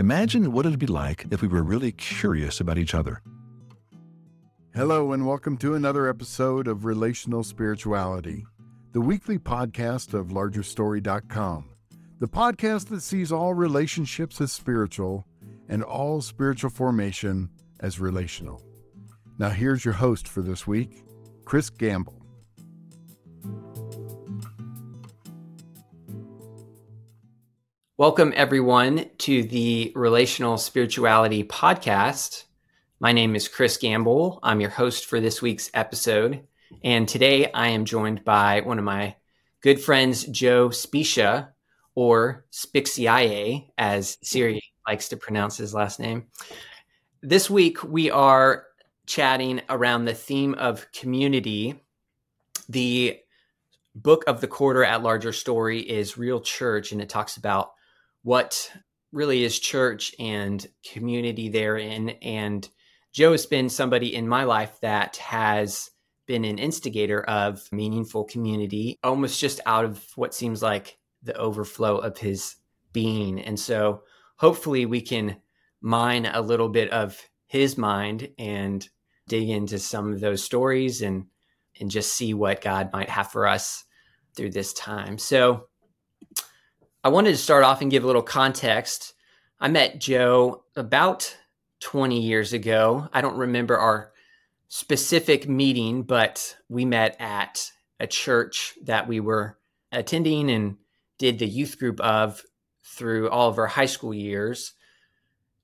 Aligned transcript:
Imagine 0.00 0.52
what 0.52 0.64
it'd 0.64 0.78
be 0.78 0.86
like 0.86 1.26
if 1.30 1.42
we 1.42 1.48
were 1.48 1.62
really 1.62 1.92
curious 1.92 2.58
about 2.58 2.78
each 2.78 2.94
other. 2.94 3.20
Hello, 4.74 5.12
and 5.12 5.26
welcome 5.26 5.58
to 5.58 5.74
another 5.74 6.08
episode 6.08 6.66
of 6.68 6.86
Relational 6.86 7.44
Spirituality, 7.44 8.46
the 8.92 9.02
weekly 9.02 9.38
podcast 9.38 10.14
of 10.14 10.28
LargerStory.com, 10.28 11.68
the 12.18 12.26
podcast 12.26 12.88
that 12.88 13.02
sees 13.02 13.30
all 13.30 13.52
relationships 13.52 14.40
as 14.40 14.52
spiritual 14.52 15.26
and 15.68 15.82
all 15.82 16.22
spiritual 16.22 16.70
formation 16.70 17.50
as 17.80 18.00
relational. 18.00 18.62
Now, 19.38 19.50
here's 19.50 19.84
your 19.84 19.92
host 19.92 20.26
for 20.26 20.40
this 20.40 20.66
week, 20.66 21.04
Kris 21.44 21.68
Gamble. 21.68 22.19
Welcome, 28.00 28.32
everyone, 28.34 29.10
to 29.18 29.42
the 29.42 29.92
Relational 29.94 30.56
Spirituality 30.56 31.44
Podcast. 31.44 32.44
My 32.98 33.12
name 33.12 33.36
is 33.36 33.46
Kris 33.46 33.76
Gamble. 33.76 34.40
I'm 34.42 34.62
your 34.62 34.70
host 34.70 35.04
for 35.04 35.20
this 35.20 35.42
week's 35.42 35.70
episode. 35.74 36.46
And 36.82 37.06
today 37.06 37.52
I 37.52 37.68
am 37.68 37.84
joined 37.84 38.24
by 38.24 38.62
one 38.62 38.78
of 38.78 38.86
my 38.86 39.16
good 39.60 39.82
friends, 39.82 40.24
Joe 40.24 40.70
Spiccia, 40.70 41.48
or 41.94 42.46
Spixiae, 42.50 43.68
as 43.76 44.16
Siri 44.22 44.62
likes 44.88 45.10
to 45.10 45.18
pronounce 45.18 45.58
his 45.58 45.74
last 45.74 46.00
name. 46.00 46.28
This 47.20 47.50
week 47.50 47.84
we 47.84 48.10
are 48.10 48.64
chatting 49.04 49.60
around 49.68 50.06
the 50.06 50.14
theme 50.14 50.54
of 50.54 50.90
community. 50.92 51.84
The 52.66 53.18
book 53.94 54.24
of 54.26 54.40
the 54.40 54.48
quarter 54.48 54.86
at 54.86 55.02
Larger 55.02 55.34
Story 55.34 55.80
is 55.80 56.16
Real 56.16 56.40
Church, 56.40 56.92
and 56.92 57.02
it 57.02 57.10
talks 57.10 57.36
about 57.36 57.72
what 58.22 58.70
really 59.12 59.44
is 59.44 59.58
church 59.58 60.14
and 60.18 60.66
community 60.92 61.48
therein. 61.48 62.10
And 62.22 62.68
Joe 63.12 63.32
has 63.32 63.46
been 63.46 63.68
somebody 63.68 64.14
in 64.14 64.28
my 64.28 64.44
life 64.44 64.78
that 64.82 65.16
has 65.16 65.90
been 66.26 66.44
an 66.44 66.58
instigator 66.58 67.22
of 67.22 67.66
meaningful 67.72 68.24
community, 68.24 68.98
almost 69.02 69.40
just 69.40 69.60
out 69.66 69.84
of 69.84 70.04
what 70.14 70.34
seems 70.34 70.62
like 70.62 70.98
the 71.22 71.36
overflow 71.36 71.98
of 71.98 72.18
his 72.18 72.56
being. 72.92 73.40
And 73.40 73.58
so 73.58 74.02
hopefully 74.36 74.86
we 74.86 75.00
can 75.00 75.36
mine 75.80 76.26
a 76.26 76.40
little 76.40 76.68
bit 76.68 76.90
of 76.90 77.20
his 77.46 77.76
mind 77.76 78.28
and 78.38 78.88
dig 79.26 79.48
into 79.48 79.78
some 79.78 80.12
of 80.12 80.20
those 80.20 80.42
stories 80.42 81.02
and 81.02 81.26
and 81.80 81.90
just 81.90 82.12
see 82.12 82.34
what 82.34 82.60
God 82.60 82.92
might 82.92 83.08
have 83.08 83.30
for 83.30 83.46
us 83.46 83.84
through 84.36 84.50
this 84.50 84.72
time. 84.74 85.18
So 85.18 85.69
I 87.02 87.08
wanted 87.08 87.30
to 87.30 87.38
start 87.38 87.64
off 87.64 87.80
and 87.80 87.90
give 87.90 88.04
a 88.04 88.06
little 88.06 88.22
context. 88.22 89.14
I 89.58 89.68
met 89.68 90.00
Joe 90.00 90.64
about 90.76 91.34
20 91.80 92.20
years 92.20 92.52
ago. 92.52 93.08
I 93.12 93.22
don't 93.22 93.38
remember 93.38 93.78
our 93.78 94.12
specific 94.68 95.48
meeting, 95.48 96.02
but 96.02 96.56
we 96.68 96.84
met 96.84 97.16
at 97.18 97.72
a 97.98 98.06
church 98.06 98.74
that 98.84 99.08
we 99.08 99.18
were 99.18 99.58
attending 99.90 100.50
and 100.50 100.76
did 101.16 101.38
the 101.38 101.46
youth 101.46 101.78
group 101.78 102.00
of 102.00 102.42
through 102.84 103.30
all 103.30 103.48
of 103.48 103.56
our 103.56 103.66
high 103.66 103.86
school 103.86 104.12
years. 104.12 104.74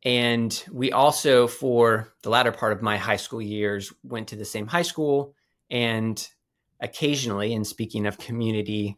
And 0.05 0.65
we 0.73 0.91
also, 0.91 1.47
for 1.47 2.15
the 2.23 2.31
latter 2.31 2.53
part 2.53 2.73
of 2.73 2.81
my 2.81 2.97
high 2.97 3.17
school 3.17 3.43
years, 3.43 3.93
went 4.03 4.29
to 4.29 4.37
the 4.37 4.45
same 4.45 4.69
high 4.69 4.83
school. 4.83 5.35
And 5.71 6.27
occasionally, 6.81 7.53
and 7.53 7.67
speaking 7.67 8.07
of 8.07 8.17
community, 8.17 8.97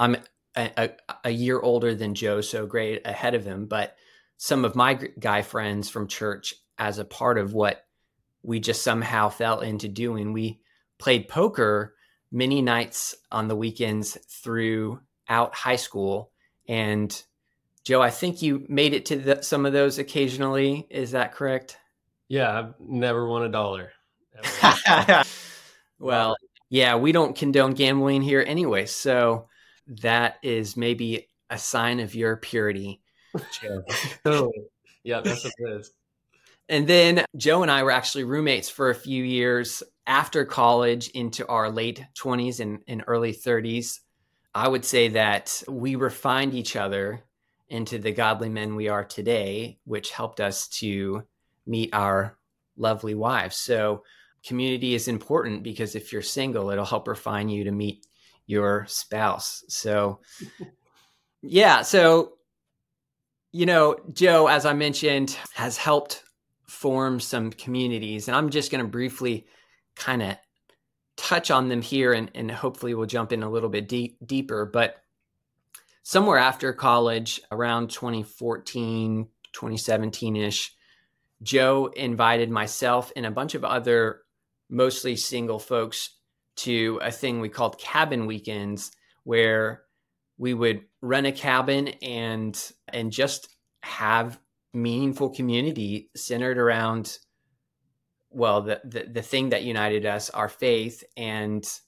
I'm 0.00 0.16
a, 0.56 0.90
a, 1.24 1.30
year 1.30 1.60
older 1.60 1.94
than 1.94 2.14
Joe, 2.14 2.40
so 2.40 2.66
great 2.66 3.06
ahead 3.06 3.34
of 3.34 3.44
him. 3.44 3.66
But 3.66 3.96
some 4.36 4.64
of 4.64 4.76
my 4.76 4.94
guy 4.94 5.42
friends 5.42 5.88
from 5.88 6.06
church, 6.06 6.54
as 6.78 6.98
a 6.98 7.04
part 7.04 7.38
of 7.38 7.54
what 7.54 7.84
we 8.42 8.60
just 8.60 8.82
somehow 8.82 9.28
fell 9.28 9.60
into 9.60 9.88
doing, 9.88 10.32
we 10.32 10.60
played 10.98 11.28
poker 11.28 11.94
many 12.30 12.62
nights 12.62 13.14
on 13.30 13.48
the 13.48 13.56
weekends 13.56 14.18
throughout 14.28 15.54
high 15.54 15.76
school. 15.76 16.30
And 16.68 17.22
Joe, 17.84 18.00
I 18.00 18.10
think 18.10 18.42
you 18.42 18.64
made 18.68 18.94
it 18.94 19.06
to 19.06 19.16
the, 19.16 19.42
some 19.42 19.66
of 19.66 19.72
those 19.72 19.98
occasionally. 19.98 20.86
Is 20.90 21.12
that 21.12 21.32
correct? 21.32 21.78
Yeah, 22.28 22.58
I've 22.58 22.74
never 22.80 23.28
won 23.28 23.44
a 23.44 23.48
dollar. 23.48 23.92
well, 25.98 26.36
yeah, 26.70 26.96
we 26.96 27.12
don't 27.12 27.36
condone 27.36 27.74
gambling 27.74 28.22
here 28.22 28.44
anyway. 28.46 28.86
So 28.86 29.48
that 29.86 30.36
is 30.42 30.76
maybe 30.76 31.28
a 31.50 31.58
sign 31.58 32.00
of 32.00 32.14
your 32.14 32.36
purity, 32.36 33.00
oh, 34.24 34.52
yeah, 35.04 35.20
that's 35.20 35.44
what 35.44 35.52
it 35.58 35.80
is. 35.80 35.92
And 36.68 36.86
then 36.86 37.24
Joe 37.36 37.62
and 37.62 37.70
I 37.70 37.82
were 37.82 37.90
actually 37.90 38.24
roommates 38.24 38.70
for 38.70 38.90
a 38.90 38.94
few 38.94 39.22
years 39.22 39.82
after 40.06 40.44
college 40.44 41.08
into 41.08 41.46
our 41.46 41.70
late 41.70 42.04
20s 42.18 42.60
and, 42.60 42.80
and 42.88 43.04
early 43.06 43.32
30s. 43.32 44.00
I 44.54 44.68
would 44.68 44.84
say 44.84 45.08
that 45.08 45.62
we 45.68 45.96
refined 45.96 46.54
each 46.54 46.76
other 46.76 47.24
into 47.68 47.98
the 47.98 48.12
godly 48.12 48.48
men 48.48 48.76
we 48.76 48.88
are 48.88 49.04
today, 49.04 49.78
which 49.84 50.10
helped 50.10 50.40
us 50.40 50.68
to 50.68 51.24
meet 51.66 51.90
our 51.92 52.38
lovely 52.76 53.14
wives. 53.14 53.56
So, 53.56 54.04
community 54.46 54.94
is 54.94 55.08
important 55.08 55.62
because 55.62 55.94
if 55.94 56.12
you're 56.12 56.22
single, 56.22 56.70
it'll 56.70 56.84
help 56.84 57.08
refine 57.08 57.48
you 57.48 57.64
to 57.64 57.72
meet 57.72 58.06
your 58.46 58.84
spouse. 58.88 59.64
So, 59.68 60.20
yeah. 61.42 61.82
So, 61.82 62.34
you 63.52 63.66
know, 63.66 63.96
Joe, 64.12 64.46
as 64.46 64.66
I 64.66 64.72
mentioned, 64.72 65.36
has 65.54 65.76
helped 65.76 66.22
form 66.66 67.20
some 67.20 67.50
communities. 67.50 68.28
And 68.28 68.36
I'm 68.36 68.50
just 68.50 68.70
going 68.70 68.84
to 68.84 68.90
briefly 68.90 69.46
kind 69.96 70.22
of 70.22 70.36
touch 71.16 71.50
on 71.50 71.68
them 71.68 71.80
here 71.80 72.12
and, 72.12 72.30
and 72.34 72.50
hopefully 72.50 72.94
we'll 72.94 73.06
jump 73.06 73.32
in 73.32 73.42
a 73.42 73.50
little 73.50 73.68
bit 73.68 73.88
deep, 73.88 74.18
deeper. 74.24 74.66
But 74.66 74.96
somewhere 76.02 76.38
after 76.38 76.72
college, 76.72 77.40
around 77.50 77.90
2014, 77.90 79.28
2017 79.52 80.36
ish, 80.36 80.74
Joe 81.42 81.92
invited 81.94 82.50
myself 82.50 83.12
and 83.14 83.26
a 83.26 83.30
bunch 83.30 83.54
of 83.54 83.64
other 83.64 84.22
mostly 84.68 85.14
single 85.14 85.58
folks 85.58 86.10
to 86.56 86.98
a 87.02 87.10
thing 87.10 87.40
we 87.40 87.48
called 87.48 87.78
cabin 87.78 88.26
weekends 88.26 88.92
where 89.24 89.82
we 90.38 90.54
would 90.54 90.82
rent 91.00 91.26
a 91.26 91.32
cabin 91.32 91.88
and 92.02 92.72
and 92.88 93.12
just 93.12 93.48
have 93.82 94.38
meaningful 94.72 95.30
community 95.30 96.10
centered 96.16 96.58
around 96.58 97.18
well 98.30 98.62
the, 98.62 98.80
the 98.84 99.04
the 99.04 99.22
thing 99.22 99.50
that 99.50 99.62
united 99.62 100.06
us 100.06 100.30
our 100.30 100.48
faith 100.48 101.04
and 101.16 101.80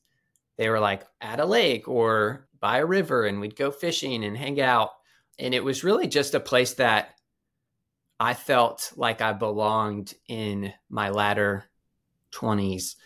they 0.56 0.68
were 0.68 0.80
like 0.80 1.04
at 1.20 1.40
a 1.40 1.44
lake 1.44 1.88
or 1.88 2.46
by 2.60 2.78
a 2.78 2.86
river 2.86 3.24
and 3.24 3.40
we'd 3.40 3.56
go 3.56 3.70
fishing 3.70 4.24
and 4.24 4.36
hang 4.36 4.60
out 4.60 4.90
and 5.38 5.54
it 5.54 5.64
was 5.64 5.84
really 5.84 6.06
just 6.06 6.34
a 6.34 6.40
place 6.40 6.74
that 6.74 7.16
I 8.18 8.34
felt 8.34 8.92
like 8.96 9.20
I 9.20 9.32
belonged 9.32 10.14
in 10.28 10.72
my 10.88 11.10
latter 11.10 11.68
20s. 12.32 12.96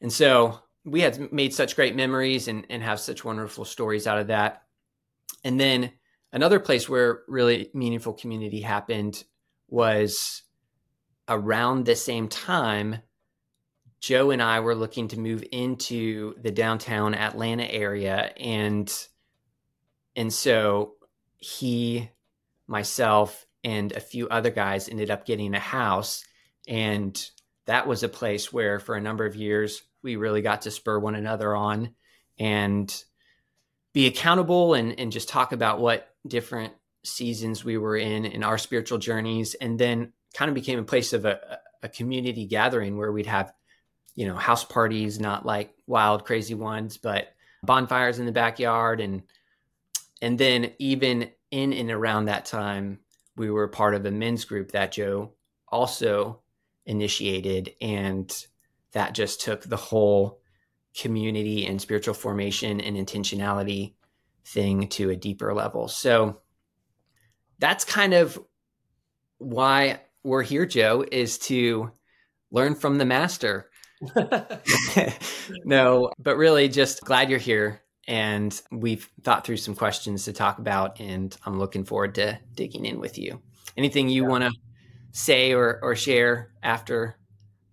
And 0.00 0.12
so 0.12 0.60
we 0.84 1.00
had 1.00 1.32
made 1.32 1.54
such 1.54 1.76
great 1.76 1.96
memories 1.96 2.48
and, 2.48 2.66
and 2.70 2.82
have 2.82 3.00
such 3.00 3.24
wonderful 3.24 3.64
stories 3.64 4.06
out 4.06 4.18
of 4.18 4.28
that. 4.28 4.62
And 5.44 5.58
then 5.58 5.92
another 6.32 6.60
place 6.60 6.88
where 6.88 7.22
really 7.28 7.70
meaningful 7.74 8.12
community 8.12 8.60
happened 8.60 9.22
was 9.68 10.42
around 11.28 11.84
the 11.84 11.96
same 11.96 12.28
time 12.28 12.96
Joe 14.00 14.30
and 14.30 14.40
I 14.40 14.60
were 14.60 14.76
looking 14.76 15.08
to 15.08 15.18
move 15.18 15.44
into 15.50 16.34
the 16.40 16.52
downtown 16.52 17.14
Atlanta 17.14 17.64
area 17.64 18.32
and 18.36 18.90
and 20.14 20.32
so 20.32 20.94
he 21.36 22.08
myself 22.66 23.46
and 23.64 23.92
a 23.92 24.00
few 24.00 24.28
other 24.28 24.50
guys 24.50 24.88
ended 24.88 25.10
up 25.10 25.26
getting 25.26 25.54
a 25.54 25.60
house 25.60 26.24
and 26.66 27.20
that 27.66 27.86
was 27.86 28.02
a 28.02 28.08
place 28.08 28.52
where 28.52 28.78
for 28.78 28.94
a 28.94 29.00
number 29.00 29.26
of 29.26 29.36
years 29.36 29.82
we 30.02 30.16
really 30.16 30.42
got 30.42 30.62
to 30.62 30.70
spur 30.70 30.98
one 30.98 31.14
another 31.14 31.54
on 31.54 31.94
and 32.38 33.04
be 33.92 34.06
accountable 34.06 34.74
and, 34.74 34.98
and 34.98 35.12
just 35.12 35.28
talk 35.28 35.52
about 35.52 35.80
what 35.80 36.08
different 36.26 36.72
seasons 37.04 37.64
we 37.64 37.78
were 37.78 37.96
in 37.96 38.24
in 38.24 38.42
our 38.42 38.58
spiritual 38.58 38.98
journeys 38.98 39.54
and 39.54 39.78
then 39.78 40.12
kind 40.34 40.48
of 40.48 40.54
became 40.54 40.78
a 40.78 40.84
place 40.84 41.12
of 41.12 41.24
a, 41.24 41.58
a 41.82 41.88
community 41.88 42.46
gathering 42.46 42.96
where 42.96 43.12
we'd 43.12 43.26
have 43.26 43.52
you 44.14 44.26
know 44.26 44.34
house 44.34 44.64
parties 44.64 45.18
not 45.20 45.46
like 45.46 45.72
wild 45.86 46.24
crazy 46.24 46.54
ones 46.54 46.98
but 46.98 47.28
bonfires 47.62 48.18
in 48.18 48.26
the 48.26 48.32
backyard. 48.32 49.00
And 49.00 49.22
and 50.20 50.38
then 50.38 50.72
even 50.78 51.30
in 51.50 51.72
and 51.72 51.90
around 51.90 52.26
that 52.26 52.44
time 52.44 52.98
we 53.36 53.50
were 53.50 53.68
part 53.68 53.94
of 53.94 54.04
a 54.04 54.10
men's 54.10 54.44
group 54.44 54.72
that 54.72 54.92
joe 54.92 55.32
also 55.68 56.40
initiated 56.84 57.72
and 57.80 58.46
that 58.92 59.14
just 59.14 59.40
took 59.40 59.62
the 59.62 59.76
whole 59.76 60.40
community 60.98 61.66
and 61.66 61.80
spiritual 61.80 62.14
formation 62.14 62.80
and 62.80 62.96
intentionality 62.96 63.94
thing 64.44 64.88
to 64.88 65.10
a 65.10 65.16
deeper 65.16 65.54
level. 65.54 65.88
So 65.88 66.40
that's 67.58 67.84
kind 67.84 68.14
of 68.14 68.38
why 69.38 70.00
we're 70.24 70.42
here, 70.42 70.66
Joe, 70.66 71.04
is 71.10 71.38
to 71.38 71.92
learn 72.50 72.74
from 72.74 72.98
the 72.98 73.04
master. 73.04 73.70
no, 75.64 76.10
but 76.18 76.36
really 76.36 76.68
just 76.68 77.02
glad 77.02 77.30
you're 77.30 77.38
here. 77.38 77.82
And 78.06 78.58
we've 78.70 79.08
thought 79.22 79.44
through 79.44 79.58
some 79.58 79.74
questions 79.74 80.24
to 80.24 80.32
talk 80.32 80.58
about, 80.58 80.98
and 80.98 81.36
I'm 81.44 81.58
looking 81.58 81.84
forward 81.84 82.14
to 82.14 82.38
digging 82.54 82.86
in 82.86 83.00
with 83.00 83.18
you. 83.18 83.42
Anything 83.76 84.08
you 84.08 84.22
yeah. 84.22 84.28
want 84.28 84.44
to 84.44 84.52
say 85.12 85.52
or, 85.52 85.78
or 85.82 85.94
share 85.94 86.52
after 86.62 87.18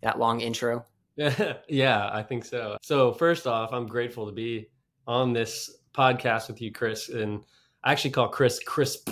that 0.01 0.19
long 0.19 0.41
intro? 0.41 0.85
yeah, 1.69 2.09
I 2.11 2.21
think 2.23 2.43
so. 2.43 2.77
So, 2.81 3.13
first 3.13 3.47
off, 3.47 3.71
I'm 3.71 3.87
grateful 3.87 4.25
to 4.25 4.31
be 4.31 4.67
on 5.07 5.31
this 5.33 5.77
podcast 5.93 6.47
with 6.47 6.61
you, 6.61 6.71
Kris. 6.71 7.09
And 7.09 7.41
I 7.83 7.91
actually 7.91 8.11
call 8.11 8.27
Kris 8.27 8.59
Crisp. 8.59 9.09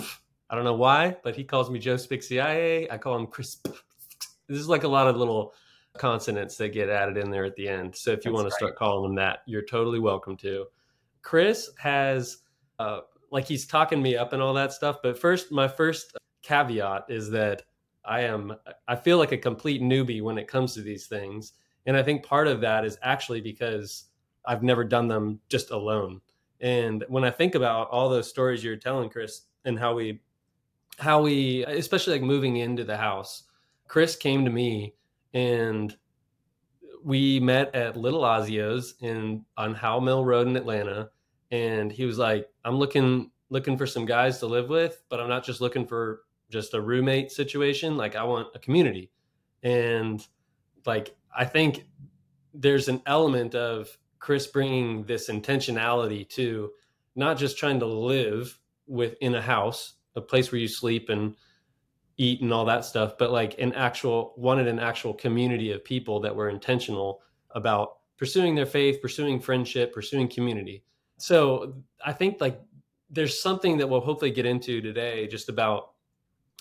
I 0.50 0.54
don't 0.54 0.64
know 0.64 0.74
why, 0.74 1.16
but 1.24 1.34
he 1.34 1.44
calls 1.44 1.70
me 1.70 1.78
Joe 1.78 1.94
Spixiae. 1.94 2.90
I 2.90 2.98
call 2.98 3.16
him 3.16 3.26
Crisp. 3.26 3.68
This 4.48 4.58
is 4.58 4.68
like 4.68 4.84
a 4.84 4.88
lot 4.88 5.08
of 5.08 5.16
little 5.16 5.54
consonants 5.96 6.56
that 6.56 6.70
get 6.70 6.90
added 6.90 7.16
in 7.16 7.30
there 7.30 7.44
at 7.44 7.56
the 7.56 7.68
end. 7.68 7.96
So 7.96 8.10
if 8.10 8.24
you 8.24 8.30
That's 8.30 8.34
want 8.34 8.48
to 8.48 8.50
right. 8.50 8.58
start 8.58 8.76
calling 8.76 9.10
him 9.10 9.16
that, 9.16 9.38
you're 9.46 9.64
totally 9.64 10.00
welcome 10.00 10.36
to. 10.38 10.66
Kris 11.22 11.70
has, 11.78 12.38
uh, 12.78 13.00
like, 13.30 13.46
he's 13.46 13.66
talking 13.66 14.02
me 14.02 14.16
up 14.16 14.34
and 14.34 14.42
all 14.42 14.52
that 14.54 14.72
stuff. 14.72 14.98
But 15.02 15.18
first, 15.18 15.50
my 15.50 15.66
first 15.66 16.16
caveat 16.42 17.06
is 17.08 17.30
that 17.30 17.62
I 18.04 18.20
am, 18.20 18.54
I 18.86 18.96
feel 18.96 19.16
like 19.16 19.32
a 19.32 19.38
complete 19.38 19.80
newbie 19.80 20.20
when 20.20 20.36
it 20.36 20.46
comes 20.46 20.74
to 20.74 20.82
these 20.82 21.06
things. 21.06 21.54
And 21.86 21.96
I 21.96 22.02
think 22.02 22.24
part 22.24 22.48
of 22.48 22.60
that 22.62 22.84
is 22.84 22.98
actually 23.02 23.40
because 23.40 24.04
I've 24.44 24.62
never 24.62 24.84
done 24.84 25.08
them 25.08 25.40
just 25.48 25.70
alone. 25.70 26.20
And 26.60 27.04
when 27.08 27.24
I 27.24 27.30
think 27.30 27.54
about 27.54 27.90
all 27.90 28.08
those 28.08 28.28
stories 28.28 28.64
you're 28.64 28.76
telling, 28.76 29.10
Kris, 29.10 29.42
and 29.64 29.78
how 29.78 29.94
we, 29.94 30.20
how 30.98 31.22
we, 31.22 31.64
especially 31.66 32.14
like 32.14 32.22
moving 32.22 32.56
into 32.58 32.84
the 32.84 32.96
house, 32.96 33.44
Kris 33.88 34.16
came 34.16 34.44
to 34.44 34.50
me 34.50 34.94
and 35.34 35.96
we 37.02 37.38
met 37.38 37.74
at 37.74 37.96
Little 37.96 38.22
Azio's 38.22 38.94
in 39.00 39.44
on 39.56 39.74
Howell 39.74 40.00
Mill 40.00 40.24
Road 40.24 40.48
in 40.48 40.56
Atlanta. 40.56 41.10
And 41.50 41.92
he 41.92 42.06
was 42.06 42.18
like, 42.18 42.48
I'm 42.64 42.76
looking 42.76 43.30
looking 43.50 43.76
for 43.76 43.86
some 43.86 44.06
guys 44.06 44.38
to 44.38 44.46
live 44.46 44.68
with, 44.68 45.02
but 45.08 45.20
I'm 45.20 45.28
not 45.28 45.44
just 45.44 45.60
looking 45.60 45.86
for 45.86 46.22
just 46.50 46.74
a 46.74 46.80
roommate 46.80 47.30
situation. 47.30 47.96
Like 47.96 48.16
I 48.16 48.24
want 48.24 48.48
a 48.54 48.58
community. 48.58 49.10
And 49.62 50.26
like 50.86 51.14
I 51.36 51.44
think 51.44 51.86
there's 52.52 52.88
an 52.88 53.02
element 53.06 53.54
of 53.54 53.96
Kris 54.18 54.46
bringing 54.46 55.04
this 55.04 55.28
intentionality 55.28 56.28
to 56.30 56.70
not 57.16 57.36
just 57.36 57.58
trying 57.58 57.78
to 57.80 57.86
live 57.86 58.58
within 58.86 59.34
a 59.34 59.42
house, 59.42 59.94
a 60.14 60.20
place 60.20 60.52
where 60.52 60.60
you 60.60 60.68
sleep 60.68 61.08
and 61.08 61.34
eat 62.16 62.40
and 62.40 62.52
all 62.52 62.64
that 62.64 62.84
stuff, 62.84 63.18
but 63.18 63.32
like 63.32 63.58
an 63.58 63.72
actual 63.72 64.34
wanted 64.36 64.68
an 64.68 64.78
actual 64.78 65.12
community 65.12 65.72
of 65.72 65.84
people 65.84 66.20
that 66.20 66.34
were 66.34 66.48
intentional 66.48 67.20
about 67.50 67.98
pursuing 68.16 68.54
their 68.54 68.66
faith, 68.66 69.02
pursuing 69.02 69.40
friendship, 69.40 69.92
pursuing 69.92 70.28
community. 70.28 70.84
So 71.16 71.74
I 72.04 72.12
think 72.12 72.40
like 72.40 72.60
there's 73.10 73.40
something 73.40 73.76
that 73.78 73.88
we'll 73.88 74.00
hopefully 74.00 74.30
get 74.30 74.46
into 74.46 74.80
today 74.80 75.26
just 75.26 75.48
about 75.48 75.92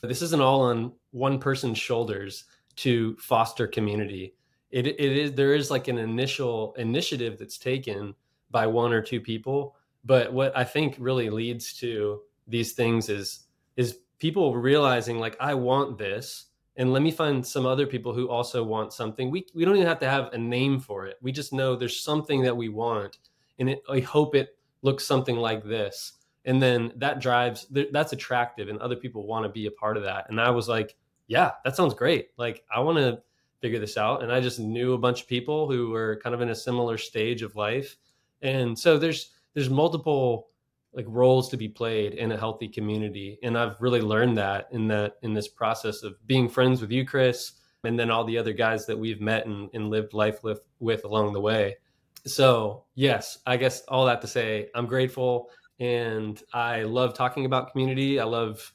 this 0.01 0.21
isn't 0.21 0.41
all 0.41 0.61
on 0.61 0.91
one 1.11 1.39
person's 1.39 1.77
shoulders 1.77 2.45
to 2.75 3.15
foster 3.17 3.67
community 3.67 4.35
it, 4.73 4.87
it 4.87 4.99
is 4.99 5.33
there 5.33 5.53
is 5.53 5.71
like 5.71 5.87
an 5.87 5.97
initial 5.97 6.73
initiative 6.77 7.37
that's 7.37 7.57
taken 7.57 8.13
by 8.51 8.67
one 8.67 8.91
or 8.91 9.01
two 9.01 9.21
people 9.21 9.75
but 10.03 10.33
what 10.33 10.55
i 10.57 10.63
think 10.63 10.95
really 10.99 11.29
leads 11.29 11.73
to 11.73 12.19
these 12.47 12.73
things 12.73 13.07
is 13.09 13.45
is 13.77 13.99
people 14.19 14.55
realizing 14.55 15.19
like 15.19 15.37
i 15.39 15.53
want 15.53 15.97
this 15.97 16.47
and 16.75 16.91
let 16.91 17.03
me 17.03 17.11
find 17.11 17.45
some 17.45 17.65
other 17.65 17.85
people 17.85 18.13
who 18.13 18.29
also 18.29 18.63
want 18.63 18.93
something. 18.93 19.29
We 19.29 19.45
we 19.53 19.63
don't 19.63 19.75
even 19.75 19.87
have 19.87 19.99
to 19.99 20.09
have 20.09 20.33
a 20.33 20.37
name 20.37 20.79
for 20.79 21.05
it. 21.05 21.17
We 21.21 21.31
just 21.31 21.53
know 21.53 21.75
there's 21.75 21.99
something 21.99 22.41
that 22.43 22.55
we 22.55 22.69
want 22.69 23.19
and 23.59 23.69
it, 23.69 23.83
i 23.89 23.99
hope 23.99 24.35
it 24.35 24.57
looks 24.81 25.05
something 25.05 25.35
like 25.35 25.63
this. 25.63 26.13
And 26.45 26.61
then 26.61 26.91
that 26.97 27.21
drives 27.21 27.67
that's 27.91 28.13
attractive 28.13 28.69
and 28.69 28.79
other 28.79 28.95
people 28.95 29.25
want 29.27 29.45
to 29.45 29.49
be 29.49 29.67
a 29.67 29.71
part 29.71 29.97
of 29.97 30.03
that. 30.03 30.29
And 30.29 30.41
i 30.41 30.49
was 30.49 30.67
like 30.67 30.95
yeah 31.27 31.51
that 31.63 31.75
sounds 31.75 31.93
great. 31.93 32.29
Like 32.37 32.63
i 32.75 32.79
want 32.79 32.97
to 32.97 33.21
figure 33.63 33.79
this 33.79 33.95
out. 33.95 34.21
And 34.21 34.29
I 34.29 34.41
just 34.41 34.59
knew 34.59 34.91
a 34.91 34.97
bunch 34.97 35.21
of 35.21 35.27
people 35.27 35.71
who 35.71 35.89
were 35.89 36.19
kind 36.21 36.35
of 36.35 36.41
in 36.41 36.49
a 36.49 36.55
similar 36.55 36.97
stage 36.97 37.41
of 37.43 37.55
life. 37.55 37.95
And 38.41 38.77
so 38.77 38.99
there's 38.99 39.31
there's 39.53 39.69
multiple 39.69 40.49
like 40.91 41.05
roles 41.07 41.47
to 41.49 41.55
be 41.55 41.69
played 41.69 42.13
in 42.15 42.33
a 42.33 42.37
healthy 42.37 42.67
community. 42.67 43.39
And 43.41 43.57
I've 43.57 43.79
really 43.79 44.01
learned 44.01 44.37
that 44.37 44.67
in 44.71 44.89
that 44.89 45.13
in 45.21 45.33
this 45.33 45.47
process 45.47 46.03
of 46.03 46.15
being 46.27 46.49
friends 46.49 46.81
with 46.81 46.91
you, 46.91 47.05
Kris, 47.05 47.53
and 47.85 47.97
then 47.97 48.11
all 48.11 48.25
the 48.25 48.37
other 48.37 48.51
guys 48.51 48.85
that 48.85 48.99
we've 48.99 49.21
met 49.21 49.45
and, 49.45 49.69
and 49.73 49.89
lived 49.89 50.13
life 50.13 50.43
with, 50.43 50.59
with 50.81 51.05
along 51.05 51.31
the 51.31 51.39
way. 51.39 51.77
So 52.25 52.83
yes, 52.95 53.39
I 53.45 53.55
guess 53.55 53.81
all 53.87 54.05
that 54.07 54.19
to 54.21 54.27
say, 54.27 54.69
I'm 54.75 54.87
grateful 54.87 55.49
and 55.79 56.43
I 56.53 56.83
love 56.83 57.13
talking 57.13 57.45
about 57.45 57.71
community. 57.71 58.19
I 58.19 58.25
love 58.25 58.73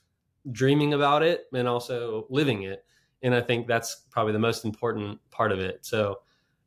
dreaming 0.50 0.94
about 0.94 1.22
it 1.22 1.44
and 1.52 1.68
also 1.68 2.26
living 2.30 2.62
it 2.62 2.86
and 3.22 3.34
I 3.34 3.40
think 3.40 3.66
that's 3.66 4.02
probably 4.10 4.32
the 4.32 4.38
most 4.38 4.64
important 4.64 5.18
part 5.30 5.52
of 5.52 5.58
it. 5.58 5.84
So, 5.84 6.20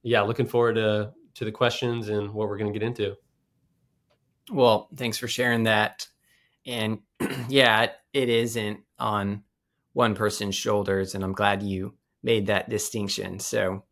yeah, 0.03 0.21
looking 0.21 0.48
forward 0.48 0.75
to 0.75 1.13
to 1.36 1.45
the 1.45 1.51
questions 1.51 2.09
and 2.09 2.33
what 2.33 2.50
we're 2.50 2.57
going 2.57 2.71
to 2.71 2.77
get 2.77 2.86
into. 2.86 3.15
Well, 4.51 4.89
thanks 4.95 5.18
for 5.18 5.27
sharing 5.27 5.63
that. 5.63 6.07
And 6.65 7.00
yeah, 7.48 7.92
it 8.13 8.30
isn't 8.30 8.81
on 9.00 9.44
one 9.94 10.15
person's 10.15 10.56
shoulders, 10.56 11.15
and 11.15 11.24
I'm 11.24 11.33
glad 11.33 11.63
you 11.63 11.94
made 12.24 12.48
that 12.48 12.69
distinction. 12.69 13.39
So, 13.39 13.83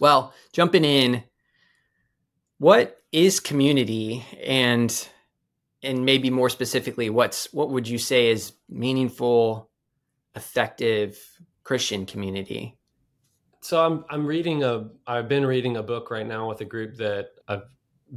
well, 0.00 0.32
jumping 0.52 0.84
in, 0.84 1.24
what 2.58 2.98
is 3.12 3.40
community, 3.40 4.24
and 4.42 5.08
and 5.82 6.04
maybe 6.04 6.30
more 6.30 6.48
specifically, 6.48 7.10
what's 7.10 7.52
what 7.52 7.70
would 7.70 7.88
you 7.88 7.98
say 7.98 8.28
is 8.28 8.52
meaningful, 8.68 9.70
effective 10.34 11.18
Christian 11.64 12.06
community? 12.06 12.76
So 13.60 13.84
I'm 13.84 14.04
I'm 14.10 14.26
reading 14.26 14.62
a 14.62 14.90
I've 15.06 15.28
been 15.28 15.46
reading 15.46 15.78
a 15.78 15.82
book 15.82 16.10
right 16.10 16.26
now 16.26 16.48
with 16.48 16.60
a 16.60 16.64
group 16.64 16.96
that 16.96 17.30
I've 17.48 17.62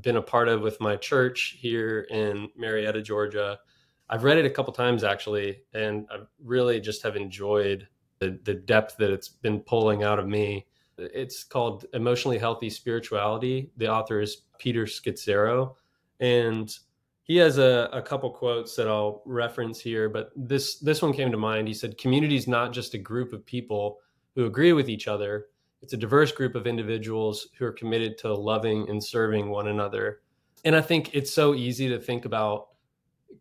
been 0.02 0.18
a 0.18 0.22
part 0.22 0.50
of 0.50 0.62
with 0.62 0.80
my 0.80 0.96
church 0.98 1.58
here 1.60 2.02
in 2.12 2.50
Marietta, 2.56 3.02
Georgia. 3.02 3.60
I've 4.10 4.24
read 4.24 4.38
it 4.38 4.46
a 4.46 4.50
couple 4.50 4.74
times 4.74 5.04
actually, 5.04 5.64
and 5.74 6.06
I 6.12 6.20
really 6.44 6.80
just 6.80 7.02
have 7.04 7.16
enjoyed 7.16 7.88
the, 8.20 8.40
the 8.44 8.54
depth 8.54 8.98
that 8.98 9.12
it's 9.12 9.30
been 9.30 9.60
pulling 9.60 10.04
out 10.04 10.20
of 10.20 10.28
me. 10.28 10.66
It's 10.98 11.44
called 11.44 11.86
Emotionally 11.94 12.38
Healthy 12.38 12.70
Spirituality. 12.70 13.72
The 13.78 13.88
author 13.88 14.20
is 14.20 14.44
Peter 14.58 14.86
Scazzero. 14.86 15.76
And 16.20 16.76
he 17.28 17.36
has 17.38 17.58
a, 17.58 17.90
a 17.92 18.02
couple 18.02 18.30
quotes 18.32 18.76
that 18.78 18.88
I'll 18.88 19.22
reference 19.26 19.80
here, 19.82 20.08
but 20.08 20.32
this 20.36 20.80
this 20.80 21.02
one 21.02 21.14
came 21.14 21.32
to 21.32 21.38
mind. 21.38 21.68
He 21.68 21.74
said, 21.74 21.98
"Community 21.98 22.38
is 22.38 22.48
not 22.48 22.72
just 22.72 22.94
a 22.94 22.98
group 22.98 23.34
of 23.34 23.46
people 23.46 24.00
who 24.36 24.46
agree 24.46 24.72
with 24.72 24.90
each 24.90 25.08
other. 25.08 25.48
It's 25.82 25.94
a 25.94 25.98
diverse 25.98 26.32
group 26.32 26.56
of 26.56 26.66
individuals 26.66 27.50
who 27.58 27.66
are 27.66 27.74
committed 27.74 28.18
to 28.20 28.34
loving 28.34 28.90
and 28.90 29.04
serving 29.04 29.50
one 29.50 29.68
another." 29.68 30.22
And 30.64 30.76
I 30.76 30.82
think 30.82 31.14
it's 31.14 31.34
so 31.34 31.54
easy 31.54 31.90
to 31.90 32.00
think 32.00 32.26
about 32.26 32.70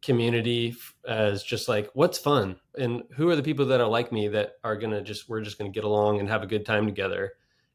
community 0.03 0.75
as 1.09 1.43
just 1.43 1.69
like 1.69 1.89
what's 1.95 2.19
fun 2.19 2.57
and 2.77 3.03
who 3.17 3.29
are 3.31 3.37
the 3.37 3.43
people 3.43 3.67
that 3.67 3.81
are 3.81 3.89
like 3.89 4.13
me 4.13 4.29
that 4.29 4.55
are 4.65 4.77
gonna 4.77 5.01
just 5.01 5.29
we're 5.29 5.41
just 5.41 5.59
gonna 5.59 5.71
get 5.71 5.85
along 5.85 6.19
and 6.21 6.29
have 6.29 6.43
a 6.43 6.47
good 6.47 6.67
time 6.67 6.85
together 6.85 7.33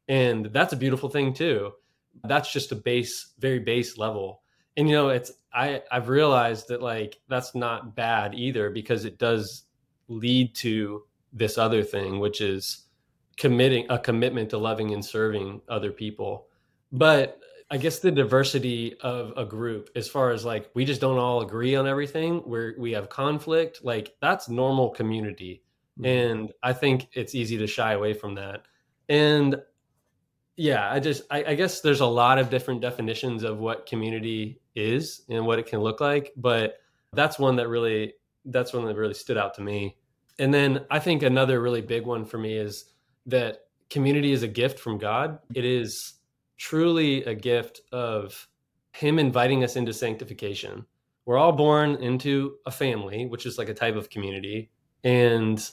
and 0.08 0.46
that's 0.46 0.72
a 0.72 0.76
beautiful 0.76 1.08
thing 1.08 1.32
too 1.32 1.72
that's 2.24 2.52
just 2.52 2.70
a 2.70 2.76
base 2.76 3.32
very 3.38 3.58
base 3.58 3.98
level 3.98 4.42
and 4.76 4.88
you 4.88 4.94
know 4.94 5.08
it's 5.08 5.32
i 5.54 5.82
i've 5.90 6.08
realized 6.08 6.68
that 6.68 6.82
like 6.82 7.18
that's 7.28 7.54
not 7.54 7.94
bad 7.94 8.34
either 8.34 8.70
because 8.70 9.04
it 9.04 9.18
does 9.18 9.64
lead 10.08 10.54
to 10.54 11.02
this 11.32 11.58
other 11.58 11.82
thing 11.82 12.18
which 12.18 12.40
is 12.40 12.86
committing 13.36 13.86
a 13.90 13.98
commitment 13.98 14.50
to 14.50 14.58
loving 14.58 14.92
and 14.92 15.04
serving 15.04 15.60
other 15.68 15.90
people. 15.90 16.46
But 16.90 17.38
i 17.70 17.78
guess 17.78 18.00
the 18.00 18.10
diversity 18.10 18.94
of 19.00 19.32
a 19.36 19.46
group 19.46 19.88
as 19.96 20.06
far 20.06 20.30
as 20.30 20.44
like 20.44 20.68
we 20.74 20.84
just 20.84 21.00
don't 21.00 21.18
all 21.18 21.40
agree 21.40 21.74
on 21.74 21.86
everything 21.86 22.36
where 22.40 22.74
we 22.76 22.92
have 22.92 23.08
conflict 23.08 23.82
like 23.82 24.14
that's 24.20 24.48
normal 24.48 24.90
community. 24.90 25.62
Mm-hmm. 25.98 26.04
and 26.04 26.52
i 26.62 26.72
think 26.72 27.08
it's 27.12 27.34
easy 27.34 27.58
to 27.58 27.66
shy 27.66 27.92
away 27.92 28.12
from 28.12 28.34
that. 28.36 28.62
And 29.08 29.56
yeah 30.56 30.90
i 30.90 31.00
just 31.00 31.22
I, 31.30 31.44
I, 31.44 31.54
guess 31.54 31.80
there's 31.80 32.00
a 32.00 32.06
lot 32.06 32.38
of 32.38 32.50
different 32.50 32.82
definitions 32.82 33.42
of 33.42 33.58
what 33.58 33.86
community 33.86 34.60
is 34.74 35.22
and 35.28 35.46
what 35.46 35.58
it 35.58 35.66
can 35.66 35.80
look 35.80 36.00
like 36.00 36.32
but 36.36 36.78
that's 37.12 37.38
one 37.38 37.56
that 37.56 37.68
really 37.68 38.14
that's 38.46 38.72
one 38.72 38.84
that 38.86 38.96
really 38.96 39.14
stood 39.14 39.36
out 39.36 39.54
to 39.54 39.60
me. 39.62 39.96
And 40.38 40.52
then 40.52 40.84
i 40.90 40.98
think 40.98 41.22
another 41.22 41.60
really 41.60 41.82
big 41.82 42.06
one 42.06 42.24
for 42.24 42.38
me 42.38 42.56
is 42.56 42.86
that 43.26 43.66
community 43.90 44.32
is 44.32 44.42
a 44.42 44.48
gift 44.48 44.78
from 44.78 44.98
god. 44.98 45.38
It 45.54 45.64
is 45.64 46.14
truly 46.56 47.24
a 47.24 47.34
gift 47.34 47.82
of 47.92 48.48
him 48.92 49.18
inviting 49.18 49.64
us 49.64 49.76
into 49.76 49.92
sanctification. 49.92 50.86
We're 51.24 51.38
all 51.38 51.52
born 51.52 51.96
into 51.96 52.56
a 52.66 52.70
family 52.70 53.26
which 53.26 53.46
is 53.46 53.58
like 53.58 53.68
a 53.68 53.74
type 53.74 53.96
of 53.96 54.10
community 54.10 54.70
and 55.04 55.70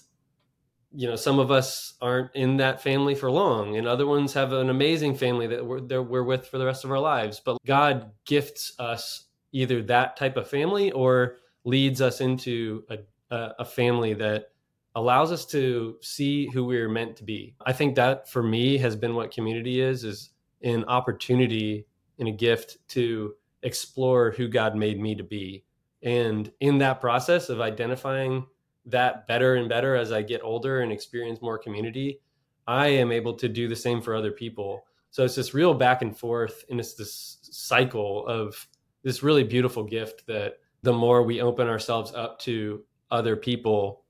you 0.91 1.07
know, 1.07 1.15
some 1.15 1.39
of 1.39 1.51
us 1.51 1.93
aren't 2.01 2.35
in 2.35 2.57
that 2.57 2.81
family 2.81 3.13
for 3.15 3.29
long, 3.29 3.77
and 3.77 3.87
other 3.87 4.07
ones 4.07 4.33
have 4.33 4.53
an 4.53 4.69
amazing 4.69 5.15
family 5.15 5.47
that 5.47 5.65
we're 5.65 6.01
we're 6.01 6.23
with 6.23 6.47
for 6.47 6.57
the 6.57 6.65
rest 6.65 6.83
of 6.83 6.91
our 6.91 6.99
lives. 6.99 7.39
But 7.43 7.57
God 7.65 8.11
gifts 8.25 8.73
us 8.79 9.25
either 9.51 9.81
that 9.83 10.17
type 10.17 10.37
of 10.37 10.49
family 10.49 10.91
or 10.91 11.37
leads 11.63 12.01
us 12.01 12.21
into 12.21 12.83
a, 12.89 12.97
a, 13.35 13.55
a 13.59 13.65
family 13.65 14.13
that 14.15 14.51
allows 14.95 15.31
us 15.31 15.45
to 15.45 15.97
see 16.01 16.47
who 16.47 16.65
we're 16.65 16.89
meant 16.89 17.15
to 17.17 17.23
be. 17.23 17.55
I 17.65 17.73
think 17.73 17.95
that 17.95 18.27
for 18.27 18.41
me 18.41 18.77
has 18.79 18.95
been 18.95 19.15
what 19.15 19.31
community 19.31 19.81
is 19.81 20.03
is 20.03 20.31
an 20.63 20.83
opportunity 20.85 21.85
and 22.17 22.27
a 22.27 22.31
gift 22.31 22.77
to 22.89 23.35
explore 23.63 24.31
who 24.31 24.47
God 24.47 24.75
made 24.75 24.99
me 24.99 25.15
to 25.15 25.23
be. 25.23 25.63
And 26.01 26.51
in 26.59 26.79
that 26.79 27.01
process 27.01 27.49
of 27.49 27.61
identifying 27.61 28.47
that 28.85 29.27
better 29.27 29.55
and 29.55 29.69
better 29.69 29.95
as 29.95 30.11
I 30.11 30.21
get 30.21 30.41
older 30.43 30.81
and 30.81 30.91
experience 30.91 31.41
more 31.41 31.57
community, 31.57 32.19
I 32.67 32.87
am 32.87 33.11
able 33.11 33.33
to 33.33 33.49
do 33.49 33.67
the 33.67 33.75
same 33.75 34.01
for 34.01 34.15
other 34.15 34.31
people. 34.31 34.83
So 35.11 35.23
it's 35.25 35.35
this 35.35 35.53
real 35.53 35.73
back 35.73 36.01
and 36.01 36.15
forth, 36.15 36.63
and 36.69 36.79
it's 36.79 36.93
this 36.93 37.39
cycle 37.41 38.27
of 38.27 38.67
this 39.03 39.23
really 39.23 39.43
beautiful 39.43 39.83
gift 39.83 40.27
that 40.27 40.55
the 40.83 40.93
more 40.93 41.23
we 41.23 41.41
open 41.41 41.67
ourselves 41.67 42.13
up 42.13 42.39
to 42.39 42.83
other 43.11 43.35
people, 43.35 44.03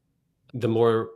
the 0.53 0.67
more 0.67 1.11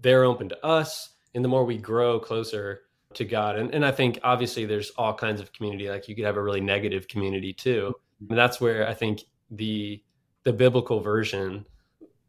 they're 0.00 0.24
open 0.24 0.48
to 0.48 0.66
us, 0.66 1.10
and 1.34 1.44
the 1.44 1.48
more 1.48 1.64
we 1.64 1.76
grow 1.76 2.18
closer 2.18 2.82
to 3.14 3.24
God. 3.24 3.56
And, 3.56 3.74
and 3.74 3.84
I 3.84 3.90
think 3.90 4.18
obviously 4.22 4.64
there's 4.64 4.90
all 4.90 5.14
kinds 5.14 5.40
of 5.40 5.52
community. 5.52 5.88
Like 5.88 6.08
you 6.08 6.14
could 6.14 6.24
have 6.24 6.36
a 6.36 6.42
really 6.42 6.60
negative 6.60 7.08
community 7.08 7.52
too. 7.52 7.94
Mm-hmm. 8.22 8.32
And 8.32 8.38
that's 8.38 8.60
where 8.60 8.88
I 8.88 8.94
think 8.94 9.24
the 9.50 10.02
the 10.44 10.52
biblical 10.52 11.00
version 11.00 11.66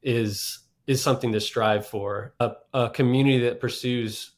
is 0.01 0.59
is 0.87 1.01
something 1.03 1.33
to 1.33 1.39
strive 1.41 1.85
for. 1.85 2.33
A, 2.39 2.53
a 2.73 2.89
community 2.89 3.39
that 3.39 3.59
pursues 3.59 4.31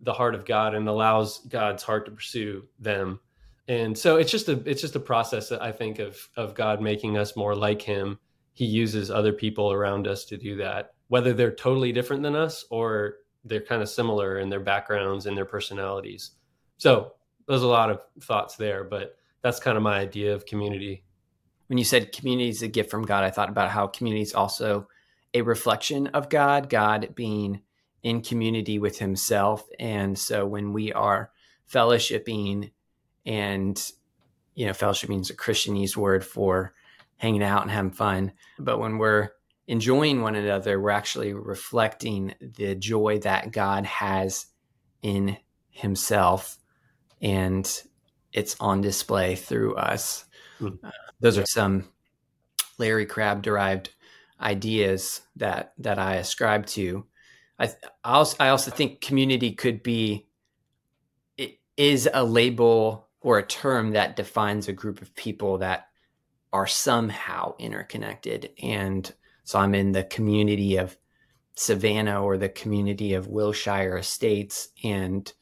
the 0.00 0.12
heart 0.12 0.34
of 0.34 0.46
God 0.46 0.74
and 0.74 0.88
allows 0.88 1.40
God's 1.48 1.82
heart 1.82 2.06
to 2.06 2.12
pursue 2.12 2.64
them. 2.78 3.20
And 3.66 3.98
so 3.98 4.16
it's 4.16 4.30
just 4.30 4.48
a 4.48 4.52
it's 4.64 4.80
just 4.80 4.96
a 4.96 5.00
process 5.00 5.48
that 5.50 5.60
I 5.60 5.72
think 5.72 5.98
of 5.98 6.16
of 6.36 6.54
God 6.54 6.80
making 6.80 7.18
us 7.18 7.36
more 7.36 7.54
like 7.54 7.82
him. 7.82 8.18
He 8.54 8.64
uses 8.64 9.10
other 9.10 9.32
people 9.32 9.72
around 9.72 10.06
us 10.06 10.24
to 10.26 10.36
do 10.36 10.56
that, 10.56 10.94
whether 11.08 11.32
they're 11.32 11.54
totally 11.54 11.92
different 11.92 12.22
than 12.22 12.34
us 12.34 12.64
or 12.70 13.16
they're 13.44 13.60
kind 13.60 13.82
of 13.82 13.88
similar 13.88 14.38
in 14.38 14.48
their 14.48 14.60
backgrounds 14.60 15.26
and 15.26 15.36
their 15.36 15.44
personalities. 15.44 16.32
So 16.78 17.12
there's 17.46 17.62
a 17.62 17.68
lot 17.68 17.90
of 17.90 18.00
thoughts 18.20 18.56
there, 18.56 18.84
but 18.84 19.16
that's 19.42 19.60
kind 19.60 19.76
of 19.76 19.82
my 19.82 19.98
idea 19.98 20.34
of 20.34 20.46
community. 20.46 21.04
When 21.66 21.78
you 21.78 21.84
said 21.84 22.12
community 22.12 22.48
is 22.48 22.62
a 22.62 22.68
gift 22.68 22.90
from 22.90 23.04
God, 23.04 23.24
I 23.24 23.30
thought 23.30 23.48
about 23.48 23.70
how 23.70 23.86
community 23.86 24.22
is 24.22 24.34
also 24.34 24.88
a 25.34 25.42
reflection 25.42 26.08
of 26.08 26.28
God, 26.28 26.68
God 26.68 27.14
being 27.14 27.62
in 28.02 28.22
community 28.22 28.78
with 28.78 28.98
himself. 28.98 29.66
And 29.78 30.18
so 30.18 30.46
when 30.46 30.72
we 30.72 30.92
are 30.92 31.30
fellowshipping 31.70 32.70
and 33.26 33.92
you 34.54 34.66
know, 34.66 34.72
fellowship 34.72 35.08
means 35.08 35.30
a 35.30 35.36
Christianese 35.36 35.96
word 35.96 36.24
for 36.24 36.74
hanging 37.16 37.44
out 37.44 37.62
and 37.62 37.70
having 37.70 37.92
fun. 37.92 38.32
But 38.58 38.78
when 38.78 38.98
we're 38.98 39.30
enjoying 39.68 40.20
one 40.20 40.34
another, 40.34 40.80
we're 40.80 40.90
actually 40.90 41.32
reflecting 41.32 42.34
the 42.40 42.74
joy 42.74 43.18
that 43.20 43.52
God 43.52 43.84
has 43.84 44.46
in 45.02 45.36
himself 45.70 46.58
and 47.20 47.82
it's 48.32 48.56
on 48.58 48.80
display 48.80 49.36
through 49.36 49.76
us. 49.76 50.24
Mm. 50.60 50.78
Uh, 50.82 50.90
those 51.20 51.38
are 51.38 51.46
some 51.46 51.88
Larry 52.78 53.06
Crabb 53.06 53.42
derived 53.42 53.90
ideas 54.40 55.22
that 55.36 55.72
that 55.78 55.98
I 55.98 56.16
ascribe 56.16 56.66
to. 56.66 57.06
I 57.58 57.66
I 58.04 58.12
also, 58.14 58.36
I 58.40 58.48
also 58.48 58.70
think 58.70 59.00
community 59.00 59.52
could 59.52 59.82
be 59.82 60.28
it 61.36 61.58
is 61.76 62.08
a 62.12 62.24
label 62.24 63.08
or 63.20 63.38
a 63.38 63.46
term 63.46 63.92
that 63.92 64.16
defines 64.16 64.68
a 64.68 64.72
group 64.72 65.02
of 65.02 65.14
people 65.14 65.58
that 65.58 65.88
are 66.52 66.66
somehow 66.66 67.54
interconnected 67.58 68.50
and 68.62 69.12
so 69.48 69.58
I'm 69.58 69.74
in 69.74 69.92
the 69.92 70.04
community 70.04 70.76
of 70.76 70.94
Savannah 71.54 72.22
or 72.22 72.36
the 72.36 72.50
community 72.50 73.14
of 73.14 73.28
Wilshire 73.28 73.96
Estates, 73.96 74.68
and 74.84 75.32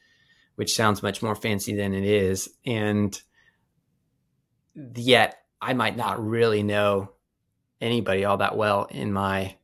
which 0.54 0.76
sounds 0.76 1.02
much 1.02 1.22
more 1.22 1.34
fancy 1.34 1.74
than 1.74 1.92
it 1.92 2.04
is. 2.04 2.48
And 2.64 3.20
yet 4.94 5.38
I 5.60 5.74
might 5.74 5.96
not 5.96 6.24
really 6.24 6.62
know 6.62 7.15
anybody 7.80 8.25
all 8.25 8.38
that 8.38 8.56
well 8.56 8.85
in 8.90 9.12
my 9.12 9.56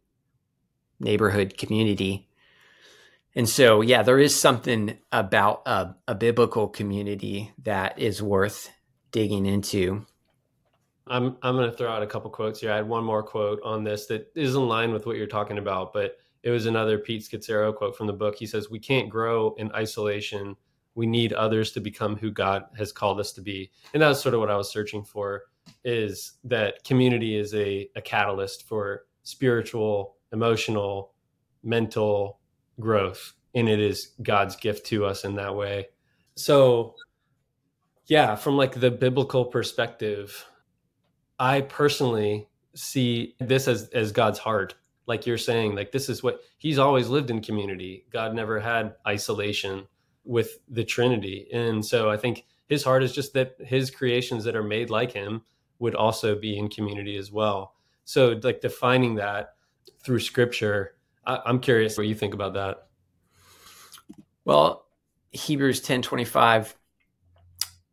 neighborhood 1.01 1.57
community. 1.59 2.29
And 3.35 3.49
so, 3.49 3.81
yeah, 3.81 4.03
there 4.03 4.19
is 4.19 4.39
something 4.39 4.99
about 5.11 5.63
a, 5.67 5.95
a 6.07 6.15
biblical 6.15 6.69
community 6.69 7.53
that 7.63 7.99
is 7.99 8.23
worth 8.23 8.71
digging 9.11 9.47
into. 9.47 10.07
I'm 11.07 11.37
I'm 11.43 11.57
going 11.57 11.71
to 11.71 11.77
throw 11.77 11.91
out 11.91 12.03
a 12.03 12.07
couple 12.07 12.31
quotes 12.31 12.61
here. 12.61 12.71
I 12.71 12.77
had 12.77 12.89
one 12.89 13.05
more 13.05 13.23
quote 13.23 13.61
on 13.65 13.85
this 13.85 14.07
that 14.07 14.31
is 14.37 14.55
in 14.55 14.69
line 14.69 14.93
with 14.93 15.07
what 15.07 15.17
you're 15.17 15.27
talking 15.27 15.59
about, 15.59 15.93
but 15.93 16.17
it 16.43 16.51
was 16.51 16.67
another 16.67 16.99
Pete 16.99 17.23
Scazzero 17.23 17.75
quote 17.75 17.97
from 17.97 18.07
the 18.07 18.13
book. 18.13 18.37
He 18.37 18.47
says, 18.47 18.71
"We 18.71 18.79
can't 18.79 19.09
grow 19.09 19.55
in 19.59 19.73
isolation. 19.73 20.57
We 20.95 21.07
need 21.07 21.33
others 21.33 21.73
to 21.73 21.81
become 21.81 22.17
who 22.17 22.31
God 22.31 22.65
has 22.77 22.93
called 22.93 23.19
us 23.19 23.33
to 23.33 23.41
be." 23.41 23.73
And 23.93 24.03
that's 24.03 24.23
sort 24.23 24.35
of 24.35 24.41
what 24.41 24.51
I 24.51 24.57
was 24.57 24.71
searching 24.71 25.05
for 25.05 25.43
is 25.85 26.33
that 26.45 26.85
community 26.85 27.37
is 27.37 27.55
a, 27.55 27.89
a 27.97 28.01
catalyst 28.01 28.69
for 28.69 29.05
spiritual, 29.23 30.17
emotional, 30.33 31.13
mental 31.63 32.41
growth, 32.81 33.35
and 33.55 33.69
it 33.69 33.81
is 33.81 34.13
God's 34.23 34.57
gift 34.57 34.87
to 34.87 35.05
us 35.05 35.25
in 35.25 35.37
that 35.37 35.55
way. 35.55 35.89
So, 36.35 36.95
yeah, 38.07 38.35
from 38.35 38.57
like 38.57 38.81
the 38.81 38.91
biblical 38.91 39.45
perspective, 39.45 40.47
I 41.39 41.63
personally 41.63 42.49
see 42.75 43.35
this 43.39 43.69
as 43.69 43.89
as 43.91 44.13
God's 44.13 44.39
heart. 44.39 44.75
Like 45.07 45.27
you're 45.27 45.39
saying, 45.39 45.75
like 45.75 45.93
this 45.93 46.09
is 46.09 46.23
what 46.23 46.41
he's 46.59 46.79
always 46.79 47.09
lived 47.09 47.31
in 47.31 47.43
community. 47.43 48.07
God 48.11 48.35
never 48.35 48.61
had 48.61 48.95
isolation 49.07 49.87
with 50.25 50.59
the 50.69 50.85
Trinity. 50.85 51.49
And 51.53 51.85
so 51.85 52.09
I 52.09 52.17
think 52.17 52.45
his 52.69 52.85
heart 52.85 53.03
is 53.03 53.13
just 53.13 53.35
that 53.35 53.57
his 53.59 53.91
creations 53.91 54.45
that 54.45 54.57
are 54.57 54.63
made 54.63 54.91
like 54.91 55.13
him 55.13 55.43
would 55.83 55.95
also 55.97 56.37
be 56.37 56.57
in 56.57 56.69
community 56.69 57.17
as 57.17 57.33
well. 57.33 57.75
So 58.05 58.39
like 58.43 58.61
defining 58.61 59.17
that 59.17 59.57
through 60.05 60.21
scripture, 60.21 60.95
I, 61.27 61.41
I'm 61.45 61.59
curious 61.59 61.99
what 61.99 62.07
you 62.07 62.15
think 62.15 62.35
about 62.35 62.55
that. 62.55 62.87
Well, 64.45 64.87
Hebrews 65.33 65.81
10 65.81 66.03
25 66.03 66.77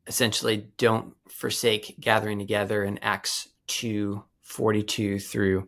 essentially 0.05 0.67
don't 0.77 1.15
forsake 1.27 1.95
gathering 1.99 2.37
together 2.37 2.83
in 2.83 2.99
Acts 2.99 3.49
2 3.67 4.23
42 4.41 5.19
through 5.19 5.67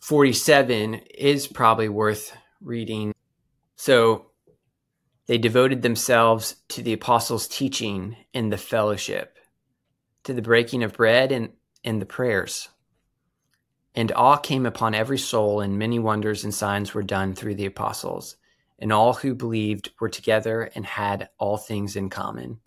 47 0.00 0.94
is 0.94 1.46
probably 1.46 1.88
worth 1.88 2.36
reading. 2.60 3.12
So 3.76 4.26
they 5.26 5.38
devoted 5.38 5.82
themselves 5.82 6.56
to 6.70 6.82
the 6.82 6.92
apostles' 6.92 7.46
teaching 7.46 8.16
and 8.32 8.52
the 8.52 8.58
fellowship, 8.58 9.38
to 10.24 10.32
the 10.32 10.42
breaking 10.42 10.82
of 10.82 10.94
bread 10.94 11.32
and, 11.32 11.50
and 11.84 12.00
the 12.00 12.06
prayers. 12.06 12.68
And 13.94 14.12
awe 14.12 14.36
came 14.36 14.66
upon 14.66 14.94
every 14.94 15.18
soul, 15.18 15.60
and 15.60 15.78
many 15.78 15.98
wonders 15.98 16.44
and 16.44 16.54
signs 16.54 16.94
were 16.94 17.02
done 17.02 17.34
through 17.34 17.56
the 17.56 17.66
apostles. 17.66 18.36
And 18.78 18.92
all 18.92 19.14
who 19.14 19.34
believed 19.34 19.90
were 20.00 20.08
together 20.08 20.70
and 20.74 20.86
had 20.86 21.28
all 21.38 21.56
things 21.56 21.96
in 21.96 22.08
common 22.08 22.60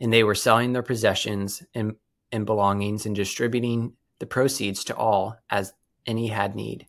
and 0.00 0.12
they 0.12 0.24
were 0.24 0.34
selling 0.34 0.72
their 0.72 0.82
possessions 0.82 1.62
and, 1.74 1.96
and 2.32 2.46
belongings 2.46 3.06
and 3.06 3.16
distributing 3.16 3.94
the 4.18 4.26
proceeds 4.26 4.84
to 4.84 4.96
all 4.96 5.36
as 5.50 5.72
any 6.06 6.28
had 6.28 6.54
need. 6.54 6.86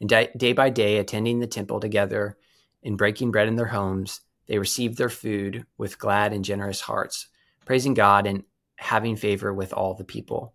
And 0.00 0.08
day, 0.08 0.30
day 0.36 0.52
by 0.52 0.70
day, 0.70 0.98
attending 0.98 1.40
the 1.40 1.46
temple 1.46 1.80
together 1.80 2.36
and 2.82 2.96
breaking 2.96 3.30
bread 3.30 3.48
in 3.48 3.56
their 3.56 3.66
homes, 3.66 4.20
they 4.46 4.58
received 4.58 4.96
their 4.96 5.08
food 5.10 5.66
with 5.76 5.98
glad 5.98 6.32
and 6.32 6.44
generous 6.44 6.80
hearts, 6.80 7.28
praising 7.64 7.94
God 7.94 8.26
and 8.26 8.44
having 8.78 9.16
favor 9.16 9.52
with 9.52 9.72
all 9.72 9.94
the 9.94 10.04
people. 10.04 10.54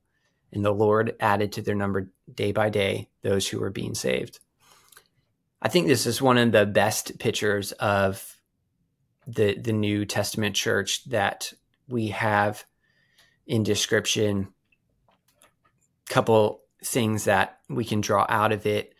And 0.53 0.63
the 0.63 0.71
Lord 0.71 1.15
added 1.19 1.51
to 1.53 1.61
their 1.61 1.75
number 1.75 2.11
day 2.33 2.51
by 2.51 2.69
day 2.69 3.09
those 3.21 3.47
who 3.47 3.59
were 3.59 3.69
being 3.69 3.93
saved. 3.93 4.39
I 5.61 5.67
think 5.67 5.87
this 5.87 6.05
is 6.05 6.21
one 6.21 6.37
of 6.37 6.51
the 6.51 6.65
best 6.65 7.19
pictures 7.19 7.73
of 7.73 8.37
the 9.27 9.57
the 9.57 9.73
New 9.73 10.05
Testament 10.05 10.55
church 10.55 11.03
that 11.05 11.53
we 11.87 12.07
have 12.07 12.65
in 13.45 13.63
description. 13.63 14.53
Couple 16.09 16.61
things 16.83 17.25
that 17.25 17.59
we 17.69 17.83
can 17.83 18.01
draw 18.01 18.25
out 18.29 18.51
of 18.51 18.65
it. 18.65 18.93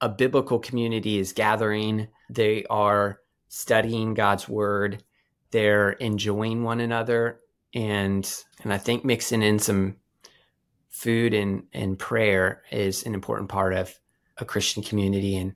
A 0.00 0.08
biblical 0.08 0.58
community 0.58 1.18
is 1.18 1.32
gathering. 1.32 2.08
They 2.30 2.64
are 2.70 3.20
studying 3.48 4.14
god's 4.14 4.48
word. 4.48 5.04
They're 5.50 5.90
enjoying 5.90 6.62
one 6.62 6.80
another 6.80 7.40
and 7.74 8.42
and 8.62 8.72
i 8.72 8.78
think 8.78 9.04
mixing 9.04 9.42
in 9.42 9.58
some 9.58 9.96
food 10.88 11.34
and 11.34 11.64
and 11.72 11.98
prayer 11.98 12.62
is 12.70 13.04
an 13.04 13.14
important 13.14 13.48
part 13.48 13.72
of 13.72 13.98
a 14.38 14.44
christian 14.44 14.82
community 14.82 15.36
and 15.36 15.54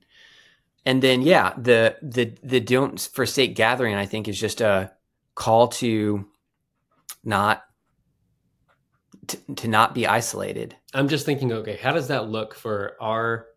and 0.85 1.01
then 1.01 1.21
yeah, 1.21 1.53
the 1.57 1.97
the 2.01 2.33
the 2.43 2.59
don't 2.59 2.99
forsake 2.99 3.55
gathering 3.55 3.95
I 3.95 4.05
think 4.05 4.27
is 4.27 4.39
just 4.39 4.61
a 4.61 4.91
call 5.33 5.67
to 5.67 6.27
not 7.23 7.63
to, 9.27 9.37
to 9.55 9.67
not 9.67 9.95
be 9.95 10.05
isolated. 10.05 10.75
I'm 10.93 11.07
just 11.07 11.25
thinking, 11.25 11.51
okay, 11.51 11.77
how 11.77 11.91
does 11.91 12.07
that 12.09 12.29
look 12.29 12.53
for 12.53 12.95
our 13.01 13.47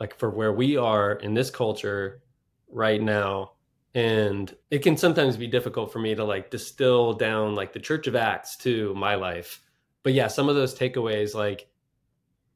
like 0.00 0.18
for 0.18 0.28
where 0.28 0.52
we 0.52 0.76
are 0.76 1.12
in 1.12 1.34
this 1.34 1.50
culture 1.50 2.20
right 2.68 3.00
now? 3.00 3.52
And 3.94 4.54
it 4.70 4.80
can 4.80 4.96
sometimes 4.96 5.36
be 5.36 5.46
difficult 5.46 5.92
for 5.92 6.00
me 6.00 6.14
to 6.14 6.24
like 6.24 6.50
distill 6.50 7.12
down 7.12 7.54
like 7.54 7.72
the 7.72 7.78
Church 7.80 8.06
of 8.06 8.16
Acts 8.16 8.56
to 8.58 8.92
my 8.94 9.14
life. 9.14 9.62
But 10.02 10.14
yeah, 10.14 10.26
some 10.28 10.48
of 10.48 10.56
those 10.56 10.76
takeaways 10.76 11.34
like 11.34 11.68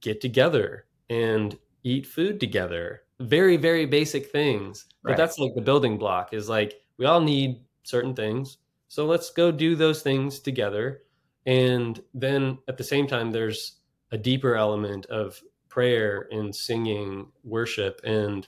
get 0.01 0.21
together 0.21 0.87
and 1.11 1.59
eat 1.85 2.07
food 2.07 2.41
together. 2.41 3.03
Very, 3.21 3.57
very 3.57 3.87
basic 3.87 4.31
things. 4.31 4.87
But 5.03 5.11
Right. 5.11 5.17
that's 5.17 5.39
like 5.39 5.55
the 5.55 5.63
building 5.63 5.97
block 5.99 6.33
is 6.35 6.49
like 6.49 6.81
we 6.99 7.07
all 7.07 7.21
need 7.21 7.65
certain 7.85 8.15
things. 8.15 8.59
So 8.89 9.07
let's 9.07 9.31
go 9.31 9.51
do 9.53 9.77
those 9.77 10.03
things 10.03 10.41
together. 10.41 11.05
And 11.47 12.03
then 12.15 12.59
at 12.69 12.77
the 12.77 12.85
same 12.85 13.07
time, 13.07 13.31
there's 13.31 13.77
a 14.11 14.19
deeper 14.19 14.57
element 14.57 15.07
of 15.07 15.41
prayer 15.69 16.29
and 16.31 16.55
singing, 16.55 17.31
worship, 17.45 18.01
and 18.05 18.47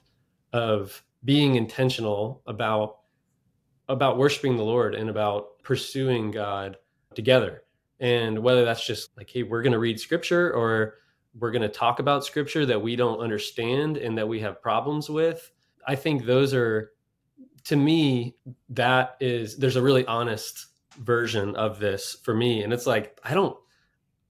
of 0.52 1.02
being 1.25 1.57
intentional 1.57 2.43
about 2.47 2.97
about 3.89 4.19
worshiping 4.19 4.57
the 4.57 4.62
Lord 4.62 4.95
and 4.95 5.11
about 5.11 5.61
pursuing 5.62 6.31
God 6.31 6.77
together. 7.15 7.65
And 7.99 8.39
whether 8.39 8.65
that's 8.65 8.87
just 8.87 9.11
like, 9.17 9.29
hey, 9.29 9.43
we're 9.43 9.62
going 9.62 9.73
to 9.73 9.81
read 9.81 9.99
scripture 9.99 10.53
or 10.53 10.95
we're 11.39 11.50
going 11.50 11.62
to 11.62 11.69
talk 11.69 11.99
about 11.99 12.25
scripture 12.25 12.65
that 12.67 12.81
we 12.81 12.95
don't 12.97 13.19
understand 13.19 13.97
and 13.97 14.17
that 14.17 14.29
we 14.29 14.41
have 14.41 14.62
problems 14.62 15.11
with. 15.11 15.50
I 15.87 15.97
think 15.97 16.25
those 16.25 16.55
are, 16.55 16.93
to 17.65 17.77
me, 17.77 18.37
that 18.71 19.17
is, 19.21 19.57
there's 19.57 19.77
a 19.77 19.83
really 19.83 20.07
honest 20.07 20.67
version 20.99 21.57
of 21.57 21.79
this 21.81 22.17
for 22.23 22.35
me. 22.35 22.62
And 22.62 22.73
it's 22.73 22.87
like, 22.87 23.19
I 23.25 23.35
don't, 23.35 23.57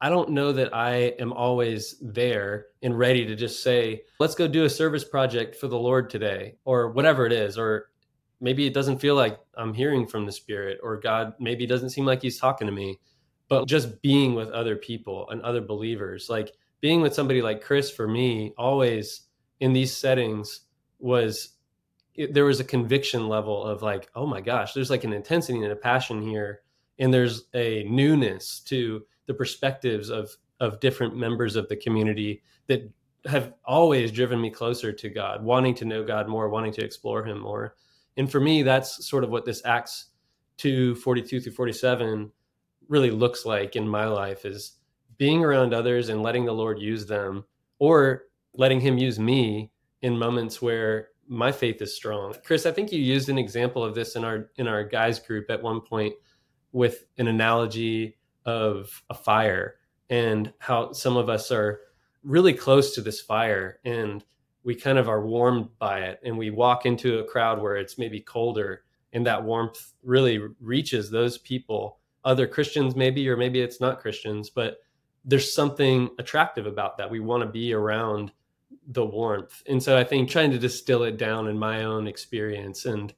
I 0.00 0.08
don't 0.08 0.30
know 0.30 0.52
that 0.52 0.74
I 0.74 1.14
am 1.18 1.32
always 1.32 1.96
there 2.00 2.66
and 2.82 2.98
ready 2.98 3.26
to 3.26 3.36
just 3.36 3.62
say, 3.62 4.02
let's 4.18 4.34
go 4.34 4.48
do 4.48 4.64
a 4.64 4.70
service 4.70 5.04
project 5.04 5.56
for 5.56 5.68
the 5.68 5.78
Lord 5.78 6.08
today, 6.08 6.56
or 6.64 6.90
whatever 6.90 7.26
it 7.26 7.32
is. 7.32 7.58
Or 7.58 7.90
maybe 8.40 8.66
it 8.66 8.72
doesn't 8.72 8.98
feel 8.98 9.14
like 9.14 9.38
I'm 9.56 9.74
hearing 9.74 10.06
from 10.06 10.24
the 10.24 10.32
Spirit, 10.32 10.78
or 10.82 10.98
God 10.98 11.34
maybe 11.38 11.66
doesn't 11.66 11.90
seem 11.90 12.06
like 12.06 12.22
He's 12.22 12.38
talking 12.38 12.66
to 12.66 12.72
me. 12.72 12.98
But 13.48 13.66
just 13.66 14.00
being 14.00 14.34
with 14.34 14.48
other 14.50 14.76
people 14.76 15.28
and 15.28 15.42
other 15.42 15.60
believers, 15.60 16.30
like 16.30 16.52
being 16.80 17.02
with 17.02 17.14
somebody 17.14 17.42
like 17.42 17.62
Kris 17.62 17.90
for 17.90 18.08
me, 18.08 18.54
always 18.56 19.22
in 19.58 19.72
these 19.72 19.94
settings 19.94 20.60
was 20.98 21.50
it, 22.14 22.32
there 22.32 22.44
was 22.44 22.60
a 22.60 22.64
conviction 22.64 23.28
level 23.28 23.64
of 23.64 23.82
like, 23.82 24.08
oh 24.14 24.26
my 24.26 24.40
gosh, 24.40 24.72
there's 24.72 24.90
like 24.90 25.04
an 25.04 25.12
intensity 25.12 25.62
and 25.62 25.72
a 25.72 25.76
passion 25.76 26.22
here. 26.22 26.62
And 26.98 27.12
there's 27.12 27.44
a 27.54 27.84
newness 27.84 28.60
to 28.66 29.02
the 29.30 29.34
perspectives 29.34 30.10
of 30.10 30.36
of 30.58 30.80
different 30.80 31.16
members 31.16 31.54
of 31.54 31.68
the 31.68 31.76
community 31.76 32.42
that 32.66 32.90
have 33.26 33.54
always 33.64 34.10
driven 34.10 34.40
me 34.40 34.50
closer 34.50 34.92
to 34.92 35.08
God, 35.08 35.44
wanting 35.44 35.72
to 35.76 35.84
know 35.84 36.02
God 36.02 36.26
more, 36.26 36.48
wanting 36.48 36.72
to 36.72 36.84
explore 36.84 37.24
him 37.24 37.38
more. 37.38 37.76
And 38.16 38.28
for 38.28 38.40
me, 38.40 38.64
that's 38.64 39.06
sort 39.06 39.22
of 39.22 39.30
what 39.30 39.44
this 39.44 39.62
Acts 39.64 40.06
2, 40.56 40.96
42 40.96 41.40
through 41.40 41.52
47 41.52 42.32
really 42.88 43.12
looks 43.12 43.46
like 43.46 43.76
in 43.76 43.88
my 43.88 44.06
life 44.06 44.44
is 44.44 44.72
being 45.16 45.44
around 45.44 45.72
others 45.72 46.08
and 46.08 46.20
letting 46.20 46.44
the 46.44 46.52
Lord 46.52 46.80
use 46.80 47.06
them 47.06 47.44
or 47.78 48.24
letting 48.54 48.80
him 48.80 48.98
use 48.98 49.20
me 49.20 49.70
in 50.02 50.18
moments 50.18 50.60
where 50.60 51.10
my 51.28 51.52
faith 51.52 51.80
is 51.80 51.94
strong. 51.94 52.34
Kris, 52.44 52.66
I 52.66 52.72
think 52.72 52.90
you 52.90 52.98
used 52.98 53.28
an 53.28 53.38
example 53.38 53.84
of 53.84 53.94
this 53.94 54.16
in 54.16 54.24
our 54.24 54.50
in 54.56 54.66
our 54.66 54.82
guys 54.82 55.20
group 55.20 55.48
at 55.50 55.62
one 55.62 55.80
point 55.80 56.14
with 56.72 57.06
an 57.18 57.28
analogy 57.28 58.16
of 58.44 59.02
a 59.10 59.14
fire 59.14 59.76
and 60.08 60.52
how 60.58 60.92
some 60.92 61.16
of 61.16 61.28
us 61.28 61.50
are 61.50 61.80
really 62.22 62.52
close 62.52 62.94
to 62.94 63.00
this 63.00 63.20
fire 63.20 63.78
and 63.84 64.24
we 64.62 64.74
kind 64.74 64.98
of 64.98 65.08
are 65.08 65.24
warmed 65.24 65.68
by 65.78 66.00
it. 66.00 66.20
And 66.22 66.36
we 66.36 66.50
walk 66.50 66.84
into 66.84 67.18
a 67.18 67.24
crowd 67.24 67.62
where 67.62 67.76
it's 67.76 67.96
maybe 67.96 68.20
colder 68.20 68.82
and 69.12 69.26
that 69.26 69.42
warmth 69.42 69.94
really 70.02 70.40
reaches 70.60 71.10
those 71.10 71.38
people. 71.38 71.98
Other 72.24 72.46
christians 72.46 72.94
maybe 72.94 73.26
or 73.28 73.36
maybe 73.36 73.60
it's 73.60 73.80
not 73.80 74.00
christians 74.00 74.50
but 74.50 74.78
there's 75.24 75.54
something 75.54 76.10
attractive 76.18 76.66
about 76.66 76.98
that. 76.98 77.10
We 77.10 77.20
want 77.20 77.42
to 77.42 77.48
be 77.48 77.72
around 77.72 78.32
the 78.86 79.04
warmth. 79.04 79.62
And 79.66 79.82
so 79.82 79.96
i 79.96 80.04
think 80.04 80.28
trying 80.28 80.50
to 80.50 80.58
distill 80.58 81.04
it 81.04 81.16
down 81.16 81.48
in 81.48 81.58
my 81.58 81.84
own 81.84 82.06
experience 82.06 82.84
and 82.84 83.14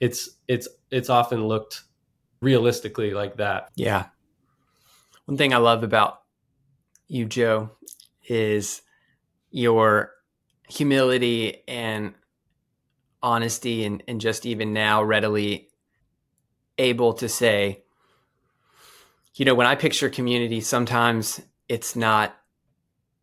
it's 0.00 0.30
it's 0.48 0.68
it's 0.90 1.10
often 1.10 1.46
looked 1.46 1.82
realistically 2.40 3.12
like 3.12 3.36
that. 3.36 3.70
Yeah. 3.76 4.06
One 5.26 5.36
thing 5.36 5.52
I 5.52 5.58
love 5.58 5.82
about 5.82 6.22
you, 7.08 7.26
Joe, 7.26 7.70
is 8.28 8.82
your 9.50 10.12
humility 10.68 11.62
and 11.68 12.14
honesty 13.22 13.84
and, 13.84 14.02
and 14.06 14.20
just 14.20 14.46
even 14.46 14.72
now 14.72 15.02
readily 15.02 15.68
able 16.78 17.12
to 17.14 17.28
say, 17.28 17.82
you 19.34 19.44
know, 19.44 19.54
when 19.54 19.66
I 19.66 19.74
picture 19.74 20.08
community, 20.08 20.60
sometimes 20.60 21.40
it's 21.68 21.96
not 21.96 22.36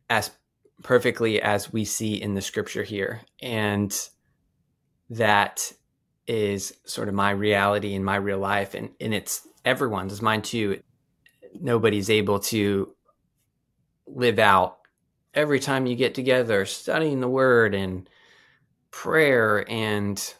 as 0.10 0.30
perfectly 0.84 1.42
as 1.42 1.72
we 1.72 1.86
see 1.86 2.22
in 2.22 2.34
the 2.34 2.42
scripture 2.42 2.84
here. 2.84 3.22
And 3.42 3.98
that 5.10 5.72
is 6.28 6.74
sort 6.86 7.08
of 7.08 7.14
my 7.14 7.32
reality 7.32 7.94
in 7.94 8.04
my 8.04 8.18
real 8.18 8.40
life. 8.40 8.74
And, 8.74 8.90
and 9.00 9.14
it's 9.14 9.48
everyone's, 9.64 10.12
it's 10.12 10.22
mine 10.22 10.42
too. 10.42 10.82
Nobody's 11.60 12.10
able 12.10 12.40
to 12.40 12.94
live 14.08 14.40
out 14.40 14.80
every 15.34 15.60
time 15.60 15.86
you 15.86 15.96
get 15.96 16.16
together, 16.16 16.66
studying 16.66 17.20
the 17.20 17.28
word 17.28 17.74
and 17.74 18.10
prayer 18.92 19.66
and, 19.70 20.34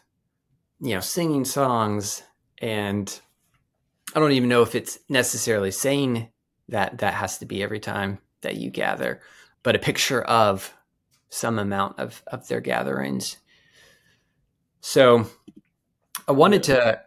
you 0.80 0.94
know, 0.94 1.00
singing 1.00 1.44
songs. 1.44 2.22
And 2.58 3.20
I 4.14 4.20
don't 4.20 4.32
even 4.32 4.48
know 4.48 4.62
if 4.62 4.74
it's 4.74 4.98
necessarily 5.08 5.70
saying 5.70 6.28
that 6.68 6.98
that 6.98 7.14
has 7.14 7.38
to 7.38 7.46
be 7.46 7.62
every 7.62 7.80
time 7.80 8.18
that 8.42 8.56
you 8.56 8.70
gather, 8.70 9.20
but 9.62 9.74
a 9.74 9.80
picture 9.80 10.22
of 10.22 10.72
some 11.28 11.58
amount 11.58 11.98
of, 11.98 12.22
of 12.28 12.46
their 12.46 12.60
gatherings. 12.60 13.38
So 14.80 15.26
I 16.28 16.32
wanted 16.32 16.62
to 16.64 17.00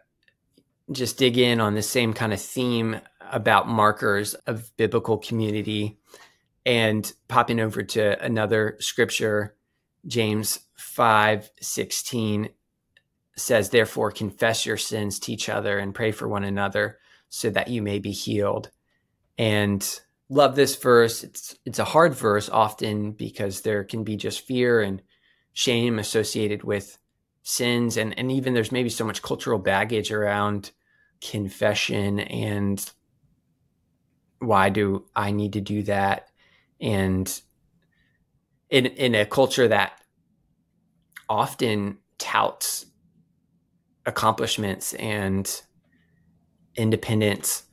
just 0.92 1.18
dig 1.18 1.38
in 1.38 1.60
on 1.60 1.74
the 1.74 1.82
same 1.82 2.12
kind 2.12 2.32
of 2.32 2.40
theme 2.40 3.00
about 3.32 3.68
markers 3.68 4.34
of 4.34 4.74
biblical 4.76 5.18
community 5.18 5.98
and 6.66 7.12
popping 7.28 7.60
over 7.60 7.82
to 7.82 8.22
another 8.22 8.76
scripture 8.80 9.54
James 10.06 10.60
5:16 10.78 12.50
says 13.36 13.70
therefore 13.70 14.10
confess 14.10 14.66
your 14.66 14.76
sins 14.76 15.18
to 15.20 15.32
each 15.32 15.48
other 15.48 15.78
and 15.78 15.94
pray 15.94 16.10
for 16.10 16.28
one 16.28 16.44
another 16.44 16.98
so 17.28 17.50
that 17.50 17.68
you 17.68 17.82
may 17.82 17.98
be 17.98 18.10
healed. 18.10 18.70
And 19.36 20.00
love 20.28 20.56
this 20.56 20.76
verse. 20.76 21.22
It's 21.22 21.56
it's 21.64 21.78
a 21.78 21.84
hard 21.84 22.14
verse 22.14 22.48
often 22.48 23.12
because 23.12 23.60
there 23.60 23.84
can 23.84 24.04
be 24.04 24.16
just 24.16 24.46
fear 24.46 24.80
and 24.80 25.02
shame 25.52 25.98
associated 25.98 26.64
with 26.64 26.98
sins 27.42 27.96
and 27.96 28.18
and 28.18 28.30
even 28.30 28.54
there's 28.54 28.72
maybe 28.72 28.90
so 28.90 29.04
much 29.04 29.22
cultural 29.22 29.58
baggage 29.58 30.12
around 30.12 30.72
confession 31.20 32.20
and 32.20 32.92
why 34.38 34.68
do 34.68 35.04
I 35.14 35.30
need 35.30 35.54
to 35.54 35.60
do 35.60 35.82
that? 35.84 36.28
And 36.80 37.40
in 38.70 38.86
in 38.86 39.14
a 39.14 39.26
culture 39.26 39.68
that 39.68 40.00
often 41.28 41.98
touts 42.18 42.86
accomplishments 44.06 44.94
and 44.94 45.62
independence. 46.76 47.64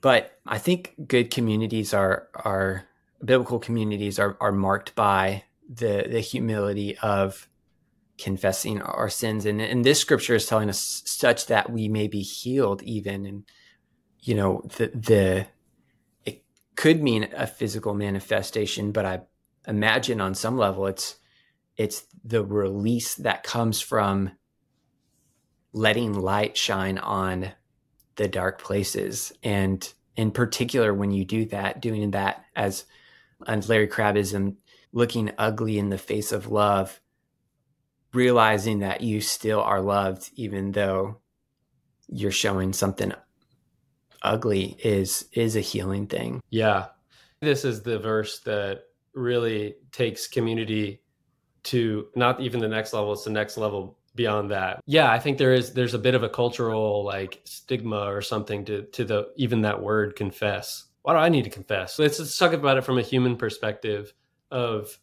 But 0.00 0.38
I 0.46 0.58
think 0.58 0.94
good 1.06 1.30
communities 1.30 1.94
are 1.94 2.28
are 2.34 2.84
biblical 3.24 3.58
communities 3.58 4.18
are 4.18 4.36
are 4.40 4.52
marked 4.52 4.94
by 4.94 5.44
the 5.68 6.06
the 6.10 6.20
humility 6.20 6.98
of 6.98 7.48
confessing 8.18 8.80
our 8.80 9.08
sins. 9.08 9.44
And, 9.46 9.60
and 9.60 9.84
this 9.84 9.98
scripture 10.00 10.34
is 10.34 10.46
telling 10.46 10.68
us 10.68 11.02
such 11.04 11.46
that 11.46 11.70
we 11.70 11.88
may 11.88 12.06
be 12.06 12.20
healed 12.20 12.82
even 12.82 13.26
and 13.26 13.44
you 14.24 14.34
know 14.34 14.62
the 14.76 14.88
the 14.88 15.46
it 16.24 16.42
could 16.76 17.02
mean 17.02 17.28
a 17.36 17.46
physical 17.46 17.94
manifestation 17.94 18.92
but 18.92 19.04
i 19.04 19.20
imagine 19.66 20.20
on 20.20 20.34
some 20.34 20.56
level 20.58 20.86
it's 20.86 21.16
it's 21.76 22.04
the 22.24 22.44
release 22.44 23.14
that 23.16 23.42
comes 23.42 23.80
from 23.80 24.30
letting 25.72 26.14
light 26.14 26.56
shine 26.56 26.98
on 26.98 27.52
the 28.16 28.28
dark 28.28 28.62
places. 28.62 29.32
And 29.42 29.92
in 30.16 30.30
particular 30.30 30.94
when 30.94 31.10
you 31.10 31.24
do 31.24 31.44
that 31.46 31.82
doing 31.82 32.12
that 32.12 32.44
as 32.54 32.84
and 33.46 33.68
larry 33.68 33.88
crabbism 33.88 34.42
um, 34.44 34.56
looking 34.92 35.32
ugly 35.36 35.76
in 35.76 35.90
the 35.90 35.98
face 35.98 36.30
of 36.30 36.46
love 36.46 37.00
realizing 38.12 38.78
that 38.78 39.00
you 39.00 39.20
still 39.20 39.60
are 39.60 39.80
loved 39.80 40.30
even 40.36 40.70
though 40.70 41.18
you're 42.06 42.30
showing 42.30 42.72
something 42.72 43.12
ugly 44.24 44.76
is 44.82 45.26
is 45.32 45.56
a 45.56 45.60
healing 45.60 46.06
thing. 46.06 46.42
Yeah. 46.50 46.86
This 47.40 47.64
is 47.64 47.82
the 47.82 47.98
verse 47.98 48.40
that 48.40 48.84
really 49.14 49.76
takes 49.92 50.26
community 50.26 51.02
to 51.64 52.08
not 52.16 52.40
even 52.40 52.60
the 52.60 52.68
next 52.68 52.92
level, 52.92 53.12
it's 53.12 53.24
the 53.24 53.30
next 53.30 53.56
level 53.56 53.98
beyond 54.14 54.50
that. 54.50 54.80
Yeah, 54.86 55.10
I 55.10 55.18
think 55.18 55.38
there 55.38 55.52
is 55.52 55.72
there's 55.72 55.94
a 55.94 55.98
bit 55.98 56.14
of 56.14 56.22
a 56.22 56.28
cultural 56.28 57.04
like 57.04 57.40
stigma 57.44 58.04
or 58.06 58.22
something 58.22 58.64
to 58.66 58.82
to 58.82 59.04
the 59.04 59.28
even 59.36 59.62
that 59.62 59.82
word 59.82 60.16
confess. 60.16 60.84
Why 61.02 61.12
do 61.14 61.18
I 61.18 61.28
need 61.28 61.44
to 61.44 61.50
confess? 61.50 61.98
Let's 61.98 62.18
just 62.18 62.38
talk 62.38 62.52
about 62.52 62.78
it 62.78 62.84
from 62.84 62.98
a 62.98 63.02
human 63.02 63.36
perspective 63.36 64.14
of 64.50 64.98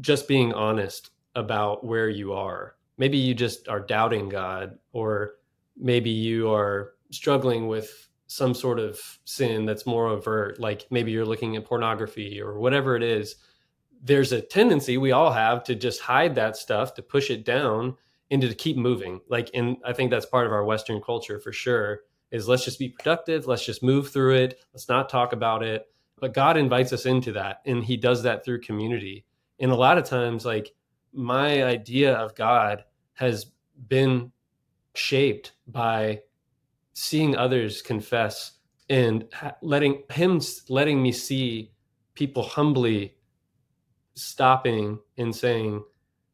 just 0.00 0.28
being 0.28 0.52
honest 0.52 1.10
about 1.34 1.84
where 1.84 2.08
you 2.08 2.32
are. 2.32 2.76
Maybe 2.98 3.18
you 3.18 3.34
just 3.34 3.68
are 3.68 3.80
doubting 3.80 4.28
God 4.28 4.78
or 4.92 5.34
maybe 5.76 6.10
you 6.10 6.52
are 6.52 6.94
struggling 7.10 7.68
with 7.68 8.07
some 8.28 8.54
sort 8.54 8.78
of 8.78 9.18
sin 9.24 9.64
that's 9.66 9.86
more 9.86 10.06
overt 10.06 10.60
like 10.60 10.86
maybe 10.90 11.10
you're 11.10 11.26
looking 11.26 11.56
at 11.56 11.64
pornography 11.64 12.40
or 12.40 12.58
whatever 12.58 12.94
it 12.94 13.02
is 13.02 13.36
there's 14.02 14.32
a 14.32 14.40
tendency 14.40 14.96
we 14.96 15.12
all 15.12 15.32
have 15.32 15.64
to 15.64 15.74
just 15.74 16.00
hide 16.00 16.34
that 16.34 16.56
stuff 16.56 16.94
to 16.94 17.02
push 17.02 17.30
it 17.30 17.44
down 17.44 17.96
and 18.30 18.42
to 18.42 18.54
keep 18.54 18.76
moving. 18.76 19.20
Like 19.28 19.50
and 19.54 19.76
i 19.84 19.92
think 19.92 20.10
that's 20.10 20.26
part 20.26 20.46
of 20.46 20.52
our 20.52 20.64
western 20.64 21.00
culture 21.00 21.40
for 21.40 21.52
sure 21.52 22.00
is 22.30 22.46
let's 22.46 22.64
just 22.64 22.78
be 22.78 22.90
productive 22.90 23.46
let's 23.46 23.64
just 23.64 23.82
move 23.82 24.10
through 24.10 24.34
it 24.34 24.60
let's 24.72 24.88
not 24.88 25.08
talk 25.08 25.32
about 25.32 25.62
it. 25.62 25.86
But 26.20 26.34
god 26.34 26.56
invites 26.56 26.92
us 26.92 27.06
into 27.06 27.32
that 27.32 27.60
and 27.66 27.84
he 27.84 27.96
does 27.96 28.22
that 28.22 28.44
through 28.44 28.60
community. 28.60 29.24
And 29.60 29.70
a 29.70 29.76
lot 29.76 29.98
of 29.98 30.04
times 30.04 30.44
like 30.44 30.74
my 31.12 31.64
idea 31.64 32.14
of 32.14 32.34
god 32.34 32.84
has 33.14 33.46
been 33.88 34.30
shaped 34.94 35.52
by 35.66 36.20
seeing 37.00 37.36
others 37.36 37.80
confess 37.80 38.58
and 38.90 39.28
letting 39.62 40.02
him 40.10 40.40
letting 40.68 41.00
me 41.00 41.12
see 41.12 41.70
people 42.14 42.42
humbly 42.42 43.14
stopping 44.14 44.98
and 45.16 45.32
saying 45.32 45.80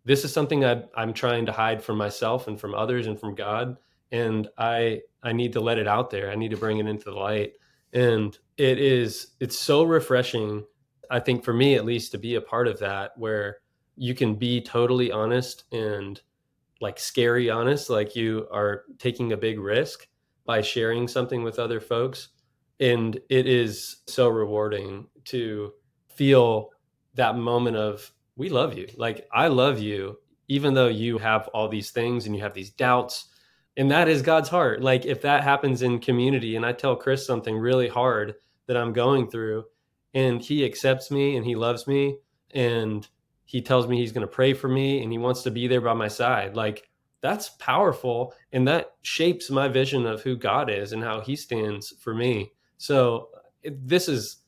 this 0.06 0.24
is 0.24 0.32
something 0.32 0.64
I, 0.64 0.82
i'm 0.96 1.12
trying 1.12 1.44
to 1.44 1.52
hide 1.52 1.82
from 1.82 1.98
myself 1.98 2.48
and 2.48 2.58
from 2.58 2.74
others 2.74 3.08
and 3.08 3.20
from 3.20 3.34
god 3.34 3.76
and 4.10 4.48
i 4.56 5.02
i 5.22 5.32
need 5.32 5.52
to 5.52 5.60
let 5.60 5.76
it 5.76 5.86
out 5.86 6.08
there. 6.08 6.30
I 6.30 6.34
need 6.34 6.50
to 6.52 6.56
bring 6.56 6.78
it 6.78 6.86
into 6.86 7.10
the 7.10 7.16
light. 7.16 7.52
And 7.92 8.36
it 8.56 8.78
is 8.78 9.34
it's 9.40 9.58
so 9.58 9.82
refreshing 9.82 10.64
i 11.10 11.20
think 11.20 11.44
for 11.44 11.52
me 11.52 11.74
at 11.74 11.84
least 11.84 12.10
to 12.12 12.18
be 12.18 12.36
a 12.36 12.40
part 12.40 12.68
of 12.68 12.78
that 12.78 13.10
where 13.18 13.58
you 13.96 14.14
can 14.14 14.34
be 14.34 14.62
totally 14.62 15.12
honest 15.12 15.64
and 15.72 16.22
like 16.80 16.98
scary 16.98 17.50
honest 17.50 17.90
like 17.90 18.16
you 18.16 18.48
are 18.50 18.84
taking 18.98 19.32
a 19.32 19.36
big 19.36 19.58
risk 19.58 20.08
by 20.46 20.60
sharing 20.60 21.08
something 21.08 21.42
with 21.42 21.58
other 21.58 21.80
folks. 21.80 22.28
And 22.80 23.18
it 23.28 23.46
is 23.46 24.02
so 24.06 24.28
rewarding 24.28 25.06
to 25.26 25.72
feel 26.08 26.70
that 27.14 27.36
moment 27.36 27.76
of, 27.76 28.10
we 28.36 28.48
love 28.48 28.76
you. 28.76 28.88
Like, 28.96 29.26
I 29.32 29.48
love 29.48 29.78
you, 29.78 30.18
even 30.48 30.74
though 30.74 30.88
you 30.88 31.18
have 31.18 31.48
all 31.54 31.68
these 31.68 31.92
things 31.92 32.26
and 32.26 32.34
you 32.34 32.42
have 32.42 32.54
these 32.54 32.70
doubts. 32.70 33.30
And 33.76 33.90
that 33.90 34.08
is 34.08 34.22
God's 34.22 34.48
heart. 34.48 34.82
Like, 34.82 35.06
if 35.06 35.22
that 35.22 35.44
happens 35.44 35.82
in 35.82 35.98
community 36.00 36.56
and 36.56 36.66
I 36.66 36.72
tell 36.72 36.96
Kris 36.96 37.26
something 37.26 37.56
really 37.56 37.88
hard 37.88 38.34
that 38.66 38.76
I'm 38.76 38.92
going 38.92 39.30
through, 39.30 39.64
and 40.14 40.40
he 40.40 40.64
accepts 40.64 41.10
me 41.10 41.36
and 41.36 41.44
he 41.44 41.54
loves 41.54 41.86
me, 41.86 42.18
and 42.52 43.06
he 43.44 43.60
tells 43.60 43.86
me 43.86 43.96
he's 43.96 44.12
going 44.12 44.26
to 44.26 44.32
pray 44.32 44.54
for 44.54 44.68
me 44.68 45.02
and 45.02 45.12
he 45.12 45.18
wants 45.18 45.42
to 45.42 45.50
be 45.50 45.66
there 45.66 45.80
by 45.80 45.92
my 45.92 46.08
side, 46.08 46.56
like, 46.56 46.88
that's 47.24 47.48
powerful 47.58 48.34
and 48.52 48.68
that 48.68 48.96
shapes 49.00 49.48
my 49.48 49.66
vision 49.66 50.04
of 50.04 50.20
who 50.20 50.36
God 50.36 50.68
is 50.68 50.92
and 50.92 51.02
how 51.02 51.22
he 51.22 51.34
stands 51.36 51.94
for 51.98 52.14
me. 52.14 52.52
So 52.76 53.30
this 53.64 54.10
is 54.10 54.42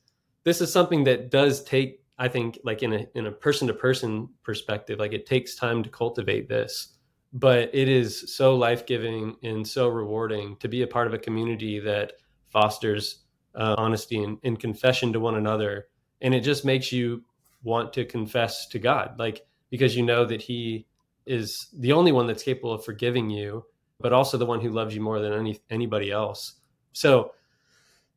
this 0.44 0.60
is 0.60 0.70
something 0.70 1.02
that 1.04 1.30
does 1.30 1.64
take 1.64 2.02
I 2.18 2.28
think 2.28 2.58
like 2.64 2.82
in 2.82 2.92
a 2.92 3.06
in 3.14 3.28
a 3.28 3.32
person 3.32 3.66
to 3.68 3.72
person 3.72 4.28
perspective 4.42 4.98
like 4.98 5.14
it 5.14 5.24
takes 5.24 5.54
time 5.54 5.82
to 5.84 5.88
cultivate 5.88 6.50
this 6.50 6.98
but 7.32 7.70
it 7.74 7.88
is 7.88 8.36
so 8.36 8.54
life-giving 8.54 9.36
and 9.42 9.66
so 9.66 9.88
rewarding 9.88 10.56
to 10.56 10.68
be 10.68 10.82
a 10.82 10.86
part 10.86 11.06
of 11.06 11.14
a 11.14 11.18
community 11.18 11.80
that 11.80 12.12
fosters 12.50 13.24
uh, 13.54 13.74
honesty 13.78 14.22
and, 14.22 14.38
and 14.44 14.60
confession 14.60 15.14
to 15.14 15.20
one 15.20 15.36
another 15.36 15.86
and 16.20 16.34
it 16.34 16.40
just 16.40 16.62
makes 16.62 16.92
you 16.92 17.24
want 17.62 17.94
to 17.94 18.04
confess 18.04 18.66
to 18.68 18.78
God 18.78 19.18
like 19.18 19.46
because 19.70 19.96
you 19.96 20.02
know 20.02 20.26
that 20.26 20.42
he 20.42 20.86
is 21.26 21.68
the 21.76 21.92
only 21.92 22.12
one 22.12 22.26
that's 22.26 22.42
capable 22.42 22.72
of 22.72 22.84
forgiving 22.84 23.30
you, 23.30 23.64
but 24.00 24.12
also 24.12 24.36
the 24.36 24.46
one 24.46 24.60
who 24.60 24.70
loves 24.70 24.94
you 24.94 25.00
more 25.00 25.20
than 25.20 25.32
any 25.32 25.60
anybody 25.70 26.10
else. 26.10 26.54
So 26.92 27.32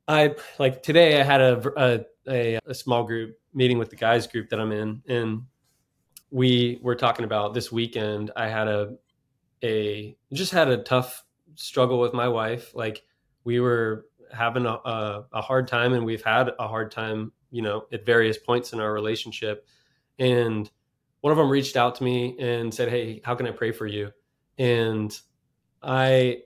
I 0.07 0.35
like 0.57 0.81
today 0.83 1.19
I 1.19 1.23
had 1.23 1.41
a, 1.41 1.71
a, 1.77 2.05
a, 2.27 2.59
a 2.65 2.73
small 2.73 3.03
group 3.03 3.37
meeting 3.53 3.77
with 3.77 3.89
the 3.89 3.95
guys 3.95 4.27
group 4.27 4.49
that 4.49 4.59
I'm 4.59 4.71
in, 4.71 5.01
and 5.07 5.43
we 6.31 6.79
were 6.81 6.95
talking 6.95 7.25
about 7.25 7.53
this 7.53 7.71
weekend. 7.71 8.31
I 8.35 8.47
had 8.47 8.67
a, 8.67 8.95
a 9.63 10.15
just 10.33 10.51
had 10.51 10.69
a 10.69 10.77
tough 10.83 11.23
struggle 11.55 11.99
with 11.99 12.13
my 12.13 12.27
wife. 12.27 12.73
Like 12.75 13.03
we 13.43 13.59
were 13.59 14.05
having 14.31 14.65
a, 14.65 14.73
a, 14.73 15.25
a 15.33 15.41
hard 15.41 15.67
time 15.67 15.93
and 15.93 16.05
we've 16.05 16.23
had 16.23 16.51
a 16.59 16.67
hard 16.67 16.91
time, 16.91 17.31
you 17.51 17.61
know, 17.61 17.85
at 17.91 18.05
various 18.05 18.37
points 18.37 18.73
in 18.73 18.79
our 18.79 18.93
relationship. 18.93 19.67
And 20.19 20.69
one 21.21 21.31
of 21.31 21.37
them 21.37 21.49
reached 21.49 21.75
out 21.75 21.95
to 21.95 22.03
me 22.03 22.35
and 22.39 22.73
said, 22.73 22.89
"Hey, 22.89 23.21
how 23.23 23.35
can 23.35 23.47
I 23.47 23.51
pray 23.51 23.71
for 23.71 23.87
you?" 23.87 24.11
And 24.57 25.17
I 25.81 26.43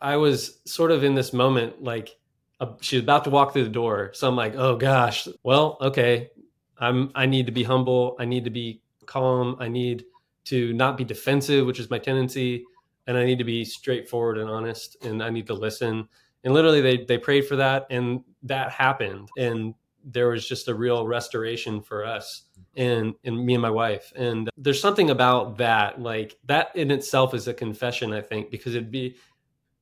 I 0.00 0.16
was 0.16 0.60
sort 0.64 0.90
of 0.90 1.04
in 1.04 1.14
this 1.14 1.32
moment 1.32 1.82
like 1.82 2.16
uh, 2.60 2.74
she's 2.80 3.00
about 3.02 3.24
to 3.24 3.30
walk 3.30 3.52
through 3.52 3.64
the 3.64 3.70
door. 3.70 4.10
So 4.14 4.28
I'm 4.28 4.36
like, 4.36 4.54
"Oh 4.56 4.76
gosh. 4.76 5.28
Well, 5.42 5.78
okay. 5.80 6.30
I'm 6.78 7.10
I 7.14 7.26
need 7.26 7.46
to 7.46 7.52
be 7.52 7.62
humble. 7.62 8.16
I 8.18 8.24
need 8.24 8.44
to 8.44 8.50
be 8.50 8.82
calm. 9.06 9.56
I 9.60 9.68
need 9.68 10.04
to 10.44 10.72
not 10.72 10.96
be 10.96 11.04
defensive, 11.04 11.66
which 11.66 11.78
is 11.78 11.90
my 11.90 11.98
tendency, 11.98 12.64
and 13.06 13.16
I 13.16 13.24
need 13.24 13.38
to 13.38 13.44
be 13.44 13.64
straightforward 13.64 14.38
and 14.38 14.50
honest 14.50 14.96
and 15.04 15.22
I 15.22 15.30
need 15.30 15.46
to 15.48 15.54
listen." 15.54 16.08
And 16.44 16.54
literally 16.54 16.80
they 16.80 17.04
they 17.04 17.18
prayed 17.18 17.46
for 17.46 17.56
that 17.56 17.86
and 17.90 18.22
that 18.42 18.72
happened 18.72 19.28
and 19.36 19.74
there 20.04 20.28
was 20.28 20.46
just 20.46 20.68
a 20.68 20.74
real 20.74 21.06
restoration 21.06 21.80
for 21.80 22.04
us 22.04 22.44
and 22.76 23.14
and 23.24 23.44
me 23.44 23.54
and 23.54 23.62
my 23.62 23.70
wife 23.70 24.12
and 24.16 24.50
there's 24.56 24.80
something 24.80 25.10
about 25.10 25.58
that 25.58 26.00
like 26.00 26.36
that 26.44 26.74
in 26.74 26.90
itself 26.90 27.34
is 27.34 27.48
a 27.48 27.54
confession 27.54 28.12
i 28.12 28.20
think 28.20 28.50
because 28.50 28.74
it'd 28.74 28.90
be 28.90 29.16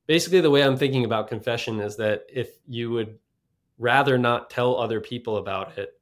basically 0.07 0.41
the 0.41 0.49
way 0.49 0.63
i'm 0.63 0.77
thinking 0.77 1.05
about 1.05 1.27
confession 1.27 1.79
is 1.79 1.97
that 1.97 2.23
if 2.31 2.49
you 2.67 2.91
would 2.91 3.17
rather 3.77 4.17
not 4.17 4.49
tell 4.49 4.77
other 4.77 4.99
people 4.99 5.37
about 5.37 5.77
it 5.77 5.99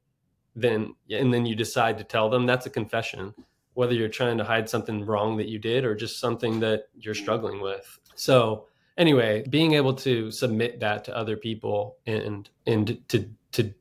then 0.55 0.93
and 1.09 1.33
then 1.33 1.45
you 1.45 1.55
decide 1.55 1.97
to 1.97 2.03
tell 2.03 2.29
them 2.29 2.45
that's 2.45 2.65
a 2.65 2.69
confession 2.69 3.33
whether 3.79 3.93
you're 3.93 4.09
trying 4.09 4.37
to 4.37 4.43
hide 4.43 4.69
something 4.69 5.05
wrong 5.05 5.37
that 5.37 5.47
you 5.47 5.57
did 5.57 5.85
or 5.85 5.95
just 5.95 6.19
something 6.19 6.59
that 6.59 6.89
you're 6.95 7.15
struggling 7.15 7.61
with. 7.61 7.97
So 8.15 8.67
anyway 8.97 9.45
being 9.49 9.73
able 9.75 9.93
to 9.93 10.29
submit 10.31 10.81
that 10.81 11.05
to 11.05 11.15
other 11.15 11.37
people 11.37 11.97
and 12.05 12.49
and 12.67 12.99
to 13.07 13.29
to 13.53 13.73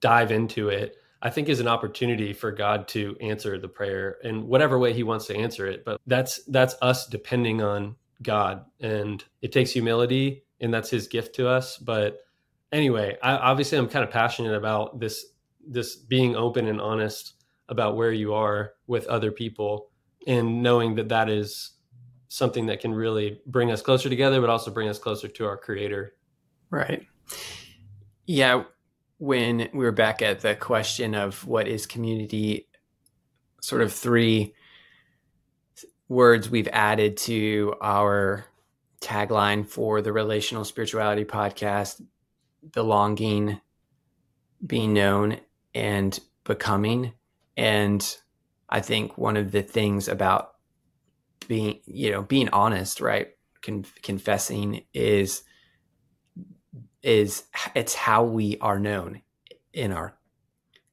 dive 0.00 0.30
into 0.30 0.68
it 0.68 0.96
I 1.22 1.30
think 1.30 1.48
is 1.48 1.60
an 1.60 1.68
opportunity 1.68 2.32
for 2.32 2.52
God 2.52 2.88
to 2.88 3.16
answer 3.20 3.58
the 3.58 3.68
prayer 3.68 4.18
in 4.22 4.46
whatever 4.46 4.78
way 4.78 4.92
he 4.92 5.02
wants 5.02 5.26
to 5.26 5.36
answer 5.36 5.66
it. 5.66 5.84
But 5.84 6.00
that's 6.06 6.44
that's 6.44 6.74
us 6.82 7.06
depending 7.06 7.62
on 7.62 7.96
God 8.22 8.64
and 8.80 9.22
it 9.42 9.52
takes 9.52 9.70
humility 9.70 10.44
and 10.60 10.72
that's 10.72 10.90
his 10.90 11.06
gift 11.06 11.34
to 11.36 11.48
us. 11.48 11.78
But 11.78 12.20
anyway, 12.72 13.16
I 13.22 13.32
obviously 13.32 13.78
I'm 13.78 13.88
kind 13.88 14.04
of 14.04 14.10
passionate 14.10 14.54
about 14.54 15.00
this 15.00 15.26
this 15.66 15.96
being 15.96 16.36
open 16.36 16.68
and 16.68 16.80
honest 16.80 17.34
about 17.68 17.96
where 17.96 18.12
you 18.12 18.34
are 18.34 18.74
with 18.86 19.06
other 19.06 19.32
people 19.32 19.90
and 20.26 20.62
knowing 20.62 20.94
that 20.96 21.08
that 21.08 21.28
is 21.28 21.72
something 22.28 22.66
that 22.66 22.80
can 22.80 22.94
really 22.94 23.40
bring 23.46 23.70
us 23.70 23.82
closer 23.82 24.08
together 24.08 24.40
but 24.40 24.50
also 24.50 24.70
bring 24.70 24.88
us 24.88 24.98
closer 24.98 25.28
to 25.28 25.46
our 25.46 25.56
creator. 25.56 26.14
Right. 26.70 27.06
Yeah, 28.26 28.64
when 29.18 29.68
we 29.72 29.84
were 29.84 29.92
back 29.92 30.22
at 30.22 30.40
the 30.40 30.54
question 30.54 31.14
of 31.14 31.46
what 31.46 31.68
is 31.68 31.86
community, 31.86 32.68
sort 33.60 33.82
of 33.82 33.92
three 33.92 34.54
words 36.08 36.48
we've 36.48 36.68
added 36.68 37.16
to 37.16 37.74
our 37.80 38.44
tagline 39.00 39.66
for 39.66 40.02
the 40.02 40.12
Relational 40.12 40.64
Spirituality 40.64 41.24
Podcast 41.24 42.02
belonging, 42.72 43.60
being 44.64 44.92
known, 44.92 45.38
and 45.74 46.18
becoming. 46.44 47.12
And 47.56 48.16
I 48.68 48.80
think 48.80 49.16
one 49.16 49.36
of 49.36 49.52
the 49.52 49.62
things 49.62 50.08
about 50.08 50.54
being, 51.48 51.80
you 51.86 52.10
know, 52.10 52.22
being 52.22 52.48
honest, 52.50 53.00
right? 53.00 53.28
Con- 53.62 53.86
confessing 54.02 54.84
is 54.92 55.42
is 57.02 57.44
it's 57.74 57.94
how 57.94 58.24
we 58.24 58.58
are 58.60 58.78
known 58.78 59.22
in 59.72 59.92
our 59.92 60.16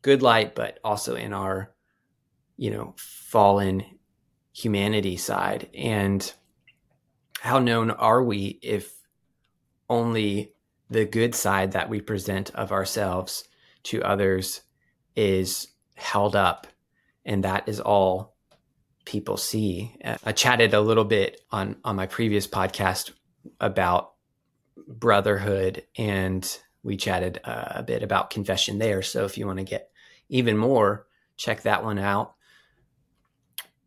good 0.01 0.21
light, 0.21 0.55
but 0.55 0.79
also 0.83 1.15
in 1.15 1.33
our, 1.33 1.73
you 2.57 2.71
know, 2.71 2.93
fallen 2.97 3.83
humanity 4.53 5.17
side. 5.17 5.69
And 5.73 6.31
how 7.39 7.59
known 7.59 7.91
are 7.91 8.23
we 8.23 8.59
if 8.61 8.93
only 9.89 10.53
the 10.89 11.05
good 11.05 11.33
side 11.33 11.71
that 11.71 11.89
we 11.89 12.01
present 12.01 12.53
of 12.53 12.71
ourselves 12.71 13.45
to 13.83 14.03
others 14.03 14.61
is 15.15 15.67
held 15.95 16.35
up? 16.35 16.67
And 17.25 17.43
that 17.43 17.67
is 17.67 17.79
all 17.79 18.35
people 19.05 19.37
see. 19.37 19.95
Uh, 20.03 20.17
I 20.23 20.31
chatted 20.31 20.73
a 20.73 20.81
little 20.81 21.05
bit 21.05 21.41
on 21.51 21.77
on 21.83 21.95
my 21.95 22.07
previous 22.07 22.47
podcast 22.47 23.11
about 23.59 24.12
brotherhood 24.87 25.83
and 25.97 26.59
we 26.83 26.97
chatted 26.97 27.39
uh, 27.43 27.65
a 27.75 27.83
bit 27.83 28.03
about 28.03 28.29
confession 28.29 28.79
there. 28.79 29.01
So 29.01 29.25
if 29.25 29.37
you 29.37 29.47
want 29.47 29.59
to 29.59 29.65
get 29.65 29.89
even 30.29 30.57
more 30.57 31.05
check 31.35 31.63
that 31.63 31.83
one 31.83 31.97
out. 31.97 32.35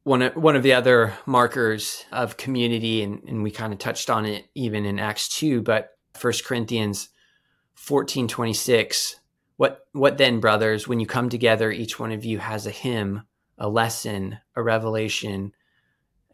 One 0.02 0.22
of, 0.22 0.37
one 0.37 0.56
of 0.56 0.62
the 0.62 0.72
other 0.72 1.14
markers 1.26 2.04
of 2.12 2.37
community 2.37 3.02
and, 3.02 3.22
and 3.26 3.42
we 3.42 3.50
kind 3.50 3.72
of 3.72 3.78
touched 3.78 4.11
on 4.11 4.26
it 4.26 4.46
even 4.54 4.85
in 4.85 4.98
acts 4.98 5.28
2 5.38 5.62
but 5.62 5.90
First 6.14 6.44
corinthians 6.44 7.11
14 7.74 8.26
26 8.26 9.20
what 9.56 9.87
what 9.92 10.16
then 10.16 10.40
brothers 10.40 10.88
when 10.88 10.98
you 10.98 11.06
come 11.06 11.28
together 11.28 11.70
each 11.70 11.98
one 11.98 12.11
of 12.11 12.24
you 12.24 12.38
has 12.38 12.66
a 12.66 12.70
hymn 12.70 13.22
a 13.59 13.68
lesson 13.68 14.38
a 14.54 14.62
revelation 14.62 15.52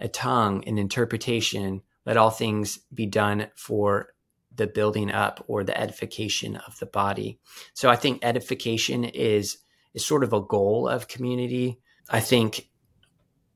a 0.03 0.09
tongue 0.09 0.65
an 0.67 0.77
interpretation. 0.77 1.81
Let 2.05 2.17
all 2.17 2.31
things 2.31 2.81
be 2.93 3.07
done 3.07 3.49
for 3.55 4.09
the 4.55 4.67
building 4.67 5.11
up 5.11 5.45
or 5.47 5.65
the 5.65 5.79
edification 5.79 6.57
of 6.57 6.79
the 6.79 6.87
body. 6.87 7.39
So 7.75 7.91
i 7.91 7.97
think 7.97 8.21
edification 8.23 9.05
is 9.05 9.59
is 9.95 10.05
sort 10.05 10.25
of 10.25 10.33
a 10.33 10.41
goal 10.41 10.89
of 10.89 11.09
community. 11.09 11.81
I 12.09 12.21
think 12.21 12.69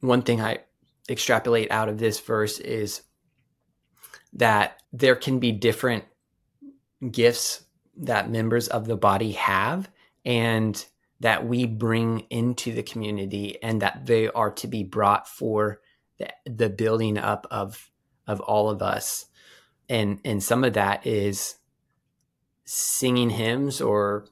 one 0.00 0.22
thing 0.22 0.40
i 0.40 0.58
extrapolate 1.08 1.70
out 1.70 1.88
of 1.88 1.98
this 1.98 2.18
verse 2.20 2.58
is 2.58 3.02
that 4.32 4.82
there 4.92 5.16
can 5.16 5.38
be 5.38 5.52
different 5.52 6.04
gifts 7.10 7.64
that 7.96 8.30
members 8.30 8.68
of 8.68 8.86
the 8.86 8.96
body 8.96 9.32
have 9.32 9.88
and 10.24 10.84
that 11.20 11.46
we 11.46 11.64
bring 11.64 12.20
into 12.28 12.72
the 12.72 12.82
community 12.82 13.56
and 13.62 13.80
that 13.82 14.04
they 14.04 14.28
are 14.28 14.50
to 14.50 14.66
be 14.66 14.82
brought 14.82 15.28
for 15.28 15.80
the, 16.18 16.28
the 16.44 16.68
building 16.68 17.16
up 17.18 17.46
of 17.50 17.90
of 18.26 18.40
all 18.40 18.68
of 18.68 18.82
us 18.82 19.25
and 19.88 20.20
and 20.24 20.42
some 20.42 20.64
of 20.64 20.74
that 20.74 21.06
is 21.06 21.56
singing 22.64 23.30
hymns 23.30 23.80
or 23.80 24.26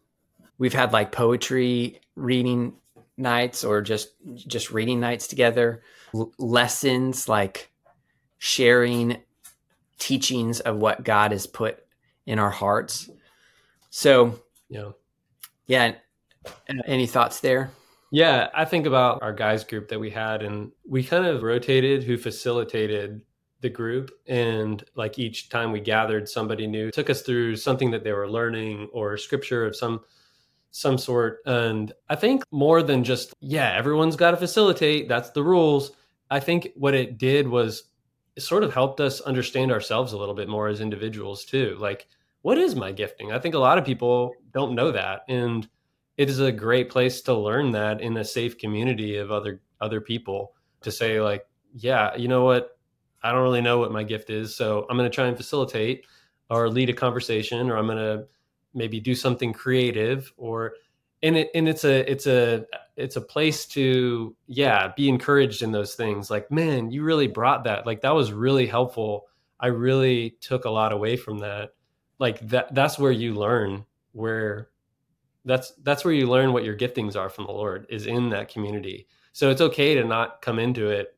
we've 0.58 0.74
had 0.74 0.92
like 0.92 1.12
poetry 1.12 2.00
reading 2.16 2.74
nights 3.16 3.64
or 3.64 3.80
just 3.80 4.10
just 4.34 4.70
reading 4.70 5.00
nights 5.00 5.28
together 5.28 5.82
L- 6.14 6.32
lessons 6.38 7.28
like 7.28 7.70
sharing 8.38 9.18
teachings 9.98 10.60
of 10.60 10.76
what 10.76 11.04
god 11.04 11.30
has 11.30 11.46
put 11.46 11.78
in 12.26 12.38
our 12.38 12.50
hearts 12.50 13.08
so, 13.96 14.40
yeah. 14.68 14.90
Yeah. 15.68 15.94
Uh, 16.44 16.82
any 16.84 17.06
thoughts 17.06 17.38
there? 17.38 17.70
Yeah, 18.10 18.48
I 18.52 18.64
think 18.64 18.86
about 18.86 19.22
our 19.22 19.32
guys 19.32 19.62
group 19.62 19.86
that 19.90 20.00
we 20.00 20.10
had, 20.10 20.42
and 20.42 20.72
we 20.84 21.04
kind 21.04 21.24
of 21.24 21.44
rotated 21.44 22.02
who 22.02 22.16
facilitated 22.16 23.20
the 23.64 23.70
group. 23.70 24.12
And 24.28 24.84
like 24.94 25.18
each 25.18 25.48
time 25.48 25.72
we 25.72 25.80
gathered, 25.80 26.28
somebody 26.28 26.68
new 26.68 26.92
took 26.92 27.10
us 27.10 27.22
through 27.22 27.56
something 27.56 27.90
that 27.90 28.04
they 28.04 28.12
were 28.12 28.30
learning 28.30 28.88
or 28.92 29.16
scripture 29.16 29.66
of 29.66 29.74
some 29.74 30.02
some 30.70 30.98
sort. 30.98 31.38
And 31.46 31.92
I 32.08 32.16
think 32.16 32.42
more 32.50 32.82
than 32.82 33.04
just, 33.04 33.32
yeah, 33.40 33.72
everyone's 33.76 34.16
got 34.16 34.32
to 34.32 34.36
facilitate. 34.36 35.08
That's 35.08 35.30
the 35.30 35.42
rules. 35.42 35.92
I 36.30 36.40
think 36.40 36.70
what 36.74 36.94
it 36.94 37.16
did 37.16 37.46
was 37.46 37.84
it 38.34 38.40
sort 38.40 38.64
of 38.64 38.74
helped 38.74 39.00
us 39.00 39.20
understand 39.20 39.70
ourselves 39.70 40.12
a 40.12 40.18
little 40.18 40.34
bit 40.34 40.48
more 40.48 40.66
as 40.66 40.80
individuals 40.80 41.44
too. 41.44 41.76
Like 41.78 42.08
what 42.42 42.58
is 42.58 42.74
my 42.76 42.92
gifting? 42.92 43.32
I 43.32 43.38
think 43.38 43.54
a 43.54 43.58
lot 43.58 43.78
of 43.78 43.86
people 43.86 44.34
don't 44.52 44.74
know 44.74 44.90
that. 44.90 45.22
And 45.28 45.66
it 46.18 46.28
is 46.28 46.40
a 46.40 46.52
great 46.52 46.90
place 46.90 47.22
to 47.22 47.34
learn 47.34 47.70
that 47.70 48.00
in 48.00 48.16
a 48.18 48.24
safe 48.24 48.58
community 48.58 49.16
of 49.16 49.32
other 49.32 49.62
other 49.80 50.00
people 50.00 50.52
to 50.82 50.90
say 50.90 51.20
like, 51.20 51.46
yeah, 51.72 52.14
you 52.16 52.28
know 52.28 52.44
what? 52.44 52.73
I 53.24 53.32
don't 53.32 53.42
really 53.42 53.60
know 53.60 53.78
what 53.78 53.90
my 53.90 54.04
gift 54.04 54.30
is, 54.30 54.54
so 54.54 54.86
I'm 54.88 54.96
going 54.96 55.10
to 55.10 55.14
try 55.14 55.26
and 55.26 55.36
facilitate 55.36 56.06
or 56.50 56.68
lead 56.68 56.90
a 56.90 56.92
conversation 56.92 57.70
or 57.70 57.76
I'm 57.76 57.86
going 57.86 57.98
to 57.98 58.26
maybe 58.74 59.00
do 59.00 59.14
something 59.14 59.52
creative 59.52 60.32
or 60.36 60.74
and 61.22 61.36
it 61.36 61.50
and 61.54 61.68
it's 61.68 61.84
a 61.84 62.10
it's 62.10 62.26
a 62.26 62.66
it's 62.96 63.16
a 63.16 63.20
place 63.20 63.66
to 63.66 64.36
yeah, 64.46 64.92
be 64.96 65.08
encouraged 65.08 65.62
in 65.62 65.72
those 65.72 65.94
things. 65.94 66.30
Like, 66.30 66.50
man, 66.50 66.90
you 66.90 67.02
really 67.02 67.26
brought 67.26 67.64
that. 67.64 67.86
Like 67.86 68.02
that 68.02 68.14
was 68.14 68.32
really 68.32 68.66
helpful. 68.66 69.26
I 69.58 69.68
really 69.68 70.36
took 70.40 70.66
a 70.66 70.70
lot 70.70 70.92
away 70.92 71.16
from 71.16 71.38
that 71.38 71.70
like 72.18 72.40
that 72.48 72.74
that's 72.74 72.98
where 72.98 73.12
you 73.12 73.34
learn 73.34 73.84
where 74.12 74.70
that's 75.44 75.72
that's 75.82 76.04
where 76.04 76.14
you 76.14 76.28
learn 76.28 76.52
what 76.52 76.64
your 76.64 76.76
giftings 76.76 77.16
are 77.16 77.28
from 77.28 77.46
the 77.46 77.52
lord 77.52 77.86
is 77.88 78.06
in 78.06 78.30
that 78.30 78.48
community 78.48 79.06
so 79.32 79.50
it's 79.50 79.60
okay 79.60 79.94
to 79.94 80.04
not 80.04 80.40
come 80.40 80.58
into 80.58 80.88
it 80.88 81.16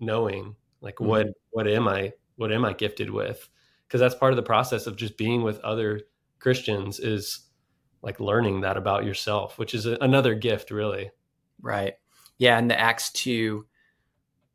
knowing 0.00 0.54
like 0.80 0.96
mm-hmm. 0.96 1.08
what 1.08 1.26
what 1.50 1.66
am 1.66 1.88
i 1.88 2.12
what 2.36 2.52
am 2.52 2.64
i 2.64 2.72
gifted 2.72 3.10
with? 3.10 3.48
Because 3.86 4.00
that's 4.00 4.14
part 4.14 4.32
of 4.32 4.36
the 4.36 4.42
process 4.42 4.86
of 4.86 4.96
just 4.96 5.16
being 5.16 5.42
with 5.42 5.58
other 5.60 6.02
christians 6.38 7.00
is 7.00 7.40
like 8.00 8.20
learning 8.20 8.60
that 8.60 8.76
about 8.76 9.04
yourself 9.04 9.58
which 9.58 9.74
is 9.74 9.86
a, 9.86 9.98
another 10.00 10.34
gift 10.34 10.70
really. 10.70 11.10
Right. 11.60 11.94
Yeah 12.38 12.58
and 12.58 12.70
the 12.70 12.78
acts 12.78 13.10
2 13.12 13.66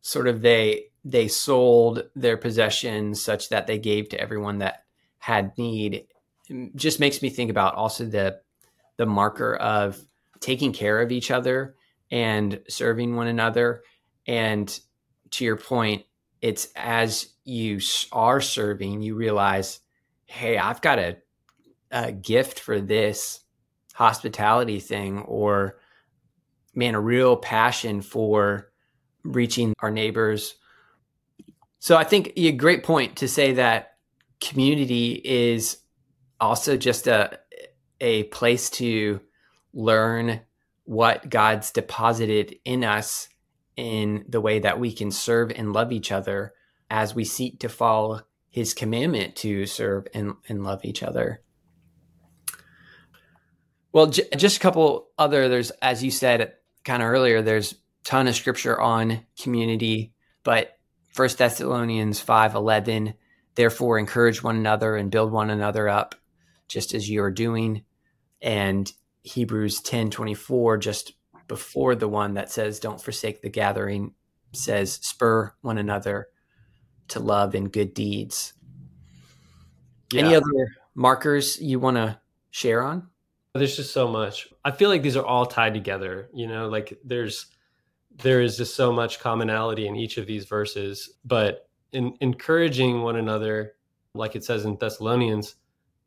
sort 0.01 0.27
of 0.27 0.41
they 0.41 0.85
they 1.05 1.27
sold 1.27 2.03
their 2.15 2.37
possessions 2.37 3.21
such 3.21 3.49
that 3.49 3.67
they 3.67 3.77
gave 3.77 4.09
to 4.09 4.19
everyone 4.19 4.59
that 4.59 4.85
had 5.17 5.57
need. 5.57 6.05
Just 6.75 6.99
makes 6.99 7.21
me 7.21 7.29
think 7.29 7.49
about 7.49 7.75
also 7.75 8.05
the 8.05 8.39
the 8.97 9.05
marker 9.05 9.55
of 9.55 9.99
taking 10.39 10.71
care 10.71 11.01
of 11.01 11.11
each 11.11 11.31
other 11.31 11.75
and 12.11 12.61
serving 12.69 13.15
one 13.15 13.27
another. 13.27 13.81
And 14.27 14.79
to 15.31 15.43
your 15.43 15.57
point 15.57 16.03
it's 16.43 16.67
as 16.75 17.29
you 17.45 17.79
are 18.11 18.41
serving 18.41 19.01
you 19.01 19.15
realize 19.15 19.79
hey 20.25 20.57
i've 20.57 20.81
got 20.81 20.99
a, 20.99 21.17
a 21.89 22.11
gift 22.11 22.59
for 22.59 22.79
this 22.79 23.39
hospitality 23.93 24.79
thing 24.79 25.19
or 25.19 25.79
man 26.75 26.95
a 26.95 26.99
real 26.99 27.37
passion 27.37 28.01
for 28.01 28.71
reaching 29.23 29.73
our 29.79 29.91
neighbors. 29.91 30.55
So 31.79 31.95
i 31.95 32.03
think 32.03 32.33
a 32.35 32.51
great 32.51 32.83
point 32.83 33.17
to 33.17 33.27
say 33.27 33.53
that 33.53 33.97
community 34.41 35.21
is 35.23 35.77
also 36.39 36.75
just 36.75 37.07
a 37.07 37.39
a 38.01 38.23
place 38.23 38.69
to 38.69 39.21
learn 39.73 40.41
what 40.83 41.29
God's 41.29 41.71
deposited 41.71 42.57
in 42.65 42.83
us 42.83 43.29
in 43.75 44.25
the 44.27 44.41
way 44.41 44.59
that 44.59 44.79
we 44.79 44.91
can 44.91 45.11
serve 45.11 45.51
and 45.51 45.73
love 45.73 45.91
each 45.91 46.11
other 46.11 46.53
as 46.89 47.15
we 47.15 47.23
seek 47.23 47.59
to 47.59 47.69
follow 47.69 48.21
his 48.49 48.73
commandment 48.73 49.35
to 49.35 49.65
serve 49.65 50.07
and, 50.13 50.35
and 50.47 50.63
love 50.63 50.85
each 50.85 51.01
other. 51.01 51.41
Well, 53.91 54.07
j- 54.07 54.27
just 54.37 54.57
a 54.57 54.59
couple 54.59 55.09
other, 55.17 55.49
there's, 55.49 55.71
as 55.81 56.03
you 56.03 56.11
said 56.11 56.53
kind 56.83 57.01
of 57.01 57.09
earlier, 57.09 57.41
there's 57.41 57.75
ton 58.03 58.27
of 58.27 58.35
scripture 58.35 58.79
on 58.79 59.25
community, 59.39 60.13
but 60.43 60.77
First 61.13 61.37
Thessalonians 61.37 62.19
5 62.19 62.55
11 62.55 63.13
Therefore, 63.55 63.99
encourage 63.99 64.41
one 64.41 64.55
another 64.55 64.95
and 64.95 65.11
build 65.11 65.31
one 65.31 65.49
another 65.49 65.87
up, 65.87 66.15
just 66.67 66.93
as 66.93 67.09
you 67.09 67.21
are 67.23 67.31
doing. 67.31 67.83
And 68.41 68.91
Hebrews 69.21 69.81
10 69.81 70.09
24, 70.09 70.77
just 70.77 71.13
before 71.53 71.93
the 71.93 72.07
one 72.07 72.33
that 72.33 72.49
says, 72.49 72.79
Don't 72.79 72.99
forsake 72.99 73.43
the 73.43 73.49
gathering, 73.49 74.11
says, 74.53 74.93
Spur 75.03 75.53
one 75.61 75.77
another 75.77 76.29
to 77.09 77.19
love 77.19 77.53
and 77.53 77.71
good 77.71 77.93
deeds. 77.93 78.53
Yeah. 80.11 80.23
Any 80.23 80.35
other 80.35 80.75
markers 80.95 81.61
you 81.61 81.79
want 81.79 81.97
to 81.97 82.19
share 82.49 82.81
on? 82.81 83.07
There's 83.53 83.75
just 83.75 83.93
so 83.93 84.07
much. 84.07 84.47
I 84.65 84.71
feel 84.71 84.89
like 84.89 85.03
these 85.03 85.15
are 85.15 85.23
all 85.23 85.45
tied 85.45 85.75
together. 85.75 86.27
You 86.33 86.47
know, 86.47 86.69
like 86.69 86.97
there's 87.03 87.45
there 88.23 88.41
is 88.41 88.57
just 88.57 88.75
so 88.75 88.91
much 88.91 89.19
commonality 89.19 89.85
in 89.85 89.95
each 89.95 90.17
of 90.17 90.25
these 90.25 90.45
verses, 90.45 91.17
but 91.23 91.69
in 91.91 92.15
encouraging 92.19 93.03
one 93.03 93.17
another, 93.17 93.73
like 94.15 94.35
it 94.35 94.43
says 94.43 94.65
in 94.65 94.75
Thessalonians, 94.77 95.53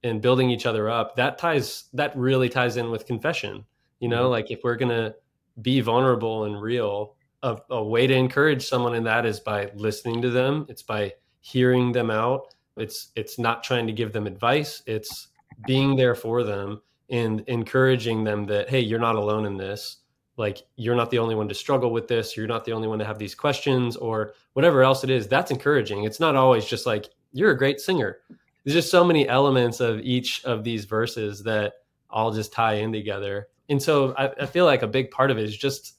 and 0.03 0.21
building 0.21 0.51
each 0.51 0.67
other 0.67 0.91
up, 0.91 1.15
that 1.15 1.39
ties 1.39 1.85
that 1.93 2.17
really 2.17 2.49
ties 2.49 2.77
in 2.77 2.91
with 2.91 3.07
confession. 3.07 3.65
You 4.01 4.09
know, 4.09 4.25
mm-hmm. 4.25 4.33
like 4.33 4.51
if 4.51 4.61
we're 4.65 4.77
gonna 4.77 5.15
be 5.63 5.81
vulnerable 5.81 6.45
and 6.45 6.61
real, 6.61 7.17
a, 7.43 7.57
a 7.71 7.83
way 7.83 8.07
to 8.07 8.15
encourage 8.15 8.67
someone 8.67 8.95
in 8.95 9.05
that 9.05 9.27
is 9.27 9.41
by 9.41 9.71
listening 9.75 10.21
to 10.23 10.31
them. 10.31 10.67
It's 10.69 10.83
by 10.83 11.15
hearing 11.41 11.93
them 11.93 12.11
out. 12.11 12.55
It's 12.77 13.13
it's 13.17 13.39
not 13.39 13.63
trying 13.65 13.87
to 13.87 13.93
give 13.93 14.13
them 14.13 14.27
advice. 14.27 14.83
It's 14.87 15.29
being 15.67 15.97
there 15.97 16.15
for 16.15 16.43
them 16.43 16.81
and 17.09 17.41
encouraging 17.47 18.25
them 18.25 18.47
that 18.47 18.69
hey, 18.69 18.81
you're 18.81 18.99
not 18.99 19.15
alone 19.17 19.47
in 19.47 19.57
this. 19.57 19.99
like 20.37 20.63
you're 20.77 20.95
not 20.97 21.11
the 21.11 21.19
only 21.19 21.35
one 21.35 21.49
to 21.49 21.55
struggle 21.55 21.91
with 21.91 22.09
this 22.09 22.37
you're 22.37 22.47
not 22.47 22.65
the 22.65 22.73
only 22.73 22.89
one 22.89 22.99
to 22.99 23.05
have 23.05 23.19
these 23.19 23.35
questions 23.35 23.97
or 23.97 24.35
whatever 24.53 24.83
else 24.83 25.05
it 25.05 25.11
is 25.11 25.27
that's 25.27 25.51
encouraging 25.51 26.05
it's 26.05 26.21
not 26.21 26.37
always 26.37 26.65
just 26.65 26.87
like 26.87 27.09
you're 27.33 27.53
a 27.53 27.57
great 27.57 27.81
singer 27.81 28.19
there's 28.65 28.75
just 28.75 28.91
so 28.91 29.05
many 29.05 29.29
elements 29.29 29.81
of 29.81 30.01
each 30.01 30.45
of 30.45 30.65
these 30.65 30.85
verses 30.85 31.43
that 31.43 31.75
all 32.11 32.33
just 32.33 32.53
tie 32.53 32.75
in 32.75 32.93
together 32.93 33.49
and 33.69 33.83
so 33.83 34.15
I, 34.17 34.31
I 34.41 34.47
feel 34.47 34.65
like 34.65 34.83
a 34.83 34.87
big 34.87 35.11
part 35.11 35.31
of 35.31 35.39
it 35.39 35.45
is 35.45 35.57
just 35.57 35.95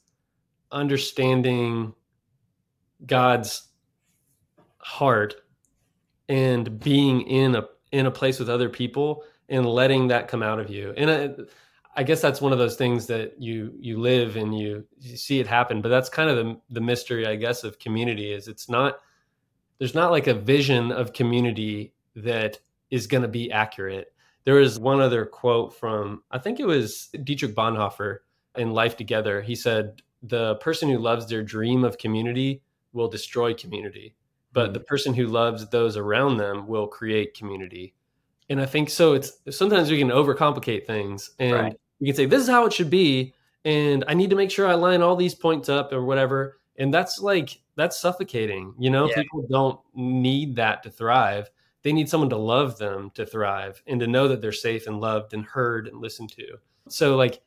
understanding 0.71 1.93
god's 3.05 3.67
heart 4.79 5.35
and 6.29 6.79
being 6.79 7.21
in 7.21 7.55
a 7.55 7.63
in 7.91 8.05
a 8.05 8.11
place 8.11 8.39
with 8.39 8.49
other 8.49 8.69
people 8.69 9.23
and 9.49 9.65
letting 9.65 10.07
that 10.07 10.27
come 10.27 10.43
out 10.43 10.59
of 10.59 10.69
you 10.69 10.93
and 10.97 11.09
I, 11.09 11.29
I 11.97 12.03
guess 12.03 12.21
that's 12.21 12.39
one 12.39 12.51
of 12.51 12.59
those 12.59 12.75
things 12.75 13.07
that 13.07 13.41
you 13.41 13.73
you 13.79 13.99
live 13.99 14.35
and 14.35 14.57
you, 14.57 14.85
you 14.99 15.17
see 15.17 15.39
it 15.39 15.47
happen. 15.47 15.81
But 15.81 15.89
that's 15.89 16.09
kind 16.09 16.29
of 16.29 16.35
the 16.35 16.61
the 16.69 16.79
mystery, 16.79 17.25
I 17.25 17.35
guess, 17.35 17.63
of 17.63 17.79
community 17.79 18.31
is 18.31 18.47
it's 18.47 18.69
not 18.69 18.99
there's 19.79 19.95
not 19.95 20.11
like 20.11 20.27
a 20.27 20.35
vision 20.35 20.91
of 20.91 21.11
community 21.11 21.93
that 22.15 22.59
is 22.91 23.07
going 23.07 23.23
to 23.23 23.27
be 23.27 23.51
accurate. 23.51 24.13
There 24.47 24.59
is 24.59 24.79
one 24.79 24.99
other 25.01 25.25
quote 25.25 25.75
from 25.75 26.23
I 26.31 26.39
think 26.39 26.59
it 26.59 26.65
was 26.65 27.09
Dietrich 27.23 27.53
Bonhoeffer 27.53 28.19
in 28.55 28.71
Life 28.71 28.97
Together. 28.97 29.41
He 29.41 29.55
said, 29.55 30.01
"The 30.23 30.55
person 30.55 30.89
who 30.89 30.97
loves 30.97 31.27
their 31.27 31.43
dream 31.43 31.83
of 31.83 31.99
community 31.99 32.63
will 32.93 33.07
destroy 33.07 33.53
community, 33.53 34.15
but 34.53 34.67
hmm. 34.67 34.73
the 34.73 34.79
person 34.79 35.13
who 35.13 35.27
loves 35.27 35.69
those 35.69 35.97
around 35.97 36.37
them 36.37 36.65
will 36.65 36.87
create 36.87 37.37
community." 37.37 37.93
And 38.49 38.59
I 38.59 38.65
think 38.65 38.89
so. 38.89 39.13
It's 39.13 39.33
sometimes 39.51 39.91
we 39.91 39.99
can 39.99 40.09
overcomplicate 40.09 40.87
things, 40.87 41.31
and 41.37 41.53
right 41.53 41.77
you 41.99 42.07
can 42.07 42.15
say 42.15 42.25
this 42.25 42.41
is 42.41 42.49
how 42.49 42.65
it 42.65 42.73
should 42.73 42.89
be 42.89 43.33
and 43.65 44.03
i 44.07 44.13
need 44.13 44.29
to 44.29 44.35
make 44.35 44.51
sure 44.51 44.67
i 44.67 44.73
line 44.73 45.01
all 45.01 45.15
these 45.15 45.35
points 45.35 45.69
up 45.69 45.91
or 45.91 46.03
whatever 46.03 46.59
and 46.77 46.93
that's 46.93 47.19
like 47.19 47.59
that's 47.75 47.99
suffocating 47.99 48.73
you 48.77 48.89
know 48.89 49.07
yeah. 49.09 49.15
people 49.15 49.45
don't 49.49 49.79
need 49.95 50.55
that 50.55 50.83
to 50.83 50.89
thrive 50.89 51.49
they 51.87 51.93
need 51.93 52.09
someone 52.09 52.29
to 52.29 52.35
love 52.35 52.77
them 52.77 53.09
to 53.13 53.25
thrive 53.25 53.81
and 53.87 54.01
to 54.01 54.07
know 54.07 54.27
that 54.27 54.41
they're 54.41 54.51
safe 54.51 54.87
and 54.87 54.99
loved 54.99 55.33
and 55.33 55.45
heard 55.45 55.87
and 55.87 56.01
listened 56.01 56.29
to 56.29 56.57
so 56.89 57.15
like 57.15 57.41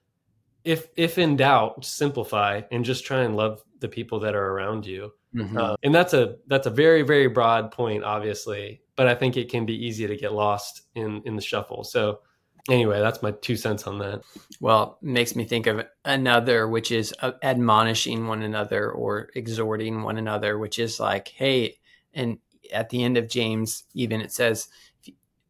if 0.65 0.89
if 0.97 1.19
in 1.19 1.37
doubt 1.37 1.85
simplify 1.85 2.63
and 2.71 2.83
just 2.83 3.05
try 3.05 3.21
and 3.21 3.37
love 3.37 3.63
the 3.81 3.89
people 3.89 4.19
that 4.19 4.35
are 4.35 4.53
around 4.53 4.87
you 4.87 5.13
mm-hmm. 5.35 5.59
uh, 5.59 5.77
and 5.83 5.95
that's 5.95 6.15
a 6.15 6.37
that's 6.47 6.67
a 6.67 6.71
very 6.71 7.03
very 7.03 7.27
broad 7.27 7.71
point 7.71 8.03
obviously 8.03 8.81
but 8.97 9.07
i 9.07 9.15
think 9.15 9.37
it 9.37 9.51
can 9.51 9.67
be 9.67 9.75
easy 9.75 10.07
to 10.07 10.17
get 10.17 10.33
lost 10.33 10.85
in 10.95 11.21
in 11.27 11.37
the 11.37 11.43
shuffle 11.43 11.85
so 11.85 12.21
anyway, 12.69 13.01
that's 13.01 13.23
my 13.23 13.31
two 13.31 13.57
cents 13.57 13.87
on 13.87 13.99
that. 13.99 14.23
Well, 14.61 14.99
makes 15.01 15.35
me 15.35 15.45
think 15.45 15.67
of 15.67 15.87
another, 16.05 16.69
which 16.69 16.93
is 16.93 17.15
uh, 17.21 17.33
admonishing 17.43 18.27
one 18.27 18.43
another 18.43 18.91
or 18.91 19.31
exhorting 19.35 20.03
one 20.03 20.19
another, 20.19 20.59
which 20.59 20.79
is 20.79 21.01
like, 21.01 21.29
hey, 21.29 21.79
and 22.13 22.37
at 22.73 22.91
the 22.91 23.03
end 23.03 23.17
of 23.17 23.29
James, 23.29 23.85
even 23.95 24.21
it 24.21 24.33
says, 24.33 24.69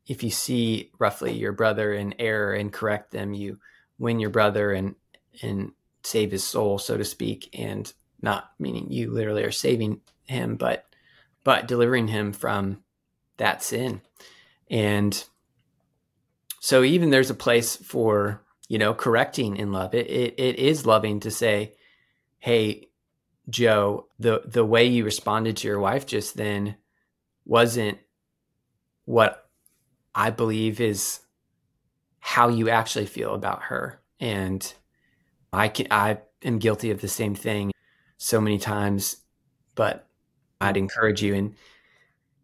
if 0.06 0.22
you 0.24 0.30
see 0.30 0.90
roughly 0.98 1.32
your 1.32 1.52
brother 1.52 1.92
in 1.92 2.14
error 2.18 2.54
and 2.54 2.72
correct 2.72 3.12
them, 3.12 3.32
you 3.32 3.58
win 3.98 4.18
your 4.18 4.30
brother 4.30 4.72
and 4.72 4.96
and 5.42 5.72
save 6.02 6.32
his 6.32 6.42
soul, 6.42 6.78
so 6.78 6.96
to 6.96 7.04
speak, 7.04 7.48
and 7.52 7.92
not 8.20 8.50
meaning 8.58 8.90
you 8.90 9.10
literally 9.10 9.44
are 9.44 9.52
saving 9.52 10.00
him, 10.24 10.56
but 10.56 10.86
but 11.44 11.68
delivering 11.68 12.08
him 12.08 12.32
from 12.32 12.82
that 13.36 13.62
sin. 13.62 14.02
And 14.70 15.24
so 16.60 16.82
even 16.82 17.10
there's 17.10 17.30
a 17.30 17.34
place 17.34 17.76
for, 17.76 18.42
you 18.68 18.78
know, 18.78 18.94
correcting 18.94 19.56
in 19.56 19.72
love. 19.72 19.94
It, 19.94 20.08
it, 20.08 20.34
it 20.38 20.58
is 20.58 20.86
loving 20.86 21.20
to 21.20 21.30
say, 21.30 21.74
Hey, 22.38 22.88
Joe, 23.48 24.06
the, 24.18 24.42
the 24.44 24.64
way 24.64 24.84
you 24.86 25.04
responded 25.04 25.56
to 25.58 25.68
your 25.68 25.80
wife 25.80 26.06
just 26.06 26.36
then 26.36 26.76
wasn't 27.50 27.98
what 29.06 29.50
I 30.14 30.30
believe 30.30 30.80
is 30.80 31.18
how 32.20 32.48
you 32.48 32.70
actually 32.70 33.06
feel 33.06 33.34
about 33.34 33.62
her. 33.62 34.00
And 34.20 34.72
I 35.52 35.66
can, 35.66 35.88
I 35.90 36.20
am 36.44 36.60
guilty 36.60 36.92
of 36.92 37.00
the 37.00 37.08
same 37.08 37.34
thing 37.34 37.72
so 38.18 38.40
many 38.40 38.58
times, 38.58 39.16
but 39.74 40.06
I'd 40.60 40.76
encourage 40.76 41.24
you. 41.24 41.34
And, 41.34 41.56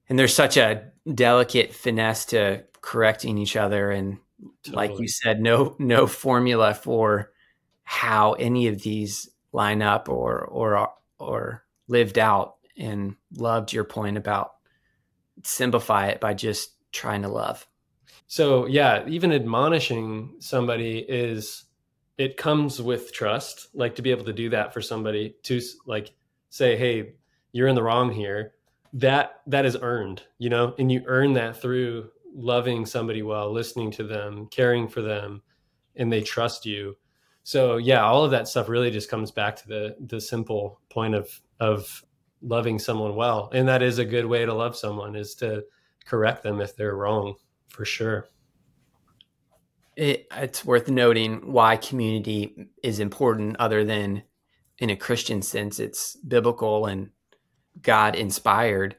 and 0.09 0.19
there's 0.19 0.35
such 0.35 0.57
a 0.57 0.91
delicate 1.15 1.73
finesse 1.73 2.25
to 2.27 2.65
correcting 2.81 3.39
each 3.39 3.55
other 3.55 3.93
and 3.93 4.19
totally. 4.65 4.89
like 4.89 4.99
you 4.99 5.09
said 5.09 5.41
no 5.41 5.75
no 5.79 6.07
formula 6.07 6.73
for 6.75 7.33
how 7.83 8.33
any 8.35 8.69
of 8.69 8.83
these 8.83 9.29
line 9.53 9.83
up 9.83 10.09
or 10.09 10.45
or 10.45 10.93
or 11.19 11.65
lived 11.89 12.19
out 12.19 12.57
and 12.77 13.17
loved 13.37 13.73
your 13.73 13.83
point 13.83 14.17
about 14.17 14.56
simplify 15.47 16.09
it 16.09 16.21
by 16.21 16.35
just 16.35 16.75
trying 16.93 17.23
to 17.23 17.29
love 17.29 17.67
so 18.27 18.67
yeah 18.67 19.05
even 19.07 19.33
admonishing 19.33 20.35
somebody 20.39 20.99
is 21.09 21.65
it 22.19 22.37
comes 22.37 22.81
with 22.81 23.13
trust 23.13 23.69
like 23.75 23.95
to 23.95 24.03
be 24.03 24.11
able 24.11 24.25
to 24.25 24.33
do 24.33 24.49
that 24.49 24.73
for 24.73 24.81
somebody 24.81 25.35
to 25.43 25.61
like 25.87 26.13
say 26.51 26.77
hey 26.77 27.15
you're 27.53 27.69
in 27.69 27.75
the 27.75 27.83
wrong 27.83 28.11
here 28.11 28.55
that 28.93 29.41
that 29.47 29.67
is 29.67 29.77
earned 29.83 30.23
you 30.39 30.49
know 30.49 30.75
and 30.79 30.91
you 30.91 31.03
earn 31.07 31.33
that 31.35 31.61
through 31.61 32.11
loving 32.37 32.85
somebody 32.87 33.23
well, 33.23 33.51
listening 33.51 33.91
to 33.93 34.05
them, 34.05 34.47
caring 34.51 34.87
for 34.87 35.03
them, 35.03 35.43
and 35.97 36.13
they 36.13 36.21
trust 36.21 36.67
you. 36.67 36.97
So 37.43 37.79
yeah, 37.79 38.05
all 38.05 38.25
of 38.25 38.31
that 38.33 38.49
stuff 38.49 38.69
really 38.69 38.91
just 38.91 39.11
comes 39.11 39.31
back 39.31 39.57
to 39.57 39.69
the 39.69 39.97
the 40.07 40.21
simple 40.21 40.81
point 40.91 41.15
of 41.15 41.41
of 41.59 42.05
loving 42.43 42.79
someone 42.79 43.17
well. 43.17 43.51
And 43.53 43.69
that 43.69 43.83
is 43.83 43.99
a 43.99 44.05
good 44.05 44.27
way 44.27 44.45
to 44.45 44.55
love 44.55 44.77
someone 44.77 45.17
is 45.17 45.35
to 45.37 45.65
correct 46.05 46.43
them 46.43 46.61
if 46.61 46.77
they're 46.77 46.95
wrong, 46.95 47.35
for 47.69 47.85
sure. 47.85 48.29
It, 49.97 50.27
it's 50.31 50.65
worth 50.65 50.89
noting 50.89 51.53
why 51.53 51.77
community 51.77 52.69
is 52.83 53.01
important 53.01 53.57
other 53.59 53.85
than 53.85 54.23
in 54.79 54.91
a 54.91 54.97
Christian 54.97 55.41
sense, 55.41 55.81
it's 55.81 56.17
biblical 56.17 56.87
and 56.87 57.11
God 57.81 58.15
inspired. 58.15 58.97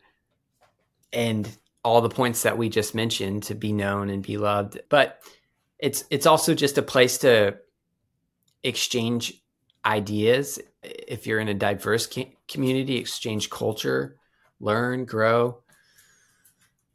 And 1.13 1.49
all 1.83 2.01
the 2.01 2.09
points 2.09 2.43
that 2.43 2.57
we 2.57 2.67
just 2.67 2.93
mentioned 2.93 3.43
to 3.43 3.55
be 3.55 3.71
known 3.71 4.09
and 4.09 4.21
be 4.21 4.37
loved. 4.37 4.79
But 4.89 5.21
it's 5.79 6.03
it's 6.09 6.25
also 6.25 6.53
just 6.53 6.77
a 6.77 6.81
place 6.81 7.19
to 7.19 7.57
exchange 8.63 9.41
ideas. 9.85 10.59
If 11.07 11.27
you're 11.27 11.39
in 11.39 11.47
a 11.47 11.53
diverse 11.53 12.07
community, 12.47 12.97
exchange 12.97 13.49
culture, 13.49 14.17
learn, 14.59 15.05
grow. 15.05 15.61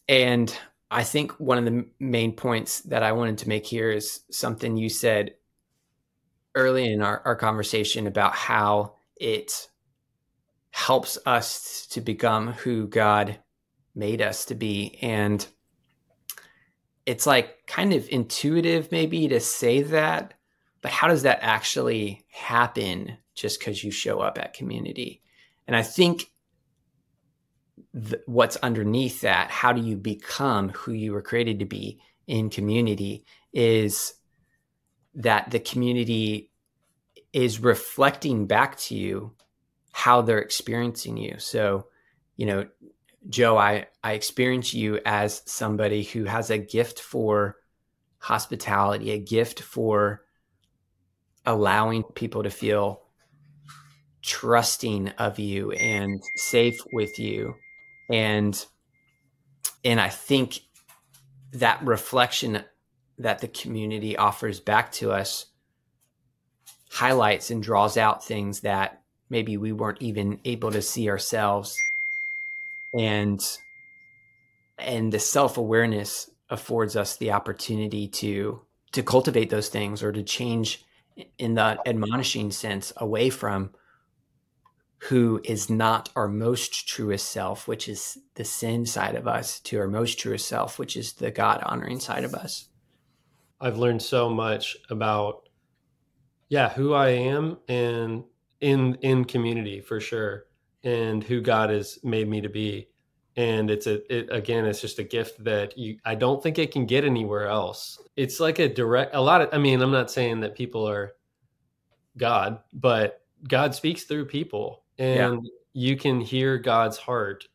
And 0.09 0.57
I 0.91 1.05
think 1.05 1.33
one 1.33 1.59
of 1.59 1.65
the 1.65 1.87
main 1.99 2.33
points 2.33 2.81
that 2.81 3.03
I 3.03 3.13
wanted 3.13 3.39
to 3.39 3.49
make 3.49 3.67
here 3.67 3.91
is 3.91 4.21
something 4.31 4.77
you 4.77 4.89
said 4.89 5.35
early 6.55 6.93
in 6.93 7.03
our, 7.03 7.23
our 7.25 7.37
conversation 7.37 8.07
about 8.07 8.35
how 8.35 8.97
it 9.17 9.69
helps 10.71 11.19
us 11.25 11.87
to 11.91 12.01
become 12.01 12.53
who 12.53 12.87
God 12.87 13.39
made 13.95 14.21
us 14.21 14.47
to 14.47 14.55
be. 14.55 14.99
And 15.01 15.47
it's 17.07 17.27
like 17.27 17.67
kind 17.67 17.93
of 17.93 18.09
intuitive, 18.09 18.91
maybe, 18.93 19.29
to 19.29 19.41
say 19.41 19.83
that. 19.83 20.35
But 20.81 20.91
how 20.91 21.09
does 21.09 21.23
that 21.23 21.39
actually 21.43 22.25
happen 22.31 23.17
just 23.35 23.59
because 23.59 23.83
you 23.83 23.91
show 23.91 24.21
up 24.21 24.39
at 24.39 24.55
community? 24.55 25.23
And 25.67 25.77
I 25.77 25.83
think 25.83 26.31
th- 27.95 28.23
what's 28.27 28.57
underneath 28.57 29.21
that, 29.23 29.51
how 29.51 29.73
do 29.73 29.81
you 29.81 29.97
become 29.97 30.71
who 30.71 30.93
you 30.93 31.13
were 31.13 31.23
created 31.23 31.59
to 31.61 31.65
be 31.65 32.01
in 32.27 32.51
community, 32.51 33.25
is 33.53 34.15
that 35.15 35.51
the 35.51 35.61
community 35.61 36.51
is 37.33 37.61
reflecting 37.61 38.47
back 38.47 38.77
to 38.77 38.95
you 38.95 39.35
how 39.93 40.23
they're 40.23 40.39
experiencing 40.39 41.17
you. 41.17 41.37
So, 41.39 41.87
you 42.37 42.47
know, 42.47 42.67
Joe, 43.29 43.57
I, 43.57 43.87
I 44.03 44.13
experience 44.13 44.75
you 44.75 45.01
as 45.05 45.43
somebody 45.47 46.03
who 46.03 46.25
has 46.25 46.51
a 46.51 46.59
gift 46.59 47.01
for 47.01 47.57
hospitality, 48.19 49.11
a 49.11 49.19
gift 49.19 49.61
for 49.61 50.25
allowing 51.45 52.03
people 52.03 52.43
to 52.43 52.51
feel 52.51 53.02
trusting 54.23 55.09
of 55.19 55.39
you 55.39 55.73
and 55.73 56.23
safe 56.37 56.81
with 56.93 57.19
you. 57.19 57.57
And 58.11 58.65
and 59.85 60.01
I 60.01 60.09
think 60.09 60.61
that 61.53 61.85
reflection 61.85 62.63
that 63.19 63.41
the 63.41 63.49
community 63.49 64.17
offers 64.17 64.61
back 64.61 64.93
to 64.93 65.13
us 65.13 65.47
highlights 66.91 67.51
and 67.51 67.63
draws 67.63 67.97
out 67.97 68.25
things 68.25 68.61
that 68.61 69.03
maybe 69.31 69.57
we 69.57 69.73
weren't 69.73 70.03
even 70.03 70.39
able 70.45 70.71
to 70.71 70.83
see 70.83 71.09
ourselves 71.09 71.77
and 72.99 73.41
and 74.79 75.13
the 75.13 75.19
self-awareness 75.19 76.31
affords 76.51 76.97
us 76.97 77.17
the 77.17 77.33
opportunity 77.33 78.09
to 78.09 78.61
to 78.93 79.03
cultivate 79.03 79.49
those 79.49 79.69
things 79.69 80.03
or 80.03 80.13
to 80.13 80.23
change 80.23 80.85
in 81.39 81.55
the 81.55 81.79
admonishing 81.87 82.51
sense 82.51 82.93
away 82.99 83.31
from 83.31 83.71
who 85.09 85.41
is 85.43 85.69
not 85.69 86.11
our 86.15 86.29
most 86.29 86.87
truest 86.87 87.33
self, 87.33 87.67
which 87.67 87.89
is 87.89 88.19
the 88.37 88.45
sin 88.45 88.87
side 88.87 89.17
of 89.17 89.27
us, 89.27 89.59
to 89.59 89.79
our 89.81 89.89
most 89.89 90.17
truest 90.19 90.47
self, 90.47 90.79
which 90.79 90.97
is 90.97 91.15
the 91.15 91.31
God 91.33 91.61
honoring 91.65 91.99
side 91.99 92.23
of 92.23 92.35
us. 92.35 92.69
I've 93.61 93.79
learned 93.79 94.01
so 94.01 94.31
much 94.31 94.77
about 94.91 95.49
yeah, 96.49 96.69
who 96.69 96.93
I 96.93 97.09
am 97.09 97.59
and 97.67 98.25
in 98.61 98.95
in 99.03 99.25
community 99.25 99.81
for 99.81 99.99
sure 99.99 100.45
and 100.85 101.25
who 101.25 101.41
God 101.41 101.71
has 101.71 101.99
made 102.05 102.29
me 102.29 102.41
to 102.41 102.49
be. 102.49 102.89
And 103.37 103.71
it's 103.71 103.89
a 103.89 104.15
it, 104.15 104.29
again, 104.31 104.67
it's 104.67 104.81
just 104.81 105.01
a 105.01 105.05
gift 105.05 105.43
that 105.43 105.77
you 105.77 105.99
I 106.05 106.15
don't 106.15 106.41
think 106.41 106.59
it 106.59 106.71
can 106.71 106.87
get 106.87 107.05
anywhere 107.05 107.49
else. 107.49 107.99
It's 108.15 108.39
like 108.39 108.61
a 108.61 108.69
direct 108.69 109.17
a 109.17 109.21
lot 109.21 109.41
of 109.41 109.49
I 109.53 109.59
mean, 109.59 109.83
I'm 109.83 109.91
not 109.91 110.13
saying 110.13 110.41
that 110.41 110.55
people 110.55 110.89
are 110.89 111.15
God, 112.17 112.61
but 112.73 113.23
God 113.49 113.75
speaks 113.75 114.05
through 114.05 114.27
people 114.27 114.82
and 115.03 115.41
yeah. 115.43 115.51
you 115.73 115.97
can 115.97 116.21
hear 116.21 116.59
God's 116.59 116.97
heart 116.97 117.49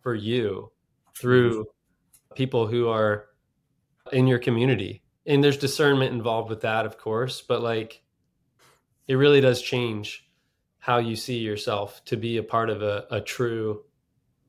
for 0.00 0.14
you 0.14 0.70
through 1.16 1.50
mm-hmm. 1.50 2.34
people 2.34 2.66
who 2.68 2.88
are 2.88 3.26
in 4.12 4.26
your 4.26 4.38
community. 4.38 5.02
And 5.26 5.42
there's 5.42 5.58
discernment 5.58 6.14
involved 6.14 6.48
with 6.48 6.60
that, 6.62 6.86
of 6.86 6.96
course, 6.96 7.42
but 7.42 7.62
like 7.62 8.02
it 9.08 9.14
really 9.14 9.40
does 9.40 9.60
change 9.60 10.30
how 10.78 10.98
you 10.98 11.16
see 11.16 11.38
yourself 11.38 12.02
to 12.04 12.16
be 12.16 12.36
a 12.36 12.42
part 12.42 12.70
of 12.70 12.80
a, 12.82 13.06
a 13.10 13.20
true 13.20 13.82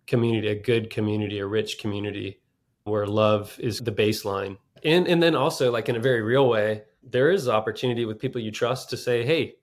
community, 0.06 0.50
a 0.50 0.56
good 0.56 0.90
community, 0.90 1.40
a 1.40 1.48
rich 1.48 1.80
community 1.80 2.40
where 2.84 3.08
love 3.08 3.58
is 3.60 3.80
the 3.80 3.92
baseline. 3.92 4.58
And 4.84 5.08
and 5.08 5.22
then 5.22 5.36
also 5.36 5.72
like 5.72 5.90
in 5.90 5.96
a 5.96 6.00
very 6.00 6.22
real 6.22 6.48
way, 6.48 6.84
there 7.04 7.32
is 7.32 7.50
opportunity 7.50 8.06
with 8.06 8.20
people 8.20 8.40
you 8.40 8.52
trust 8.52 8.90
to 8.92 8.98
say, 8.98 9.26
"Hey, 9.26 9.56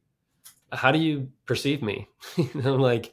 how 0.72 0.92
do 0.92 0.98
you 0.98 1.30
perceive 1.44 1.82
me? 1.82 2.08
you 2.36 2.50
know, 2.54 2.76
like, 2.76 3.12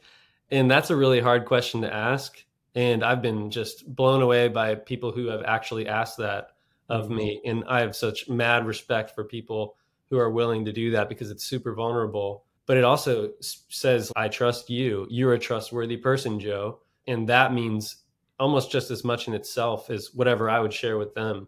and 0.50 0.70
that's 0.70 0.90
a 0.90 0.96
really 0.96 1.20
hard 1.20 1.46
question 1.46 1.80
to 1.82 1.92
ask. 1.92 2.44
And 2.74 3.04
I've 3.04 3.22
been 3.22 3.50
just 3.50 3.94
blown 3.94 4.22
away 4.22 4.48
by 4.48 4.74
people 4.74 5.12
who 5.12 5.26
have 5.26 5.42
actually 5.44 5.86
asked 5.86 6.18
that 6.18 6.48
of 6.88 7.10
me. 7.10 7.36
Mm-hmm. 7.38 7.50
And 7.50 7.64
I 7.68 7.80
have 7.80 7.94
such 7.94 8.28
mad 8.28 8.66
respect 8.66 9.14
for 9.14 9.24
people 9.24 9.76
who 10.10 10.18
are 10.18 10.30
willing 10.30 10.64
to 10.64 10.72
do 10.72 10.90
that 10.90 11.08
because 11.08 11.30
it's 11.30 11.44
super 11.44 11.74
vulnerable. 11.74 12.44
But 12.66 12.76
it 12.76 12.84
also 12.84 13.32
says, 13.40 14.12
I 14.16 14.28
trust 14.28 14.70
you. 14.70 15.06
You're 15.10 15.34
a 15.34 15.38
trustworthy 15.38 15.96
person, 15.96 16.40
Joe. 16.40 16.80
And 17.06 17.28
that 17.28 17.52
means 17.52 17.96
almost 18.40 18.70
just 18.70 18.90
as 18.90 19.04
much 19.04 19.28
in 19.28 19.34
itself 19.34 19.90
as 19.90 20.12
whatever 20.14 20.50
I 20.50 20.60
would 20.60 20.72
share 20.72 20.98
with 20.98 21.14
them. 21.14 21.46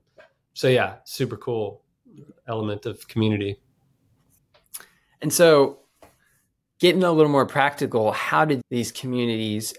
So, 0.54 0.68
yeah, 0.68 0.96
super 1.04 1.36
cool 1.36 1.82
element 2.48 2.86
of 2.86 3.06
community. 3.08 3.60
And 5.22 5.32
so, 5.32 5.80
getting 6.78 7.02
a 7.02 7.12
little 7.12 7.32
more 7.32 7.46
practical, 7.46 8.12
how 8.12 8.44
did 8.44 8.62
these 8.70 8.92
communities 8.92 9.74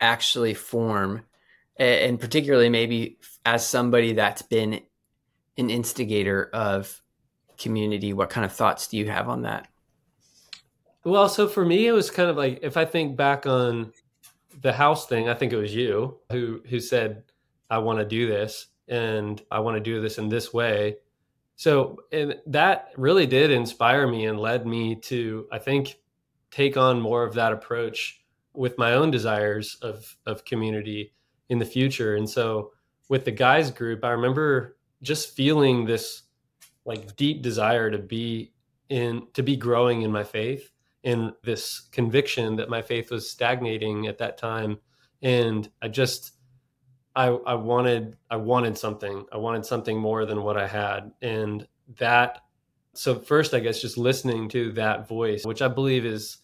actually 0.00 0.54
form? 0.54 1.24
And 1.76 2.20
particularly, 2.20 2.68
maybe 2.68 3.18
as 3.44 3.66
somebody 3.66 4.12
that's 4.12 4.42
been 4.42 4.80
an 5.56 5.70
instigator 5.70 6.50
of 6.52 7.02
community, 7.58 8.12
what 8.12 8.30
kind 8.30 8.44
of 8.44 8.52
thoughts 8.52 8.88
do 8.88 8.96
you 8.96 9.08
have 9.08 9.28
on 9.28 9.42
that? 9.42 9.68
Well, 11.04 11.28
so 11.28 11.48
for 11.48 11.64
me, 11.64 11.86
it 11.86 11.92
was 11.92 12.10
kind 12.10 12.30
of 12.30 12.36
like 12.36 12.60
if 12.62 12.76
I 12.76 12.84
think 12.84 13.16
back 13.16 13.46
on 13.46 13.92
the 14.62 14.72
house 14.72 15.06
thing, 15.06 15.28
I 15.28 15.34
think 15.34 15.52
it 15.52 15.56
was 15.58 15.74
you 15.74 16.18
who 16.30 16.62
who 16.68 16.80
said, 16.80 17.24
"I 17.68 17.78
want 17.78 17.98
to 17.98 18.04
do 18.04 18.26
this, 18.26 18.68
and 18.88 19.42
I 19.50 19.60
want 19.60 19.76
to 19.76 19.80
do 19.82 20.00
this 20.00 20.18
in 20.18 20.28
this 20.28 20.52
way." 20.54 20.96
So, 21.56 21.98
and 22.10 22.36
that 22.46 22.92
really 22.96 23.26
did 23.26 23.50
inspire 23.50 24.08
me 24.08 24.26
and 24.26 24.40
led 24.40 24.66
me 24.66 24.96
to, 25.02 25.46
I 25.52 25.58
think, 25.58 25.96
take 26.54 26.76
on 26.76 27.00
more 27.00 27.24
of 27.24 27.34
that 27.34 27.52
approach 27.52 28.22
with 28.52 28.78
my 28.78 28.94
own 28.94 29.10
desires 29.10 29.76
of 29.82 30.16
of 30.24 30.44
community 30.44 31.12
in 31.48 31.58
the 31.58 31.64
future. 31.64 32.14
And 32.14 32.30
so 32.30 32.70
with 33.08 33.24
the 33.24 33.32
guys 33.32 33.70
group, 33.72 34.04
I 34.04 34.10
remember 34.10 34.76
just 35.02 35.34
feeling 35.34 35.84
this 35.84 36.22
like 36.84 37.16
deep 37.16 37.42
desire 37.42 37.90
to 37.90 37.98
be 37.98 38.52
in 38.88 39.26
to 39.32 39.42
be 39.42 39.56
growing 39.56 40.02
in 40.02 40.12
my 40.12 40.22
faith 40.22 40.70
and 41.02 41.32
this 41.42 41.80
conviction 41.90 42.56
that 42.56 42.68
my 42.68 42.80
faith 42.80 43.10
was 43.10 43.28
stagnating 43.28 44.06
at 44.06 44.18
that 44.18 44.38
time 44.38 44.78
and 45.22 45.68
I 45.82 45.88
just 45.88 46.34
I 47.16 47.26
I 47.26 47.54
wanted 47.54 48.16
I 48.30 48.36
wanted 48.36 48.78
something. 48.78 49.24
I 49.32 49.38
wanted 49.38 49.66
something 49.66 49.98
more 49.98 50.24
than 50.24 50.42
what 50.42 50.56
I 50.56 50.68
had 50.68 51.10
and 51.20 51.66
that 51.98 52.42
so 52.92 53.18
first 53.18 53.54
I 53.54 53.60
guess 53.60 53.80
just 53.80 53.98
listening 53.98 54.48
to 54.50 54.70
that 54.72 55.08
voice 55.08 55.44
which 55.44 55.62
I 55.62 55.68
believe 55.68 56.06
is 56.06 56.38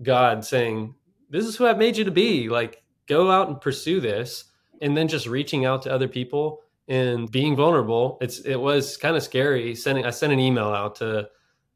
God 0.00 0.44
saying, 0.44 0.94
This 1.30 1.44
is 1.44 1.56
who 1.56 1.66
I've 1.66 1.78
made 1.78 1.96
you 1.96 2.04
to 2.04 2.10
be. 2.10 2.48
Like, 2.48 2.82
go 3.06 3.30
out 3.30 3.48
and 3.48 3.60
pursue 3.60 4.00
this. 4.00 4.44
And 4.80 4.96
then 4.96 5.06
just 5.06 5.26
reaching 5.26 5.64
out 5.64 5.82
to 5.82 5.92
other 5.92 6.08
people 6.08 6.60
and 6.88 7.30
being 7.30 7.54
vulnerable. 7.54 8.18
It's 8.20 8.40
it 8.40 8.56
was 8.56 8.96
kind 8.96 9.16
of 9.16 9.22
scary. 9.22 9.74
Sending 9.74 10.04
I 10.04 10.10
sent 10.10 10.32
an 10.32 10.40
email 10.40 10.68
out 10.68 10.96
to 10.96 11.28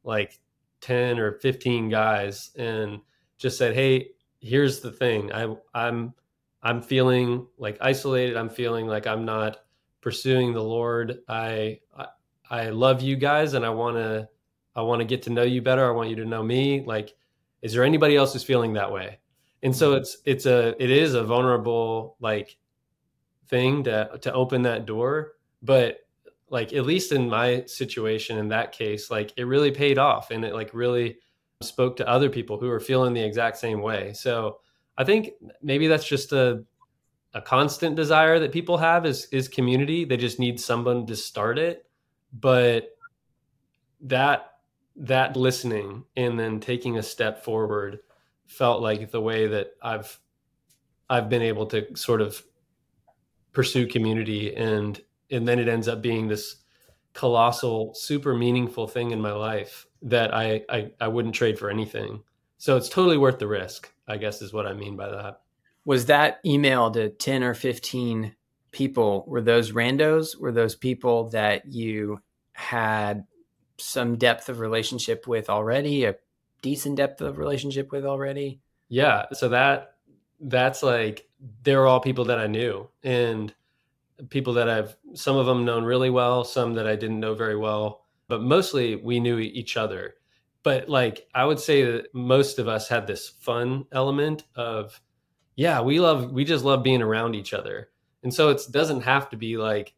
like 0.03 0.41
10 0.81 1.19
or 1.19 1.33
15 1.41 1.89
guys 1.89 2.51
and 2.57 3.01
just 3.39 3.59
said, 3.59 3.75
Hey, 3.75 4.11
here's 4.41 4.81
the 4.81 4.91
thing. 4.93 5.33
I 5.33 5.55
I'm 5.75 6.15
I'm 6.63 6.83
feeling 6.83 7.47
like 7.59 7.79
isolated. 7.81 8.37
I'm 8.37 8.51
feeling 8.51 8.87
like 8.87 9.07
I'm 9.07 9.25
not 9.25 9.59
pursuing 10.01 10.53
the 10.53 10.63
Lord. 10.63 11.19
I 11.29 11.81
I, 11.97 12.07
I 12.51 12.69
love 12.71 13.03
you 13.03 13.17
guys 13.17 13.55
and 13.55 13.65
I 13.65 13.71
wanna 13.71 14.29
I 14.75 14.83
want 14.83 15.01
to 15.01 15.07
get 15.07 15.23
to 15.23 15.31
know 15.31 15.43
you 15.43 15.63
better. 15.63 15.87
I 15.87 15.93
want 15.93 16.11
you 16.11 16.17
to 16.17 16.25
know 16.25 16.43
me. 16.43 16.83
Like 16.85 17.15
is 17.67 17.73
there 17.73 17.83
anybody 17.83 18.15
else 18.15 18.33
who's 18.33 18.45
feeling 18.45 18.75
that 18.75 18.93
way? 18.93 19.19
And 19.65 19.75
so 19.75 19.95
it's 19.95 20.19
it's 20.25 20.47
a 20.47 20.81
it 20.81 20.91
is 20.91 21.15
a 21.15 21.25
vulnerable 21.25 22.17
like 22.21 22.57
thing 23.49 23.83
to 23.85 24.19
to 24.23 24.33
open 24.33 24.63
that 24.63 24.87
door 24.87 25.33
but 25.63 25.99
like 26.49 26.73
at 26.73 26.87
least 26.87 27.11
in 27.11 27.29
my 27.29 27.65
situation 27.67 28.39
in 28.39 28.49
that 28.49 28.71
case 28.71 29.11
like 29.11 29.33
it 29.37 29.45
really 29.45 29.73
paid 29.73 29.99
off 29.99 30.31
and 30.31 30.45
it 30.45 30.55
like 30.55 30.71
really 30.73 31.17
spoke 31.63 31.97
to 31.97 32.09
other 32.09 32.31
people 32.31 32.59
who 32.61 32.71
are 32.71 32.79
feeling 32.79 33.13
the 33.13 33.23
exact 33.23 33.57
same 33.57 33.81
way. 33.81 34.13
So 34.13 34.61
i 34.97 35.05
think 35.05 35.31
maybe 35.61 35.89
that's 35.89 36.07
just 36.07 36.33
a 36.33 36.65
a 37.35 37.41
constant 37.41 37.97
desire 37.97 38.39
that 38.39 38.53
people 38.53 38.79
have 38.79 39.05
is 39.05 39.27
is 39.33 39.49
community. 39.49 40.05
They 40.05 40.17
just 40.17 40.39
need 40.39 40.61
someone 40.61 41.05
to 41.07 41.17
start 41.17 41.59
it. 41.59 41.85
But 42.33 42.97
that 44.03 44.56
that 44.97 45.37
listening 45.37 46.05
and 46.17 46.39
then 46.39 46.61
taking 46.61 46.97
a 46.97 47.03
step 47.03 47.45
forward 47.45 48.01
felt 48.47 48.81
like 48.81 49.11
the 49.11 49.21
way 49.21 49.47
that 49.47 49.73
I've 49.83 50.19
I've 51.09 51.29
been 51.29 51.43
able 51.43 51.67
to 51.67 51.97
sort 51.97 52.21
of 52.21 52.43
pursue 53.53 53.87
community 53.87 54.55
and 54.55 55.01
and 55.31 55.47
then 55.47 55.59
it 55.59 55.69
ends 55.69 55.89
up 55.89 56.03
being 56.03 56.29
this 56.29 56.57
colossal 57.13 57.95
super 57.95 58.35
meaningful 58.35 58.87
thing 58.87 59.11
in 59.11 59.21
my 59.21 59.33
life 59.33 59.87
that 60.03 60.35
I, 60.35 60.63
I 60.69 60.91
I 61.01 61.09
wouldn't 61.09 61.35
trade 61.35 61.59
for 61.59 61.71
anything. 61.71 62.23
So 62.59 62.77
it's 62.77 62.89
totally 62.89 63.19
worth 63.19 63.39
the 63.39 63.47
risk, 63.47 63.93
I 64.09 64.17
guess 64.17 64.41
is 64.41 64.53
what 64.53 64.67
I 64.67 64.73
mean 64.73 64.97
by 64.97 65.11
that. 65.11 65.41
Was 65.85 66.07
that 66.07 66.41
email 66.45 66.91
to 66.93 67.11
10 67.11 67.43
or 67.43 67.55
15 67.55 68.35
people 68.73 69.25
were 69.27 69.41
those 69.41 69.73
randos 69.73 70.39
were 70.39 70.53
those 70.53 70.75
people 70.75 71.31
that 71.31 71.67
you 71.67 72.21
had 72.53 73.25
some 73.79 74.17
depth 74.17 74.49
of 74.49 74.61
relationship 74.61 75.27
with 75.27 75.51
already, 75.51 76.05
a 76.05 76.17
decent 76.63 76.97
depth 76.97 77.21
of 77.21 77.39
relationship 77.39 77.93
with 77.93 78.05
already? 78.05 78.61
Yeah. 78.89 79.27
So 79.33 79.49
that 79.51 79.95
that's 80.41 80.83
like 80.83 81.29
they're 81.63 81.87
all 81.87 82.01
people 82.01 82.27
that 82.27 82.39
I 82.39 82.47
knew 82.47 82.89
and 83.03 83.55
people 84.29 84.55
that 84.55 84.69
I've 84.69 84.97
some 85.15 85.37
of 85.37 85.47
them 85.47 85.65
known 85.65 85.85
really 85.85 86.11
well, 86.11 86.45
some 86.45 86.75
that 86.75 86.87
I 86.87 86.97
didn't 86.97 87.21
know 87.21 87.35
very 87.35 87.57
well, 87.57 88.05
but 88.29 88.43
mostly 88.43 88.97
we 88.97 89.21
knew 89.21 89.39
each 89.39 89.77
other. 89.77 90.15
But 90.63 90.89
like 90.89 91.29
I 91.35 91.45
would 91.45 91.61
say 91.61 91.85
that 91.85 92.15
most 92.15 92.59
of 92.59 92.69
us 92.69 92.89
had 92.89 93.07
this 93.07 93.29
fun 93.29 93.87
element 93.93 94.45
of 94.55 95.01
yeah, 95.55 95.81
we 95.81 96.01
love 96.01 96.33
we 96.33 96.45
just 96.45 96.65
love 96.65 96.83
being 96.83 97.03
around 97.03 97.35
each 97.35 97.55
other. 97.55 97.91
And 98.23 98.33
so 98.33 98.49
it 98.51 98.61
doesn't 98.71 99.03
have 99.03 99.31
to 99.31 99.37
be 99.37 99.57
like 99.57 99.95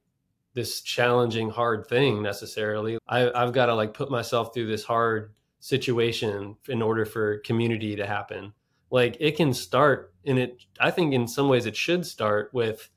this 0.59 0.81
challenging, 0.81 1.49
hard 1.49 1.87
thing 1.87 2.21
necessarily. 2.21 2.99
I, 3.07 3.31
I've 3.31 3.53
got 3.53 3.67
to 3.67 3.77
like 3.77 3.95
put 3.95 4.11
myself 4.11 4.53
through 4.53 4.67
this 4.67 4.83
hard 4.83 5.33
situation 5.61 6.57
in 6.69 6.83
order 6.83 7.05
for 7.05 7.39
community 7.39 7.95
to 7.95 8.05
happen. 8.05 8.53
Like 8.91 9.17
it 9.21 9.37
can 9.37 9.55
start 9.55 10.13
and 10.27 10.37
it, 10.37 10.65
I 10.81 10.91
think 10.91 11.15
in 11.15 11.29
some 11.29 11.49
ways 11.49 11.67
it 11.67 11.77
should 11.77 12.05
start 12.05 12.51
with, 12.53 12.91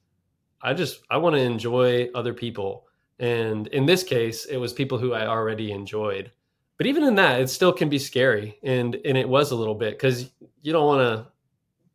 I 0.59 0.73
just, 0.73 1.01
I 1.11 1.17
want 1.17 1.35
to 1.35 1.41
enjoy 1.41 2.09
other 2.15 2.33
people. 2.33 2.87
And 3.19 3.67
in 3.67 3.85
this 3.85 4.03
case, 4.03 4.45
it 4.45 4.57
was 4.57 4.73
people 4.73 4.97
who 4.97 5.13
I 5.13 5.27
already 5.27 5.71
enjoyed. 5.71 6.31
But 6.77 6.87
even 6.87 7.03
in 7.03 7.13
that, 7.15 7.41
it 7.41 7.49
still 7.51 7.71
can 7.71 7.89
be 7.89 7.99
scary. 7.99 8.57
And, 8.63 8.97
and 9.05 9.19
it 9.19 9.29
was 9.29 9.51
a 9.51 9.55
little 9.55 9.75
bit 9.75 9.91
because 9.91 10.31
you 10.63 10.73
don't 10.73 10.87
want 10.87 11.01
to 11.01 11.30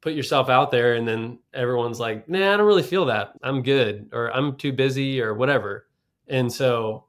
put 0.07 0.14
yourself 0.14 0.48
out 0.48 0.70
there 0.70 0.94
and 0.94 1.09
then 1.09 1.36
everyone's 1.52 1.98
like, 1.98 2.28
nah, 2.28 2.54
I 2.54 2.57
don't 2.57 2.64
really 2.64 2.84
feel 2.84 3.07
that. 3.07 3.32
I'm 3.42 3.61
good 3.61 4.09
or 4.12 4.30
I'm 4.30 4.57
too 4.57 4.72
busy 4.72 5.20
or 5.20 5.34
whatever. 5.34 5.88
And 6.28 6.52
so 6.52 7.07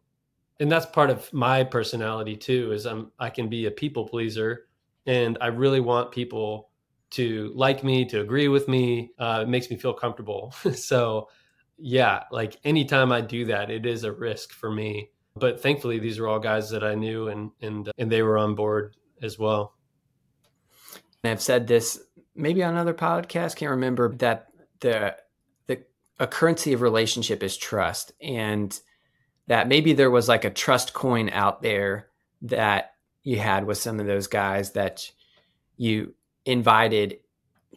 and 0.59 0.71
that's 0.71 0.87
part 0.87 1.11
of 1.11 1.31
my 1.31 1.63
personality 1.63 2.35
too 2.35 2.71
is 2.71 2.87
i'm 2.87 3.11
i 3.19 3.29
can 3.29 3.49
be 3.49 3.67
a 3.67 3.71
people 3.71 4.07
pleaser. 4.07 4.65
And 5.05 5.37
i 5.41 5.45
really 5.45 5.79
want 5.79 6.11
people 6.11 6.71
to 7.11 7.51
like 7.53 7.83
me 7.83 8.03
to 8.05 8.21
agree 8.21 8.47
with 8.47 8.67
me. 8.67 9.11
Uh, 9.19 9.41
it 9.43 9.47
makes 9.47 9.69
me 9.69 9.77
feel 9.77 9.93
comfortable. 9.93 10.55
So 10.73 11.29
yeah 11.77 12.23
like 12.31 12.57
anytime 12.63 13.11
i 13.11 13.21
do 13.21 13.45
that 13.45 13.69
it 13.69 13.85
is 13.85 14.05
a 14.05 14.11
risk 14.11 14.53
for 14.53 14.71
me. 14.71 15.11
But 15.35 15.61
thankfully 15.61 15.99
these 15.99 16.17
are 16.17 16.27
all 16.27 16.39
guys 16.39 16.71
that 16.71 16.83
i 16.83 16.95
knew 16.95 17.27
and 17.27 17.51
and 17.61 17.91
and 17.99 18.11
they 18.11 18.23
were 18.23 18.39
on 18.39 18.55
board 18.55 18.95
as 19.21 19.37
well. 19.37 19.75
And 21.23 21.29
i've 21.31 21.43
said 21.43 21.67
this 21.67 22.06
maybe 22.37 22.63
on 22.63 22.73
another 22.73 22.93
podcast 22.93 23.55
can't 23.55 23.71
remember 23.71 24.15
that 24.15 24.47
the 24.79 25.15
the 25.67 25.83
a 26.19 26.27
currency 26.27 26.73
of 26.73 26.81
relationship 26.81 27.43
is 27.43 27.57
trust 27.57 28.11
and 28.21 28.79
that 29.47 29.67
maybe 29.67 29.93
there 29.93 30.11
was 30.11 30.27
like 30.27 30.45
a 30.45 30.49
trust 30.49 30.93
coin 30.93 31.29
out 31.29 31.61
there 31.61 32.07
that 32.43 32.91
you 33.23 33.39
had 33.39 33.65
with 33.65 33.77
some 33.77 33.99
of 33.99 34.05
those 34.05 34.27
guys 34.27 34.71
that 34.71 35.11
you 35.77 36.13
invited 36.45 37.19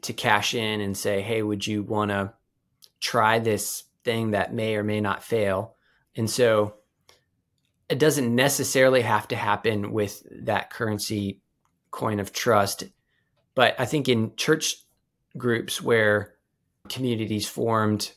to 0.02 0.12
cash 0.12 0.54
in 0.54 0.80
and 0.80 0.96
say, 0.96 1.20
Hey, 1.20 1.42
would 1.42 1.66
you 1.66 1.82
want 1.82 2.10
to 2.10 2.32
try 3.00 3.38
this 3.38 3.84
thing 4.04 4.32
that 4.32 4.54
may 4.54 4.76
or 4.76 4.84
may 4.84 5.00
not 5.00 5.24
fail? 5.24 5.76
And 6.16 6.28
so 6.28 6.74
it 7.88 7.98
doesn't 7.98 8.34
necessarily 8.34 9.02
have 9.02 9.28
to 9.28 9.36
happen 9.36 9.92
with 9.92 10.22
that 10.44 10.70
currency 10.70 11.40
coin 11.90 12.20
of 12.20 12.32
trust. 12.32 12.84
But 13.54 13.74
I 13.78 13.84
think 13.84 14.08
in 14.08 14.36
church 14.36 14.76
groups 15.36 15.80
where 15.80 16.34
communities 16.88 17.48
formed, 17.48 18.12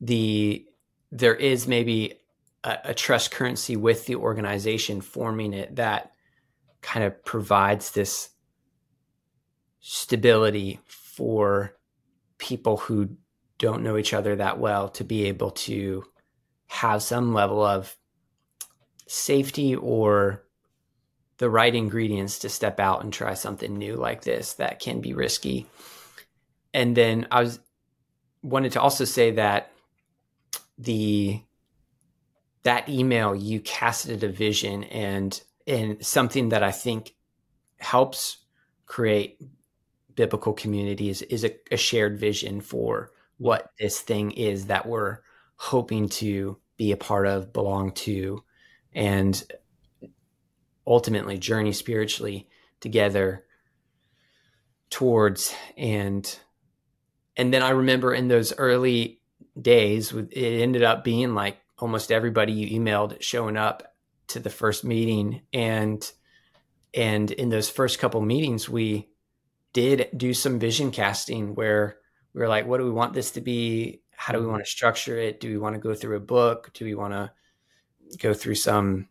the 0.00 0.66
there 1.12 1.34
is 1.34 1.66
maybe 1.66 2.20
a, 2.64 2.78
a, 2.84 2.94
trust 2.94 3.30
currency 3.30 3.76
with 3.76 4.06
the 4.06 4.14
organization 4.14 5.00
forming 5.00 5.52
it 5.52 5.76
that 5.76 6.12
kind 6.82 7.04
of 7.04 7.24
provides 7.24 7.90
this 7.90 8.30
stability 9.80 10.78
for 10.86 11.76
people 12.38 12.76
who 12.76 13.16
don't 13.58 13.82
know 13.82 13.96
each 13.96 14.14
other 14.14 14.36
that 14.36 14.58
well 14.58 14.88
to 14.88 15.04
be 15.04 15.26
able 15.26 15.50
to 15.50 16.04
have 16.68 17.02
some 17.02 17.34
level 17.34 17.62
of 17.62 17.96
safety 19.06 19.74
or 19.74 20.44
the 21.40 21.48
right 21.48 21.74
ingredients 21.74 22.40
to 22.40 22.50
step 22.50 22.78
out 22.78 23.02
and 23.02 23.14
try 23.14 23.32
something 23.32 23.78
new 23.78 23.96
like 23.96 24.22
this 24.22 24.52
that 24.54 24.78
can 24.78 25.00
be 25.00 25.14
risky. 25.14 25.66
And 26.74 26.94
then 26.94 27.26
I 27.30 27.40
was 27.40 27.60
wanted 28.42 28.72
to 28.72 28.80
also 28.82 29.06
say 29.06 29.30
that 29.32 29.72
the 30.76 31.42
that 32.62 32.90
email 32.90 33.34
you 33.34 33.58
casted 33.60 34.22
a 34.22 34.28
vision 34.28 34.84
and 34.84 35.42
and 35.66 36.04
something 36.04 36.50
that 36.50 36.62
I 36.62 36.72
think 36.72 37.14
helps 37.78 38.36
create 38.84 39.40
biblical 40.14 40.52
communities 40.52 41.22
is 41.22 41.42
a, 41.42 41.56
a 41.70 41.78
shared 41.78 42.18
vision 42.18 42.60
for 42.60 43.12
what 43.38 43.70
this 43.78 43.98
thing 43.98 44.32
is 44.32 44.66
that 44.66 44.86
we're 44.86 45.20
hoping 45.56 46.10
to 46.10 46.58
be 46.76 46.92
a 46.92 46.98
part 46.98 47.26
of, 47.26 47.54
belong 47.54 47.92
to, 47.92 48.44
and 48.92 49.42
ultimately 50.86 51.38
journey 51.38 51.72
spiritually 51.72 52.48
together 52.80 53.44
towards 54.90 55.54
and 55.76 56.38
and 57.36 57.54
then 57.54 57.62
I 57.62 57.70
remember 57.70 58.12
in 58.12 58.28
those 58.28 58.52
early 58.58 59.20
days 59.60 60.12
it 60.12 60.36
ended 60.36 60.82
up 60.82 61.04
being 61.04 61.34
like 61.34 61.58
almost 61.78 62.12
everybody 62.12 62.52
you 62.52 62.78
emailed 62.78 63.20
showing 63.22 63.56
up 63.56 63.94
to 64.28 64.38
the 64.38 64.50
first 64.50 64.84
meeting. 64.84 65.42
And 65.52 66.10
and 66.92 67.30
in 67.30 67.48
those 67.48 67.70
first 67.70 67.98
couple 67.98 68.20
meetings 68.20 68.68
we 68.68 69.08
did 69.72 70.08
do 70.16 70.34
some 70.34 70.58
vision 70.58 70.90
casting 70.90 71.54
where 71.54 71.98
we 72.34 72.40
were 72.40 72.48
like 72.48 72.66
what 72.66 72.78
do 72.78 72.84
we 72.84 72.90
want 72.90 73.14
this 73.14 73.32
to 73.32 73.40
be? 73.40 74.02
How 74.10 74.32
do 74.32 74.38
we 74.38 74.42
mm-hmm. 74.42 74.52
want 74.52 74.64
to 74.64 74.70
structure 74.70 75.16
it? 75.16 75.40
Do 75.40 75.48
we 75.48 75.58
want 75.58 75.74
to 75.74 75.80
go 75.80 75.94
through 75.94 76.16
a 76.16 76.20
book? 76.20 76.70
Do 76.74 76.84
we 76.84 76.94
want 76.94 77.14
to 77.14 77.30
go 78.18 78.34
through 78.34 78.56
some 78.56 79.08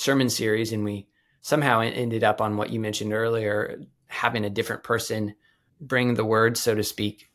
sermon 0.00 0.28
series 0.28 0.72
and 0.72 0.84
we 0.84 1.06
somehow 1.42 1.80
ended 1.80 2.24
up 2.24 2.40
on 2.40 2.56
what 2.56 2.70
you 2.70 2.80
mentioned 2.80 3.12
earlier 3.12 3.80
having 4.06 4.44
a 4.44 4.50
different 4.50 4.82
person 4.82 5.34
bring 5.80 6.14
the 6.14 6.24
word 6.24 6.56
so 6.56 6.74
to 6.74 6.82
speak 6.82 7.30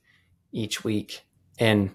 each 0.51 0.83
week 0.83 1.25
and 1.59 1.91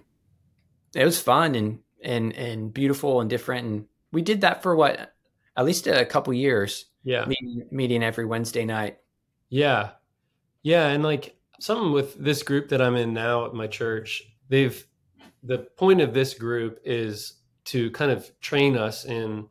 it 0.95 1.05
was 1.05 1.19
fun 1.19 1.55
and 1.55 1.79
and 2.03 2.33
and 2.35 2.73
beautiful 2.73 3.21
and 3.21 3.29
different. 3.29 3.67
And 3.67 3.85
we 4.11 4.21
did 4.21 4.41
that 4.41 4.63
for 4.63 4.75
what 4.75 5.13
at 5.55 5.65
least 5.65 5.87
a 5.87 6.05
couple 6.05 6.33
years. 6.33 6.85
Yeah, 7.03 7.25
meeting, 7.25 7.67
meeting 7.71 8.03
every 8.03 8.25
Wednesday 8.25 8.65
night. 8.65 8.97
Yeah, 9.49 9.91
yeah, 10.61 10.87
and 10.87 11.03
like 11.03 11.35
something 11.59 11.91
with 11.91 12.15
this 12.15 12.43
group 12.43 12.69
that 12.69 12.81
I'm 12.81 12.95
in 12.95 13.13
now 13.13 13.45
at 13.45 13.53
my 13.53 13.67
church, 13.67 14.23
they've 14.49 14.85
the 15.43 15.59
point 15.77 16.01
of 16.01 16.13
this 16.13 16.33
group 16.35 16.79
is 16.83 17.33
to 17.65 17.89
kind 17.91 18.11
of 18.11 18.39
train 18.39 18.77
us 18.77 19.05
in 19.05 19.47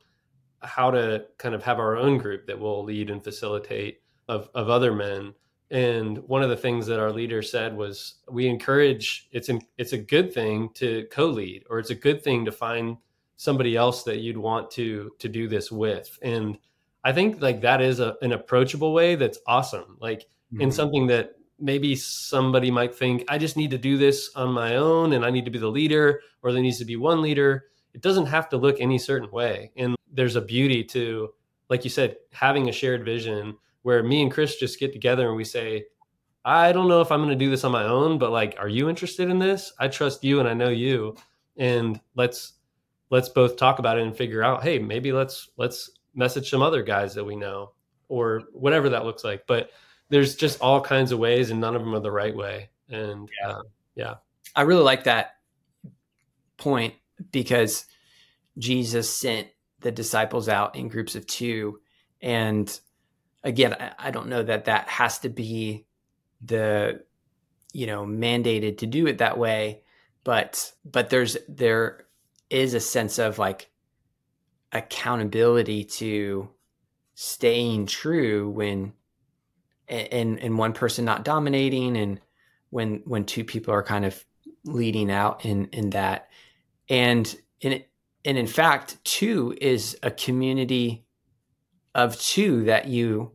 how 0.63 0.91
to 0.91 1.25
kind 1.39 1.55
of 1.55 1.63
have 1.63 1.79
our 1.79 1.97
own 1.97 2.19
group 2.19 2.47
that 2.47 2.59
will 2.59 2.85
lead 2.85 3.11
and 3.11 3.23
facilitate 3.23 4.03
of, 4.29 4.49
of 4.55 4.69
other 4.69 4.95
men 4.95 5.35
and 5.71 6.19
one 6.27 6.43
of 6.43 6.51
the 6.51 6.57
things 6.57 6.87
that 6.87 6.99
our 6.99 7.13
leader 7.13 7.43
said 7.43 7.77
was, 7.77 8.17
we 8.29 8.49
encourage 8.49 9.29
it's 9.31 9.49
an, 9.49 9.61
it's 9.79 9.93
a 9.93 9.99
good 9.99 10.33
thing 10.33 10.71
to 10.75 11.07
co-lead, 11.13 11.65
or 11.71 11.79
it's 11.79 11.91
a 11.91 11.95
good 11.95 12.25
thing 12.25 12.45
to 12.45 12.53
find 12.53 12.97
somebody 13.37 13.77
else 13.77 14.03
that 14.03 14.19
you'd 14.19 14.37
want 14.37 14.71
to 14.73 15.13
to 15.19 15.29
do 15.29 15.49
this 15.49 15.71
with. 15.71 16.19
And 16.23 16.59
I 17.05 17.13
think 17.13 17.41
like 17.41 17.61
that 17.61 17.81
is 17.81 18.01
a, 18.01 18.17
an 18.21 18.33
approachable 18.33 18.93
way 18.93 19.15
that's 19.15 19.39
awesome. 19.47 19.97
Like 20.01 20.23
mm-hmm. 20.53 20.63
in 20.63 20.73
something 20.73 21.07
that 21.07 21.37
maybe 21.61 21.95
somebody 21.95 22.71
might 22.71 22.95
think 22.95 23.25
I 23.29 23.39
just 23.39 23.57
need 23.57 23.71
to 23.71 23.79
do 23.79 23.97
this 23.97 24.31
on 24.35 24.53
my 24.53 24.77
own 24.77 25.13
and 25.13 25.25
I 25.25 25.31
need 25.31 25.45
to 25.45 25.51
be 25.53 25.59
the 25.59 25.69
leader, 25.69 26.21
or 26.43 26.53
there 26.53 26.63
needs 26.63 26.79
to 26.79 26.85
be 26.85 26.97
one 26.97 27.23
leader. 27.23 27.67
It 27.95 28.03
doesn't 28.03 28.27
have 28.27 28.49
to 28.51 28.57
look 28.57 28.81
any 28.81 28.99
certain 28.99 29.31
way. 29.31 29.71
And 29.77 29.95
there's 30.13 30.37
a 30.37 30.41
beauty 30.41 30.85
to, 30.85 31.33
like 31.69 31.85
you 31.85 31.91
said, 31.91 32.17
having 32.33 32.69
a 32.69 32.73
shared 32.73 33.05
vision 33.05 33.57
where 33.83 34.03
me 34.03 34.23
and 34.23 34.31
Kris 34.31 34.57
just 34.57 34.79
get 34.79 34.93
together 34.93 35.29
and 35.29 35.37
we 35.37 35.45
say, 35.45 35.87
I 36.45 36.73
don't 36.73 36.89
know 36.89 37.01
if 37.01 37.13
I'm 37.13 37.21
going 37.21 37.31
to 37.31 37.37
do 37.37 37.51
this 37.51 37.65
on 37.65 37.73
my 37.73 37.85
own, 37.85 38.19
but 38.19 38.31
like, 38.31 38.57
are 38.59 38.69
you 38.69 38.89
interested 38.89 39.29
in 39.29 39.39
this? 39.39 39.73
I 39.79 39.89
trust 39.89 40.25
you 40.25 40.41
and 40.41 40.49
I 40.49 40.55
know 40.55 40.71
you, 40.71 41.17
and 41.57 42.01
let's 42.15 42.55
let's 43.11 43.29
both 43.29 43.57
talk 43.57 43.79
about 43.79 43.99
it 43.99 44.05
and 44.05 44.17
figure 44.17 44.43
out, 44.43 44.63
hey, 44.63 44.79
maybe 44.79 45.13
let's 45.13 45.51
let's 45.57 45.91
message 46.15 46.49
some 46.49 46.63
other 46.63 46.83
guys 46.83 47.15
that 47.15 47.25
we 47.25 47.37
know 47.37 47.73
or 48.09 48.43
whatever 48.53 48.89
that 48.89 49.05
looks 49.05 49.23
like. 49.23 49.47
But 49.47 49.71
there's 50.09 50.35
just 50.35 50.61
all 50.61 50.81
kinds 50.81 51.13
of 51.13 51.19
ways, 51.19 51.51
and 51.51 51.61
none 51.61 51.77
of 51.77 51.83
them 51.83 51.95
are 51.95 52.01
the 52.01 52.11
right 52.11 52.35
way. 52.35 52.71
And 52.89 53.29
yeah, 53.43 53.49
uh, 53.49 53.63
yeah. 53.95 54.15
I 54.57 54.63
really 54.63 54.83
like 54.83 55.05
that 55.05 55.37
point 56.57 56.95
because 57.31 57.85
Jesus 58.59 59.09
sent 59.15 59.49
the 59.81 59.91
disciples 59.91 60.49
out 60.49 60.77
in 60.77 60.89
groups 60.89 61.15
of 61.15 61.27
two, 61.27 61.81
and 62.21 62.81
again, 63.43 63.75
I, 63.79 63.93
I 63.99 64.11
don't 64.11 64.29
know 64.29 64.43
that 64.43 64.67
that 64.67 64.89
has 64.89 65.21
to 65.21 65.29
be 65.29 65.87
the 66.45 67.05
you 67.73 67.87
know 67.87 68.05
mandated 68.05 68.79
to 68.79 68.87
do 68.87 69.07
it 69.07 69.19
that 69.19 69.39
way, 69.39 69.83
but 70.25 70.73
but 70.85 71.11
there's 71.11 71.37
there 71.49 72.07
is 72.49 72.75
a 72.75 72.81
sense 72.81 73.19
of 73.19 73.39
like 73.39 73.71
accountability 74.73 75.85
to 75.85 76.49
staying 77.15 77.87
true 77.87 78.49
when 78.51 78.93
and 79.89 80.39
and 80.39 80.59
one 80.59 80.73
person 80.73 81.05
not 81.05 81.25
dominating 81.25 81.97
and 81.97 82.21
when 82.71 83.03
when 83.05 83.25
two 83.25 83.45
people 83.45 83.75
are 83.75 83.83
kind 83.83 84.05
of 84.05 84.25
leading 84.65 85.11
out 85.11 85.45
in 85.45 85.67
in 85.67 85.91
that. 85.91 86.29
And 86.89 87.33
in 87.61 87.85
and 88.25 88.39
in 88.39 88.47
fact 88.47 89.03
two 89.05 89.57
is 89.61 89.97
a 90.03 90.11
community 90.11 91.05
of 91.95 92.19
two 92.21 92.65
that 92.65 92.87
you 92.87 93.33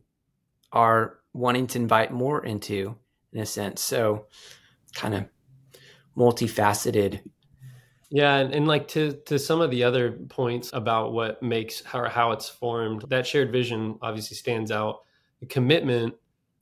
are 0.72 1.18
wanting 1.32 1.66
to 1.66 1.78
invite 1.78 2.12
more 2.12 2.44
into 2.44 2.96
in 3.32 3.40
a 3.40 3.46
sense. 3.46 3.82
So 3.82 4.26
kind 4.94 5.14
of 5.14 5.24
multifaceted. 6.16 7.20
Yeah 8.10 8.36
and, 8.36 8.54
and 8.54 8.66
like 8.66 8.88
to 8.88 9.12
to 9.26 9.38
some 9.38 9.60
of 9.60 9.70
the 9.70 9.84
other 9.84 10.12
points 10.12 10.70
about 10.72 11.12
what 11.12 11.42
makes 11.42 11.82
how, 11.84 12.08
how 12.08 12.32
it's 12.32 12.48
formed 12.48 13.04
that 13.08 13.26
shared 13.26 13.52
vision 13.52 13.98
obviously 14.00 14.36
stands 14.36 14.70
out. 14.70 15.02
The 15.40 15.46
commitment 15.46 16.14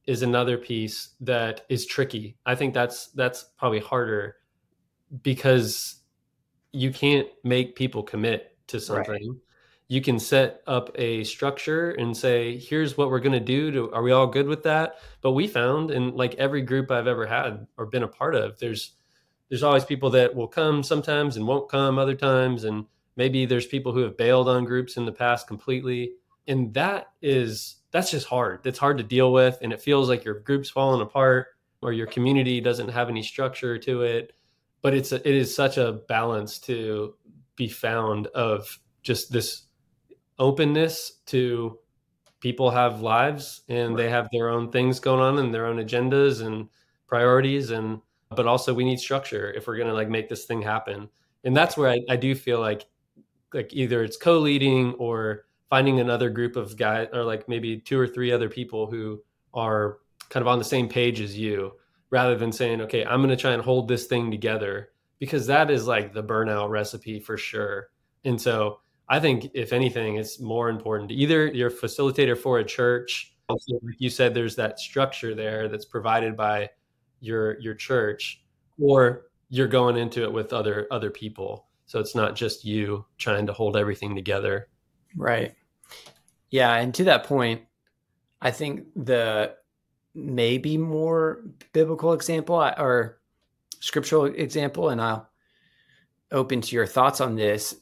is 0.06 0.22
another 0.22 0.58
piece 0.58 1.10
that 1.20 1.62
is 1.68 1.86
tricky. 1.86 2.36
I 2.44 2.54
think 2.54 2.74
that's 2.74 3.08
that's 3.08 3.44
probably 3.56 3.80
harder 3.80 4.36
because 5.22 5.96
you 6.74 6.92
can't 6.92 7.28
make 7.42 7.76
people 7.76 8.02
commit 8.02 8.56
to 8.68 8.80
something. 8.80 9.12
Right 9.12 9.40
you 9.88 10.00
can 10.00 10.18
set 10.18 10.62
up 10.66 10.90
a 10.94 11.24
structure 11.24 11.92
and 11.92 12.16
say 12.16 12.58
here's 12.58 12.96
what 12.96 13.10
we're 13.10 13.20
going 13.20 13.32
to 13.32 13.40
do 13.40 13.70
to 13.70 13.92
are 13.92 14.02
we 14.02 14.12
all 14.12 14.26
good 14.26 14.46
with 14.46 14.62
that? 14.62 14.96
But 15.20 15.32
we 15.32 15.46
found 15.46 15.90
in 15.90 16.16
like 16.16 16.34
every 16.34 16.62
group 16.62 16.90
i've 16.90 17.06
ever 17.06 17.26
had 17.26 17.66
or 17.76 17.86
been 17.86 18.02
a 18.02 18.08
part 18.08 18.34
of 18.34 18.58
there's 18.58 18.92
there's 19.48 19.62
always 19.62 19.84
people 19.84 20.10
that 20.10 20.34
will 20.34 20.48
come 20.48 20.82
sometimes 20.82 21.36
and 21.36 21.46
won't 21.46 21.68
come 21.68 21.98
other 21.98 22.14
times 22.14 22.64
and 22.64 22.86
maybe 23.16 23.44
there's 23.44 23.66
people 23.66 23.92
who 23.92 24.00
have 24.00 24.16
bailed 24.16 24.48
on 24.48 24.64
groups 24.64 24.96
in 24.96 25.04
the 25.04 25.12
past 25.12 25.46
completely. 25.46 26.14
And 26.48 26.72
that 26.74 27.12
is 27.22 27.76
that's 27.90 28.10
just 28.10 28.26
hard. 28.26 28.66
It's 28.66 28.78
hard 28.78 28.98
to 28.98 29.04
deal 29.04 29.32
with 29.32 29.58
and 29.60 29.72
it 29.72 29.82
feels 29.82 30.08
like 30.08 30.24
your 30.24 30.40
group's 30.40 30.70
falling 30.70 31.02
apart 31.02 31.48
or 31.82 31.92
your 31.92 32.06
community 32.06 32.60
doesn't 32.60 32.88
have 32.88 33.10
any 33.10 33.22
structure 33.22 33.78
to 33.78 34.02
it 34.02 34.32
but 34.84 34.92
it's 34.92 35.12
a, 35.12 35.28
it 35.28 35.34
is 35.34 35.56
such 35.56 35.78
a 35.78 35.92
balance 36.08 36.58
to 36.58 37.14
be 37.56 37.68
found 37.68 38.26
of 38.28 38.78
just 39.02 39.32
this 39.32 39.62
openness 40.38 41.22
to 41.24 41.78
people 42.40 42.70
have 42.70 43.00
lives 43.00 43.62
and 43.70 43.98
they 43.98 44.10
have 44.10 44.28
their 44.30 44.50
own 44.50 44.70
things 44.70 45.00
going 45.00 45.22
on 45.22 45.38
and 45.38 45.54
their 45.54 45.64
own 45.64 45.78
agendas 45.78 46.44
and 46.44 46.68
priorities 47.06 47.70
and 47.70 47.98
but 48.28 48.46
also 48.46 48.74
we 48.74 48.84
need 48.84 48.98
structure 48.98 49.50
if 49.52 49.66
we're 49.66 49.76
going 49.76 49.88
to 49.88 49.94
like 49.94 50.10
make 50.10 50.28
this 50.28 50.44
thing 50.44 50.60
happen. 50.60 51.08
And 51.44 51.56
that's 51.56 51.78
where 51.78 51.88
I, 51.88 52.00
I 52.10 52.16
do 52.16 52.34
feel 52.34 52.60
like 52.60 52.84
like 53.54 53.72
either 53.72 54.04
it's 54.04 54.18
co-leading 54.18 54.92
or 54.94 55.46
finding 55.70 55.98
another 55.98 56.28
group 56.28 56.56
of 56.56 56.76
guys 56.76 57.08
or 57.14 57.24
like 57.24 57.48
maybe 57.48 57.78
two 57.78 57.98
or 57.98 58.06
three 58.06 58.32
other 58.32 58.50
people 58.50 58.86
who 58.86 59.22
are 59.54 59.96
kind 60.28 60.42
of 60.42 60.48
on 60.48 60.58
the 60.58 60.64
same 60.64 60.90
page 60.90 61.22
as 61.22 61.38
you 61.38 61.72
rather 62.14 62.36
than 62.36 62.52
saying 62.52 62.80
okay 62.80 63.04
i'm 63.04 63.20
going 63.20 63.28
to 63.28 63.36
try 63.36 63.52
and 63.52 63.62
hold 63.62 63.88
this 63.88 64.06
thing 64.06 64.30
together 64.30 64.90
because 65.18 65.48
that 65.48 65.68
is 65.68 65.88
like 65.88 66.14
the 66.14 66.22
burnout 66.22 66.70
recipe 66.70 67.18
for 67.18 67.36
sure. 67.36 67.88
And 68.24 68.40
so 68.40 68.78
i 69.08 69.18
think 69.18 69.50
if 69.52 69.72
anything 69.72 70.14
it's 70.14 70.38
more 70.38 70.68
important 70.68 71.10
either 71.10 71.46
you're 71.48 71.70
facilitator 71.70 72.38
for 72.38 72.60
a 72.60 72.64
church 72.64 73.34
like 73.48 73.58
you 73.98 74.08
said 74.08 74.32
there's 74.32 74.54
that 74.56 74.78
structure 74.78 75.34
there 75.34 75.68
that's 75.68 75.84
provided 75.84 76.36
by 76.36 76.70
your 77.20 77.58
your 77.60 77.74
church 77.74 78.42
or 78.80 79.26
you're 79.48 79.68
going 79.68 79.96
into 79.96 80.22
it 80.22 80.32
with 80.32 80.52
other 80.52 80.86
other 80.90 81.10
people. 81.10 81.66
So 81.86 81.98
it's 82.00 82.14
not 82.14 82.34
just 82.36 82.64
you 82.64 83.04
trying 83.18 83.46
to 83.46 83.52
hold 83.52 83.76
everything 83.76 84.14
together. 84.14 84.68
Right. 85.16 85.54
Yeah 86.50 86.76
and 86.76 86.94
to 86.94 87.04
that 87.04 87.24
point 87.24 87.62
i 88.40 88.50
think 88.50 88.86
the 88.94 89.56
maybe 90.14 90.76
more 90.76 91.42
biblical 91.72 92.12
example 92.12 92.56
or 92.56 93.18
scriptural 93.80 94.26
example 94.26 94.88
and 94.88 95.00
i'll 95.00 95.28
open 96.30 96.60
to 96.60 96.74
your 96.74 96.86
thoughts 96.86 97.20
on 97.20 97.34
this 97.36 97.74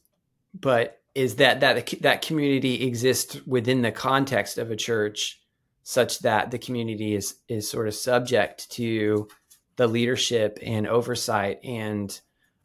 but 0.54 1.00
is 1.14 1.36
that 1.36 1.60
that 1.60 1.88
that 2.00 2.22
community 2.22 2.86
exists 2.86 3.38
within 3.46 3.82
the 3.82 3.92
context 3.92 4.58
of 4.58 4.70
a 4.70 4.76
church 4.76 5.40
such 5.82 6.20
that 6.20 6.50
the 6.50 6.58
community 6.58 7.14
is 7.14 7.36
is 7.48 7.68
sort 7.68 7.86
of 7.86 7.94
subject 7.94 8.70
to 8.70 9.28
the 9.76 9.86
leadership 9.86 10.58
and 10.62 10.86
oversight 10.86 11.58
and 11.64 12.20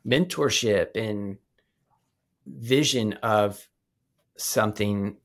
mentorship 0.06 0.96
and 0.96 1.38
vision 2.46 3.14
of 3.24 3.68
something 4.38 5.18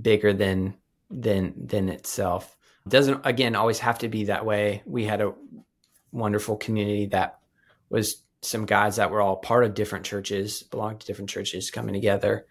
bigger 0.00 0.32
than 0.32 0.74
than 1.10 1.54
than 1.56 1.88
itself? 1.88 2.54
it 2.54 2.57
doesn't 2.88 3.24
again 3.24 3.54
always 3.54 3.78
have 3.80 3.98
to 3.98 4.08
be 4.08 4.24
that 4.24 4.44
way. 4.44 4.82
We 4.86 5.04
had 5.04 5.20
a 5.20 5.34
wonderful 6.12 6.56
community 6.56 7.06
that 7.06 7.38
was 7.90 8.22
some 8.42 8.66
guys 8.66 8.96
that 8.96 9.10
were 9.10 9.20
all 9.20 9.36
part 9.36 9.64
of 9.64 9.74
different 9.74 10.04
churches 10.04 10.62
belonged 10.62 11.00
to 11.00 11.06
different 11.06 11.30
churches 11.30 11.70
coming 11.70 11.94
together. 11.94 12.46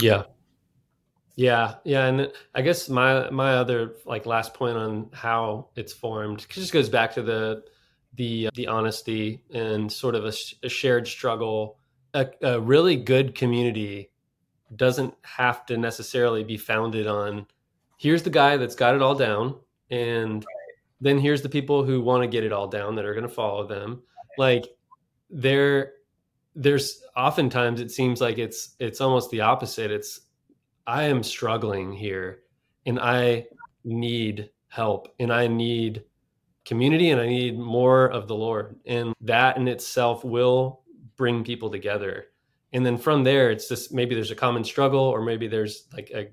Yeah. 0.00 0.24
Yeah, 1.36 1.76
yeah, 1.84 2.04
and 2.04 2.32
I 2.54 2.60
guess 2.60 2.90
my 2.90 3.30
my 3.30 3.54
other 3.54 3.94
like 4.04 4.26
last 4.26 4.52
point 4.52 4.76
on 4.76 5.08
how 5.14 5.68
it's 5.74 5.92
formed 5.92 6.46
just 6.50 6.70
goes 6.70 6.90
back 6.90 7.14
to 7.14 7.22
the 7.22 7.62
the 8.14 8.48
uh, 8.48 8.50
the 8.54 8.66
honesty 8.66 9.42
and 9.50 9.90
sort 9.90 10.14
of 10.14 10.26
a, 10.26 10.32
a 10.62 10.68
shared 10.68 11.08
struggle. 11.08 11.78
A, 12.12 12.28
a, 12.42 12.60
really 12.60 12.96
good 12.96 13.34
community 13.34 14.10
doesn't 14.74 15.14
have 15.22 15.64
to 15.66 15.78
necessarily 15.78 16.44
be 16.44 16.58
founded 16.58 17.06
on 17.06 17.46
here's 18.00 18.22
the 18.22 18.30
guy 18.30 18.56
that's 18.56 18.74
got 18.74 18.94
it 18.94 19.02
all 19.02 19.14
down, 19.14 19.54
and 19.90 20.44
then 21.02 21.18
here's 21.18 21.42
the 21.42 21.48
people 21.48 21.84
who 21.84 22.00
want 22.00 22.22
to 22.22 22.28
get 22.28 22.44
it 22.44 22.52
all 22.52 22.66
down 22.66 22.94
that 22.96 23.04
are 23.04 23.12
going 23.12 23.28
to 23.28 23.32
follow 23.32 23.66
them. 23.66 24.02
Like 24.38 24.66
there, 25.28 25.92
there's 26.54 27.02
oftentimes 27.14 27.78
it 27.80 27.90
seems 27.90 28.20
like 28.20 28.38
it's 28.38 28.74
it's 28.78 29.00
almost 29.00 29.30
the 29.30 29.42
opposite. 29.42 29.90
It's 29.90 30.22
I 30.86 31.04
am 31.04 31.22
struggling 31.22 31.92
here 31.92 32.40
and 32.86 32.98
I 32.98 33.46
need 33.84 34.50
help 34.68 35.14
and 35.20 35.32
I 35.32 35.46
need 35.46 36.04
community 36.64 37.10
and 37.10 37.20
I 37.20 37.26
need 37.26 37.58
more 37.58 38.06
of 38.06 38.28
the 38.28 38.34
Lord. 38.34 38.76
And 38.86 39.14
that 39.20 39.56
in 39.58 39.68
itself 39.68 40.24
will 40.24 40.82
bring 41.16 41.44
people 41.44 41.70
together. 41.70 42.26
And 42.72 42.86
then 42.86 42.96
from 42.96 43.24
there, 43.24 43.50
it's 43.50 43.68
just 43.68 43.92
maybe 43.92 44.14
there's 44.14 44.30
a 44.30 44.36
common 44.36 44.64
struggle 44.64 45.00
or 45.00 45.22
maybe 45.22 45.48
there's 45.48 45.86
like 45.92 46.10
a, 46.14 46.30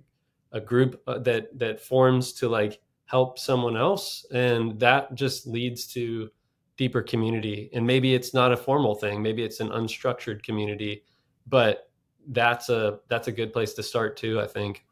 a 0.58 0.62
group 0.62 1.02
uh, 1.08 1.20
that 1.20 1.58
that 1.58 1.80
forms 1.80 2.34
to 2.34 2.50
like 2.50 2.80
help 3.06 3.40
someone 3.40 3.78
else 3.78 4.26
and 4.32 4.80
that 4.80 5.16
just 5.16 5.48
leads 5.48 5.88
to 5.88 6.30
deeper 6.76 7.02
community 7.02 7.70
and 7.74 7.88
maybe 7.88 8.14
it's 8.14 8.34
not 8.34 8.52
a 8.52 8.58
formal 8.58 8.94
thing 8.94 9.22
maybe 9.22 9.44
it's 9.44 9.60
an 9.60 9.70
unstructured 9.70 10.44
community 10.44 11.04
but 11.48 11.88
that's 12.28 12.70
a 12.70 13.00
that's 13.08 13.28
a 13.28 13.32
good 13.32 13.54
place 13.54 13.74
to 13.74 13.84
start 13.84 14.18
too. 14.18 14.40
I 14.40 14.48
think. 14.48 14.86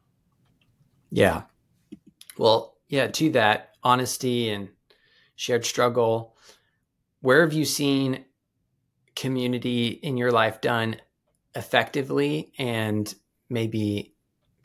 Yeah. 1.10 1.42
Well, 2.38 2.76
yeah. 2.88 3.08
To 3.08 3.30
that 3.32 3.76
honesty 3.82 4.50
and 4.50 4.68
shared 5.36 5.64
struggle, 5.64 6.36
where 7.20 7.42
have 7.42 7.52
you 7.52 7.64
seen 7.64 8.24
community 9.14 9.88
in 9.88 10.16
your 10.16 10.30
life 10.30 10.60
done 10.60 10.96
effectively 11.54 12.52
and 12.58 13.14
maybe 13.48 14.14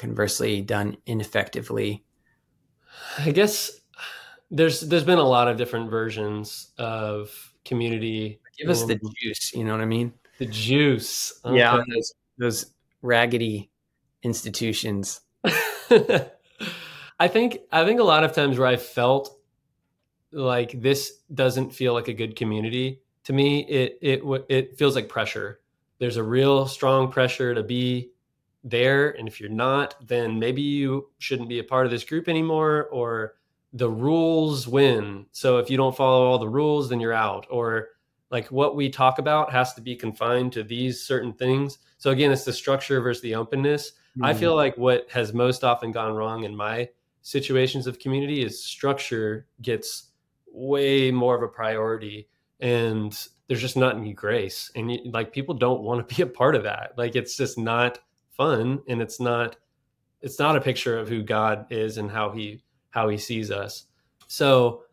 conversely 0.02 0.62
done 0.62 0.98
ineffectively? 1.06 2.04
I 3.18 3.32
guess 3.32 3.72
there's 4.50 4.82
there's 4.82 5.06
been 5.06 5.20
a 5.20 5.28
lot 5.28 5.48
of 5.48 5.58
different 5.58 5.90
versions 5.90 6.72
of 6.78 7.32
community. 7.64 8.42
Give 8.58 8.70
us 8.70 8.84
the 8.84 9.00
juice, 9.22 9.54
you 9.54 9.64
know 9.64 9.72
what 9.72 9.82
I 9.82 9.86
mean? 9.86 10.14
The 10.40 10.48
juice. 10.48 11.40
Okay. 11.46 11.58
Yeah, 11.58 11.82
those 11.88 12.14
those 12.38 12.74
raggedy 13.02 13.72
institutions. 14.24 15.22
I 15.46 17.28
think 17.28 17.60
I 17.72 17.86
think 17.86 18.00
a 18.00 18.04
lot 18.04 18.24
of 18.24 18.34
times 18.34 18.58
where 18.58 18.68
I 18.68 18.78
felt 18.78 19.38
like 20.34 20.82
this 20.82 21.20
doesn't 21.34 21.72
feel 21.72 21.94
like 21.94 22.08
a 22.08 22.14
good 22.14 22.36
community 22.36 23.02
to 23.26 23.34
me, 23.34 23.66
it 23.68 23.98
it 24.02 24.46
it 24.50 24.78
feels 24.78 24.96
like 24.96 25.10
pressure. 25.10 25.60
There's 26.00 26.18
a 26.18 26.24
real 26.24 26.68
strong 26.68 27.12
pressure 27.12 27.54
to 27.54 27.64
be 27.64 28.11
there, 28.64 29.12
and 29.12 29.28
if 29.28 29.40
you're 29.40 29.50
not, 29.50 29.96
then 30.08 30.40
maybe 30.40 30.62
you 30.62 31.10
shouldn't 31.18 31.50
be 31.50 31.60
a 31.60 31.64
part 31.64 31.86
of 31.86 31.92
this 31.92 32.04
group 32.04 32.28
anymore, 32.28 32.88
or 32.92 33.36
the 33.74 33.90
rules 33.90 34.68
win. 34.68 35.26
So 35.32 35.58
if 35.58 35.70
you 35.70 35.78
don't 35.78 35.96
follow 35.96 36.26
all 36.26 36.38
the 36.38 36.50
rules, 36.50 36.90
then 36.90 37.00
you're 37.00 37.14
out, 37.14 37.48
or 37.50 37.90
like 38.30 38.48
what 38.48 38.76
we 38.76 38.90
talk 38.90 39.20
about 39.20 39.52
has 39.52 39.74
to 39.74 39.82
be 39.82 39.96
confined 39.96 40.54
to 40.54 40.64
these 40.64 41.02
certain 41.02 41.34
things. 41.34 41.80
So 41.98 42.12
again, 42.12 42.32
it's 42.32 42.46
the 42.46 42.54
structure 42.54 43.02
versus 43.02 43.22
the 43.22 43.36
openness. 43.36 43.92
Mm-hmm. 43.92 44.26
I 44.26 44.34
feel 44.34 44.56
like 44.56 44.78
what 44.78 45.10
has 45.12 45.34
most 45.34 45.64
often 45.64 45.92
gone 45.92 46.14
wrong 46.14 46.44
in 46.44 46.56
my 46.56 46.90
situations 47.22 47.88
of 47.88 48.00
community 48.00 48.44
is 48.44 48.64
structure 48.64 49.48
gets 49.62 50.10
way 50.52 51.12
more 51.12 51.36
of 51.36 51.44
a 51.44 51.48
priority 51.48 52.28
and 52.60 53.28
there's 53.48 53.62
just 53.62 53.78
not 53.78 53.96
any 53.96 54.14
grace 54.14 54.72
and 54.76 54.92
you, 54.92 55.00
like 55.06 55.32
people 55.32 55.54
don't 55.56 55.82
want 55.82 56.08
to 56.08 56.16
be 56.16 56.22
a 56.22 56.26
part 56.26 56.56
of 56.56 56.64
that 56.64 56.94
like 56.98 57.16
it's 57.16 57.38
just 57.38 57.58
not 57.58 58.00
fun 58.32 58.82
and 58.88 59.02
it's 59.02 59.20
not 59.20 59.56
it's 60.22 60.40
not 60.40 60.56
a 60.56 60.62
picture 60.62 60.98
of 60.98 61.08
who 61.08 61.22
god 61.24 61.66
is 61.70 61.98
and 61.98 62.12
how 62.12 62.32
he 62.32 62.64
how 62.90 63.10
he 63.10 63.18
sees 63.18 63.52
us 63.52 63.86
so 64.28 64.84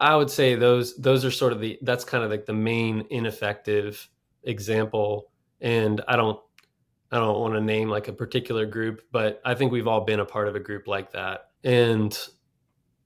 I 0.00 0.16
would 0.16 0.30
say 0.30 0.54
those 0.54 0.96
those 0.96 1.24
are 1.24 1.30
sort 1.30 1.52
of 1.52 1.60
the 1.60 1.78
that's 1.82 2.04
kind 2.04 2.24
of 2.24 2.30
like 2.30 2.46
the 2.46 2.52
main 2.52 3.06
ineffective 3.10 4.08
example. 4.42 5.30
And 5.60 6.00
I 6.08 6.16
don't 6.16 6.38
I 7.10 7.18
don't 7.18 7.40
want 7.40 7.54
to 7.54 7.60
name 7.60 7.88
like 7.88 8.08
a 8.08 8.12
particular 8.12 8.66
group, 8.66 9.02
but 9.12 9.40
I 9.44 9.54
think 9.54 9.72
we've 9.72 9.86
all 9.86 10.02
been 10.02 10.20
a 10.20 10.24
part 10.24 10.48
of 10.48 10.56
a 10.56 10.60
group 10.60 10.86
like 10.86 11.12
that. 11.12 11.50
And 11.62 12.16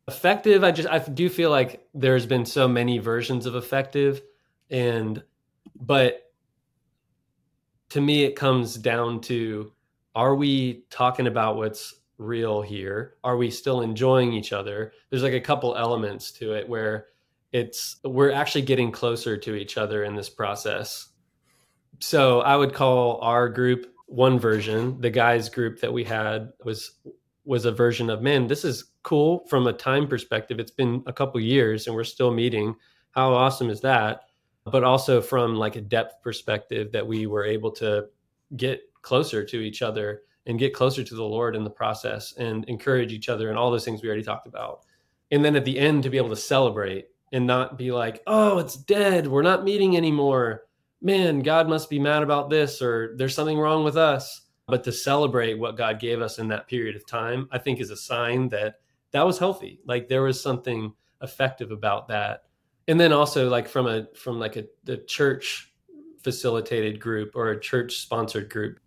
effective, 0.07 0.64
I 0.64 0.72
just 0.72 0.89
I 0.89 0.99
do 0.99 1.28
feel 1.28 1.51
like 1.51 1.86
there's 1.95 2.26
been 2.26 2.45
so 2.45 2.66
many 2.66 2.99
versions 2.99 3.47
of 3.47 3.55
effective 3.55 4.22
and 4.70 5.22
but 5.80 6.22
to 7.91 8.01
me 8.01 8.24
it 8.24 8.34
comes 8.34 8.76
down 8.76 9.20
to 9.22 9.72
are 10.18 10.34
we 10.34 10.82
talking 10.90 11.28
about 11.28 11.56
what's 11.56 11.94
real 12.18 12.60
here? 12.60 13.14
Are 13.22 13.36
we 13.36 13.52
still 13.52 13.82
enjoying 13.82 14.32
each 14.32 14.52
other? 14.52 14.92
There's 15.08 15.22
like 15.22 15.32
a 15.32 15.40
couple 15.40 15.76
elements 15.76 16.32
to 16.32 16.54
it 16.54 16.68
where 16.68 17.06
it's 17.52 17.96
we're 18.02 18.32
actually 18.32 18.62
getting 18.62 18.90
closer 18.90 19.36
to 19.36 19.54
each 19.54 19.78
other 19.78 20.02
in 20.02 20.16
this 20.16 20.28
process. 20.28 21.10
So 22.00 22.40
I 22.40 22.56
would 22.56 22.74
call 22.74 23.20
our 23.20 23.48
group 23.48 23.86
one 24.06 24.40
version. 24.40 25.00
The 25.00 25.10
guys 25.10 25.48
group 25.48 25.80
that 25.80 25.92
we 25.92 26.02
had 26.02 26.50
was 26.64 26.98
was 27.44 27.64
a 27.64 27.72
version 27.72 28.10
of 28.10 28.20
man, 28.20 28.48
this 28.48 28.64
is 28.64 28.90
cool 29.04 29.46
from 29.48 29.68
a 29.68 29.72
time 29.72 30.08
perspective. 30.08 30.58
It's 30.58 30.72
been 30.72 31.04
a 31.06 31.12
couple 31.12 31.40
years 31.40 31.86
and 31.86 31.94
we're 31.94 32.02
still 32.02 32.32
meeting. 32.32 32.74
How 33.12 33.32
awesome 33.32 33.70
is 33.70 33.80
that? 33.82 34.22
but 34.70 34.84
also 34.84 35.20
from 35.20 35.56
like 35.56 35.76
a 35.76 35.80
depth 35.80 36.22
perspective 36.22 36.92
that 36.92 37.06
we 37.06 37.26
were 37.26 37.44
able 37.44 37.70
to 37.70 38.06
get 38.56 38.82
closer 39.09 39.42
to 39.42 39.61
each 39.61 39.80
other 39.80 40.20
and 40.44 40.59
get 40.59 40.74
closer 40.74 41.02
to 41.02 41.14
the 41.14 41.24
Lord 41.24 41.56
in 41.56 41.64
the 41.64 41.70
process 41.70 42.34
and 42.36 42.62
encourage 42.66 43.11
each 43.11 43.30
other 43.30 43.48
and 43.48 43.56
all 43.59 43.70
those 43.70 43.86
things 43.86 44.02
we 44.02 44.09
already 44.09 44.22
talked 44.22 44.46
about. 44.46 44.80
And 45.30 45.42
then 45.42 45.56
at 45.56 45.64
the 45.64 45.78
end 45.78 46.02
to 46.02 46.11
be 46.11 46.18
able 46.18 46.28
to 46.28 46.36
celebrate 46.36 47.06
and 47.32 47.46
not 47.46 47.78
be 47.78 47.90
like, 47.90 48.22
oh, 48.26 48.59
it's 48.59 48.76
dead. 48.76 49.26
We're 49.26 49.40
not 49.40 49.64
meeting 49.64 49.96
anymore. 49.96 50.64
Man, 51.00 51.40
God 51.40 51.70
must 51.70 51.88
be 51.88 51.98
mad 51.98 52.22
about 52.22 52.50
this 52.50 52.82
or 52.82 53.14
there's 53.16 53.34
something 53.34 53.59
wrong 53.59 53.82
with 53.82 53.96
us. 53.96 54.42
But 54.66 54.84
to 54.84 54.92
celebrate 54.92 55.59
what 55.59 55.78
God 55.78 55.98
gave 55.98 56.20
us 56.20 56.38
in 56.38 56.48
that 56.48 56.68
period 56.68 56.96
of 56.96 57.06
time, 57.06 57.48
I 57.50 57.56
think 57.56 57.80
is 57.80 57.90
a 57.90 57.96
sign 57.96 58.50
that 58.50 58.74
that 59.12 59.24
was 59.24 59.38
healthy. 59.38 59.80
Like 59.86 60.06
there 60.06 60.22
was 60.22 60.42
something 60.42 60.92
effective 61.22 61.70
about 61.70 62.09
that. 62.09 62.42
And 62.88 63.00
then 63.00 63.11
also 63.14 63.48
like 63.48 63.68
from 63.68 63.86
a 63.86 64.06
from 64.14 64.38
like 64.38 64.56
a 64.56 64.66
the 64.84 64.98
church 64.98 65.72
facilitated 66.22 67.00
group 67.00 67.32
or 67.34 67.50
a 67.50 67.61
church 67.61 67.96
sponsored 67.96 68.50
group, 68.50 68.80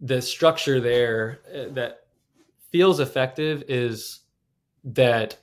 the 0.00 0.20
structure 0.20 0.80
there 0.80 1.40
uh, 1.54 1.72
that 1.72 2.06
feels 2.70 3.00
effective 3.00 3.64
is 3.68 4.20
that 4.84 5.38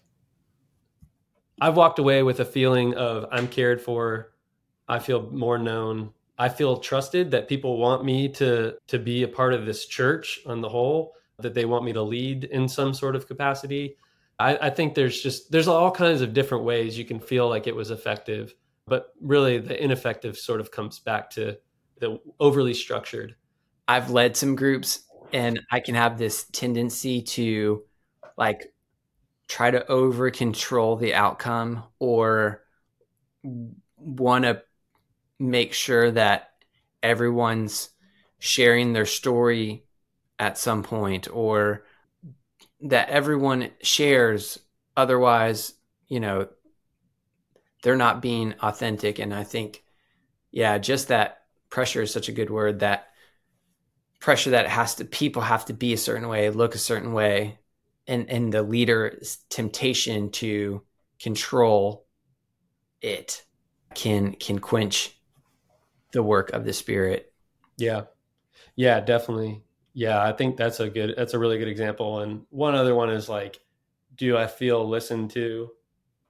I've 1.62 1.78
walked 1.78 2.00
away 2.00 2.24
with 2.24 2.40
a 2.40 2.46
feeling 2.46 2.94
of 2.96 3.26
I'm 3.32 3.48
cared 3.48 3.82
for, 3.82 4.34
I 4.88 5.00
feel 5.00 5.30
more 5.32 5.58
known, 5.58 6.12
I 6.38 6.50
feel 6.50 6.78
trusted 6.78 7.32
that 7.32 7.48
people 7.48 7.78
want 7.78 8.04
me 8.04 8.28
to 8.34 8.76
to 8.88 9.00
be 9.00 9.24
a 9.24 9.28
part 9.28 9.54
of 9.54 9.66
this 9.66 9.86
church 9.86 10.40
on 10.46 10.62
the 10.62 10.70
whole, 10.70 11.14
that 11.38 11.54
they 11.54 11.66
want 11.66 11.86
me 11.86 11.94
to 11.94 12.02
lead 12.02 12.46
in 12.46 12.68
some 12.68 12.94
sort 12.94 13.16
of 13.16 13.28
capacity. 13.28 13.98
I, 14.40 14.58
I 14.58 14.70
think 14.70 14.96
there's 14.96 15.22
just 15.22 15.52
there's 15.52 15.68
all 15.68 15.92
kinds 15.92 16.22
of 16.22 16.34
different 16.34 16.64
ways 16.64 16.98
you 16.98 17.06
can 17.06 17.20
feel 17.20 17.48
like 17.48 17.68
it 17.68 17.76
was 17.76 17.92
effective, 17.92 18.56
but 18.88 19.14
really 19.22 19.60
the 19.60 19.82
ineffective 19.82 20.38
sort 20.38 20.60
of 20.60 20.72
comes 20.72 21.00
back 21.00 21.30
to 21.32 21.58
the 22.00 22.20
overly 22.40 22.74
structured. 22.74 23.36
I've 23.88 24.10
led 24.10 24.38
some 24.38 24.56
groups 24.56 25.04
and 25.32 25.62
I 25.72 25.80
can 25.80 25.96
have 25.96 26.18
this 26.18 26.46
tendency 26.52 27.22
to 27.22 27.84
like 28.38 28.74
try 29.48 29.72
to 29.72 29.86
over 29.92 30.32
control 30.32 30.96
the 30.96 31.14
outcome 31.14 31.84
or 32.00 32.64
want 33.98 34.46
to 34.46 34.62
make 35.40 35.74
sure 35.74 36.12
that 36.12 36.52
everyone's 37.02 37.90
sharing 38.40 38.94
their 38.94 39.06
story 39.06 39.86
at 40.40 40.58
some 40.58 40.84
point 40.84 41.28
or 41.32 41.86
that 42.82 43.10
everyone 43.10 43.72
shares. 43.82 44.60
Otherwise 44.96 45.74
you 46.08 46.20
know 46.20 46.48
they're 47.82 47.96
not 47.96 48.22
being 48.22 48.54
authentic. 48.62 49.20
And 49.20 49.34
i 49.34 49.44
think 49.44 49.84
yeah 50.52 50.78
just 50.78 51.08
that 51.08 51.44
pressure 51.70 52.04
is 52.04 52.12
such 52.12 52.30
a 52.30 52.34
good 52.34 52.50
word 52.50 52.80
that 52.80 53.08
pressure 54.24 54.52
that 54.52 54.70
has 54.70 54.96
to 54.96 55.04
people 55.04 55.42
have 55.42 55.66
to 55.66 55.74
be 55.74 55.92
a 55.92 55.98
certain 55.98 56.30
way 56.30 56.50
look 56.50 56.76
a 56.76 56.78
certain 56.78 57.12
way 57.12 57.60
and 58.08 58.30
and 58.30 58.54
the 58.54 58.64
leader's 58.64 59.40
temptation 59.50 60.32
to 60.32 60.82
control 61.20 62.06
it 63.02 63.44
can 63.94 64.32
can 64.34 64.60
quench 64.60 65.20
the 66.14 66.24
work 66.24 66.52
of 66.52 66.64
the 66.64 66.74
spirit. 66.74 67.34
Yeah. 67.78 68.04
Yeah 68.76 69.02
definitely. 69.02 69.62
Yeah 69.94 70.24
i 70.24 70.32
think 70.32 70.56
that's 70.56 70.80
a 70.80 70.90
good 70.90 71.16
that's 71.18 71.34
a 71.34 71.40
really 71.40 71.58
good 71.58 71.68
example. 71.68 72.22
And 72.22 72.46
one 72.50 72.76
other 72.76 72.96
one 72.96 73.10
is 73.10 73.28
like 73.28 73.60
do 74.16 74.38
i 74.38 74.48
feel 74.48 74.88
listened 74.88 75.32
to 75.32 75.70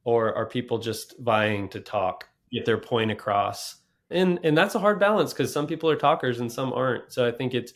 or 0.03 0.33
are 0.35 0.47
people 0.47 0.79
just 0.79 1.17
vying 1.19 1.69
to 1.69 1.79
talk 1.79 2.27
get 2.51 2.65
their 2.65 2.77
point 2.77 3.11
across 3.11 3.82
and 4.13 4.39
and 4.43 4.57
that's 4.57 4.75
a 4.75 4.79
hard 4.79 4.99
balance 4.99 5.33
because 5.33 5.51
some 5.51 5.67
people 5.67 5.89
are 5.89 5.95
talkers 5.95 6.39
and 6.39 6.51
some 6.51 6.71
aren't. 6.73 7.11
So 7.11 7.27
i 7.27 7.31
think 7.31 7.53
it's 7.53 7.73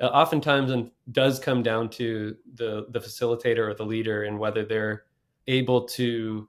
uh, 0.00 0.06
oftentimes 0.06 0.70
and 0.70 0.90
does 1.10 1.40
come 1.40 1.62
down 1.62 1.88
to 1.90 2.36
the 2.54 2.86
the 2.90 3.00
facilitator 3.00 3.68
or 3.68 3.74
the 3.74 3.84
leader 3.84 4.24
and 4.24 4.38
whether 4.38 4.64
they're 4.64 5.04
able 5.46 5.82
to 5.82 6.48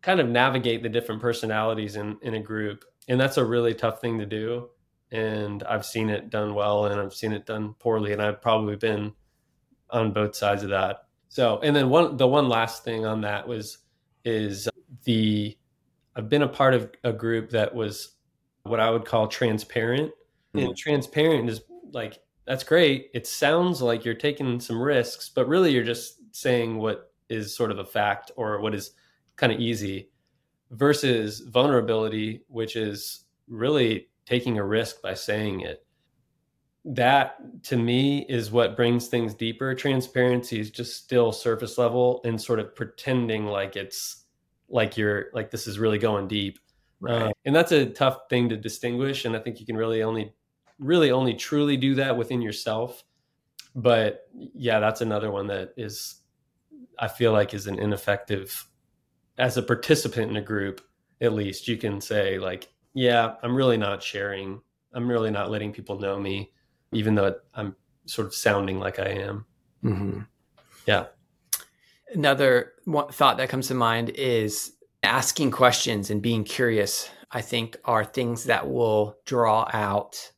kind 0.00 0.18
of 0.18 0.28
navigate 0.28 0.82
the 0.82 0.88
different 0.88 1.20
personalities 1.20 1.96
in 1.96 2.18
in 2.22 2.34
a 2.34 2.40
group. 2.40 2.84
And 3.08 3.20
that's 3.20 3.36
a 3.36 3.44
really 3.44 3.74
tough 3.74 4.00
thing 4.00 4.18
to 4.18 4.26
do. 4.26 4.70
And 5.12 5.62
i've 5.64 5.84
seen 5.84 6.08
it 6.08 6.30
done 6.30 6.54
well 6.54 6.86
and 6.86 7.00
i've 7.00 7.14
seen 7.14 7.32
it 7.32 7.46
done 7.46 7.74
poorly 7.78 8.12
and 8.12 8.22
i've 8.22 8.40
probably 8.40 8.76
been 8.76 9.12
on 9.90 10.12
both 10.12 10.34
sides 10.34 10.62
of 10.62 10.70
that. 10.70 11.04
So 11.28 11.60
and 11.62 11.76
then 11.76 11.88
one 11.88 12.16
the 12.16 12.26
one 12.26 12.48
last 12.48 12.84
thing 12.84 13.06
on 13.06 13.20
that 13.20 13.46
was 13.46 13.78
is 14.24 14.68
the 15.04 15.56
i've 16.16 16.28
been 16.28 16.42
a 16.42 16.48
part 16.48 16.74
of 16.74 16.90
a 17.04 17.12
group 17.12 17.50
that 17.50 17.74
was 17.74 18.16
what 18.64 18.80
i 18.80 18.90
would 18.90 19.04
call 19.04 19.26
transparent 19.26 20.10
mm-hmm. 20.54 20.66
and 20.66 20.76
transparent 20.76 21.48
is 21.48 21.60
like 21.92 22.18
that's 22.44 22.64
great. 22.64 23.10
It 23.14 23.26
sounds 23.26 23.80
like 23.80 24.04
you're 24.04 24.14
taking 24.14 24.58
some 24.58 24.80
risks, 24.80 25.28
but 25.28 25.46
really 25.46 25.72
you're 25.72 25.84
just 25.84 26.18
saying 26.32 26.78
what 26.78 27.12
is 27.28 27.54
sort 27.54 27.70
of 27.70 27.78
a 27.78 27.84
fact 27.84 28.30
or 28.36 28.60
what 28.60 28.74
is 28.74 28.92
kind 29.36 29.52
of 29.52 29.60
easy 29.60 30.10
versus 30.70 31.40
vulnerability, 31.40 32.42
which 32.48 32.76
is 32.76 33.24
really 33.48 34.08
taking 34.26 34.58
a 34.58 34.64
risk 34.64 35.00
by 35.02 35.14
saying 35.14 35.60
it. 35.60 35.86
That 36.84 37.62
to 37.64 37.76
me 37.76 38.26
is 38.28 38.50
what 38.50 38.76
brings 38.76 39.06
things 39.06 39.34
deeper. 39.34 39.72
Transparency 39.74 40.58
is 40.58 40.70
just 40.70 40.96
still 40.96 41.30
surface 41.30 41.78
level 41.78 42.20
and 42.24 42.40
sort 42.40 42.58
of 42.58 42.74
pretending 42.74 43.46
like 43.46 43.76
it's 43.76 44.24
like 44.68 44.96
you're 44.96 45.26
like 45.32 45.50
this 45.50 45.68
is 45.68 45.78
really 45.78 45.98
going 45.98 46.26
deep. 46.26 46.58
Right. 47.02 47.22
Uh, 47.22 47.32
and 47.44 47.54
that's 47.54 47.72
a 47.72 47.86
tough 47.86 48.20
thing 48.30 48.48
to 48.48 48.56
distinguish. 48.56 49.24
And 49.24 49.36
I 49.36 49.40
think 49.40 49.58
you 49.58 49.66
can 49.66 49.76
really 49.76 50.02
only 50.02 50.32
really 50.78 51.10
only 51.10 51.34
truly 51.34 51.76
do 51.76 51.94
that 51.96 52.16
within 52.16 52.40
yourself. 52.40 53.04
But 53.74 54.28
yeah, 54.32 54.80
that's 54.80 55.00
another 55.00 55.30
one 55.30 55.46
that 55.48 55.72
is, 55.76 56.16
I 56.98 57.08
feel 57.08 57.32
like, 57.32 57.54
is 57.54 57.66
an 57.66 57.78
ineffective. 57.78 58.66
As 59.38 59.56
a 59.56 59.62
participant 59.62 60.30
in 60.30 60.36
a 60.36 60.42
group, 60.42 60.82
at 61.20 61.32
least 61.32 61.68
you 61.68 61.76
can 61.76 62.00
say 62.00 62.38
like, 62.38 62.68
yeah, 62.94 63.34
I'm 63.42 63.56
really 63.56 63.78
not 63.78 64.02
sharing. 64.02 64.60
I'm 64.92 65.08
really 65.08 65.30
not 65.30 65.50
letting 65.50 65.72
people 65.72 65.98
know 65.98 66.18
me, 66.18 66.52
even 66.92 67.14
though 67.14 67.34
I'm 67.54 67.74
sort 68.04 68.26
of 68.26 68.34
sounding 68.34 68.78
like 68.78 68.98
I 68.98 69.08
am. 69.08 69.46
Mm-hmm. 69.82 70.20
Yeah. 70.86 71.06
Another 72.12 72.72
thought 73.12 73.38
that 73.38 73.48
comes 73.48 73.68
to 73.68 73.74
mind 73.74 74.10
is 74.10 74.74
asking 75.02 75.50
questions 75.50 76.10
and 76.10 76.22
being 76.22 76.44
curious. 76.44 77.10
I 77.30 77.40
think 77.40 77.76
are 77.84 78.04
things 78.04 78.44
that 78.44 78.68
will 78.68 79.16
draw 79.24 79.68
out 79.72 80.32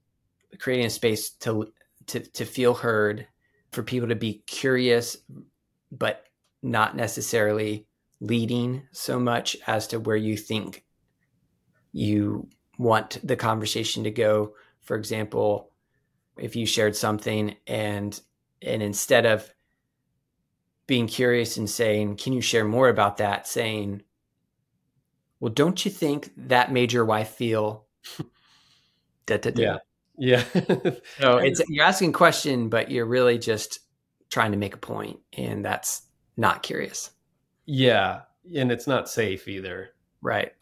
creating 0.59 0.87
a 0.87 0.91
space 0.91 1.31
to 1.31 1.73
to 2.07 2.21
to 2.21 2.45
feel 2.45 2.75
heard, 2.75 3.27
for 3.73 3.83
people 3.83 4.09
to 4.09 4.15
be 4.15 4.43
curious, 4.47 5.17
but 5.91 6.25
not 6.63 6.97
necessarily 6.97 7.87
leading 8.21 8.87
so 8.93 9.19
much 9.19 9.57
as 9.67 9.87
to 9.89 9.99
where 9.99 10.17
you 10.17 10.37
think 10.37 10.85
you 11.93 12.49
want 12.79 13.19
the 13.23 13.37
conversation 13.37 14.05
to 14.05 14.11
go. 14.11 14.55
For 14.83 14.97
example, 14.97 15.71
if 16.39 16.57
you 16.57 16.67
shared 16.67 16.97
something 16.97 17.57
and 17.67 18.19
and 18.63 18.83
instead 18.83 19.27
of 19.27 19.53
being 20.87 21.07
curious 21.07 21.57
and 21.57 21.69
saying, 21.69 22.17
"Can 22.17 22.33
you 22.33 22.41
share 22.41 22.65
more 22.65 22.89
about 22.89 23.17
that?" 23.19 23.47
saying, 23.47 24.03
"Well, 25.41 25.53
don't 25.53 25.85
you 25.85 25.91
think 25.91 26.31
that 26.37 26.73
made 26.73 26.93
your 26.93 27.05
wife 27.05 27.31
feel?" 27.31 27.87
da, 29.27 29.37
da, 29.39 29.51
da. 29.51 29.63
Yeah. 29.63 29.79
Yeah. 30.17 30.45
so 31.21 31.39
it's 31.39 31.63
you're 31.69 31.85
asking 31.85 32.11
a 32.11 32.13
question, 32.13 32.69
but 32.69 32.91
you're 32.91 33.07
really 33.07 33.39
just 33.39 33.81
trying 34.31 34.53
to 34.53 34.59
make 34.59 34.75
a 34.75 34.79
point, 34.79 35.19
and 35.37 35.65
that's 35.65 36.03
not 36.37 36.63
curious. 36.63 37.11
Yeah, 37.67 38.23
and 38.55 38.71
it's 38.71 38.87
not 38.87 39.09
safe 39.09 39.49
either. 39.49 39.91
Right. 40.23 40.53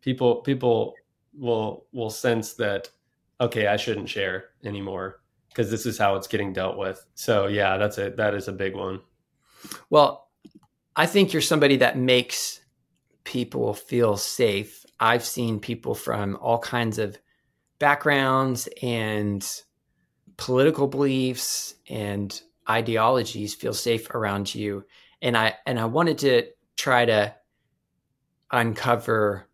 People 0.00 0.36
people 0.36 0.94
will 1.36 1.86
will 1.92 2.10
sense 2.10 2.54
that 2.54 2.88
okay, 3.40 3.66
I 3.66 3.76
shouldn't 3.76 4.08
share 4.08 4.44
anymore 4.64 5.20
because 5.48 5.70
this 5.70 5.86
is 5.86 5.98
how 5.98 6.16
it's 6.16 6.28
getting 6.28 6.52
dealt 6.52 6.76
with. 6.76 7.04
So 7.14 7.46
yeah, 7.46 7.76
that's 7.76 7.98
a 7.98 8.10
that 8.10 8.34
is 8.34 8.48
a 8.48 8.52
big 8.52 8.74
one. 8.74 9.00
Well, 9.90 10.28
I 10.96 11.06
think 11.06 11.32
you're 11.32 11.42
somebody 11.42 11.76
that 11.78 11.98
makes 11.98 12.60
people 13.24 13.74
feel 13.74 14.16
safe. 14.16 14.84
I've 14.98 15.24
seen 15.24 15.60
people 15.60 15.94
from 15.94 16.36
all 16.40 16.58
kinds 16.58 16.98
of 16.98 17.18
backgrounds 17.78 18.68
and 18.82 19.46
political 20.36 20.86
beliefs 20.86 21.74
and 21.88 22.40
ideologies 22.68 23.54
feel 23.54 23.74
safe 23.74 24.10
around 24.10 24.54
you. 24.54 24.84
And 25.22 25.36
i 25.36 25.54
and 25.66 25.78
i 25.78 25.84
wanted 25.84 26.18
to 26.18 26.46
try 26.76 27.04
to 27.04 27.34
uncover 28.50 29.46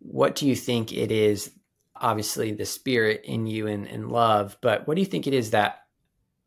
what 0.00 0.34
do 0.34 0.48
you 0.48 0.56
think 0.56 0.92
it 0.92 1.12
is 1.12 1.52
obviously 1.94 2.52
the 2.52 2.64
spirit 2.64 3.20
in 3.24 3.46
you 3.46 3.68
and, 3.68 3.86
and 3.86 4.10
love 4.10 4.56
but 4.60 4.88
what 4.88 4.96
do 4.96 5.00
you 5.00 5.06
think 5.06 5.26
it 5.28 5.34
is 5.34 5.50
that 5.50 5.82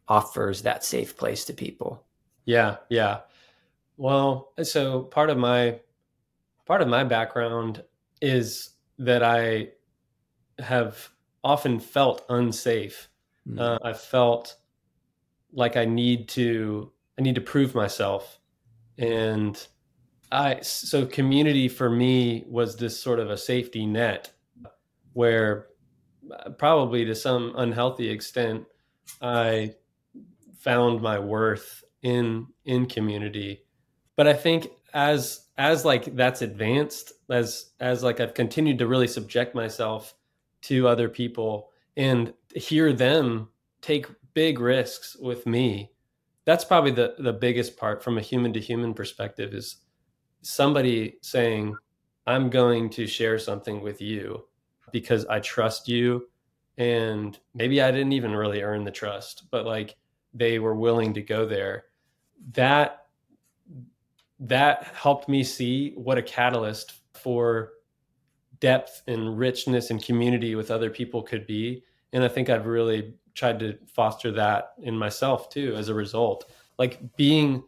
offers 0.08 0.64
that 0.64 0.84
safe 0.84 1.16
place 1.16 1.46
to 1.46 1.54
people? 1.54 2.06
Yeah 2.46 2.78
yeah 2.90 3.22
well 3.98 4.54
so 4.64 5.04
part 5.04 5.30
of 5.30 5.38
my 5.38 5.80
part 6.66 6.82
of 6.82 6.88
my 6.88 7.04
background 7.04 7.84
is 8.22 8.72
that 8.98 9.24
I 9.24 9.70
have 10.60 11.10
often 11.44 11.80
felt 11.80 12.26
unsafe. 12.30 13.10
Mm. 13.48 13.60
Uh, 13.60 13.80
I've 13.84 14.00
felt 14.00 14.56
like 15.52 15.76
I 15.78 15.86
need 15.86 16.30
to 16.30 16.92
I 17.20 17.22
need 17.22 17.36
to 17.36 17.42
prove 17.42 17.76
myself, 17.76 18.40
and 18.98 19.68
I 20.32 20.62
so 20.62 21.06
community 21.06 21.68
for 21.68 21.90
me 21.90 22.46
was 22.48 22.76
this 22.76 23.00
sort 23.00 23.20
of 23.20 23.30
a 23.30 23.38
safety 23.38 23.86
net 23.86 24.32
where 25.14 25.68
uh, 26.32 26.50
probably 26.52 27.06
to 27.06 27.14
some 27.14 27.54
unhealthy 27.58 28.10
extent 28.10 28.66
I 29.22 29.76
found 30.58 31.02
my 31.02 31.20
worth 31.20 31.84
in 32.02 32.48
in 32.66 32.86
community 32.86 33.64
but 34.16 34.28
i 34.28 34.34
think 34.34 34.68
as 34.94 35.48
as 35.58 35.86
like 35.86 36.16
that's 36.16 36.42
advanced 36.42 37.14
as 37.30 37.72
as 37.80 38.04
like 38.04 38.20
i've 38.20 38.34
continued 38.34 38.78
to 38.78 38.88
really 38.88 39.08
subject 39.08 39.56
myself 39.56 40.16
to 40.62 40.88
other 40.88 41.10
people 41.10 41.70
and 41.98 42.34
hear 42.56 42.94
them 42.94 43.48
take 43.82 44.08
big 44.34 44.60
risks 44.60 45.16
with 45.18 45.46
me 45.46 45.92
that's 46.46 46.66
probably 46.66 46.92
the 46.92 47.16
the 47.20 47.34
biggest 47.34 47.78
part 47.78 48.04
from 48.04 48.18
a 48.18 48.22
human 48.22 48.54
to 48.54 48.60
human 48.60 48.94
perspective 48.94 49.54
is 49.54 49.78
somebody 50.42 51.18
saying 51.22 51.76
i'm 52.28 52.50
going 52.50 52.90
to 52.90 53.08
share 53.08 53.38
something 53.38 53.82
with 53.82 54.02
you 54.02 54.44
because 54.92 55.26
i 55.28 55.40
trust 55.40 55.88
you 55.88 56.28
and 56.78 57.40
maybe 57.54 57.82
i 57.82 57.92
didn't 57.92 58.14
even 58.14 58.36
really 58.36 58.62
earn 58.62 58.84
the 58.84 58.92
trust 58.92 59.44
but 59.52 59.66
like 59.66 59.96
they 60.34 60.60
were 60.60 60.76
willing 60.76 61.14
to 61.14 61.22
go 61.22 61.46
there. 61.46 61.86
That 62.54 63.03
that 64.40 64.84
helped 64.96 65.30
me 65.30 65.44
see 65.44 65.94
what 65.96 66.18
a 66.18 66.22
catalyst 66.22 67.02
for 67.14 67.74
depth 68.60 69.02
and 69.08 69.38
richness 69.38 69.90
and 69.90 70.04
community 70.04 70.56
with 70.56 70.72
other 70.72 70.90
people 70.90 71.22
could 71.22 71.46
be. 71.46 71.84
And 72.14 72.24
i 72.24 72.28
think 72.28 72.50
i've 72.50 72.66
really 72.66 73.14
tried 73.36 73.60
to 73.60 73.78
foster 73.88 74.32
that 74.32 74.74
in 74.82 74.98
myself 74.98 75.50
too 75.50 75.76
as 75.76 75.90
a 75.90 75.94
result. 75.94 76.52
Like 76.78 77.16
being 77.16 77.64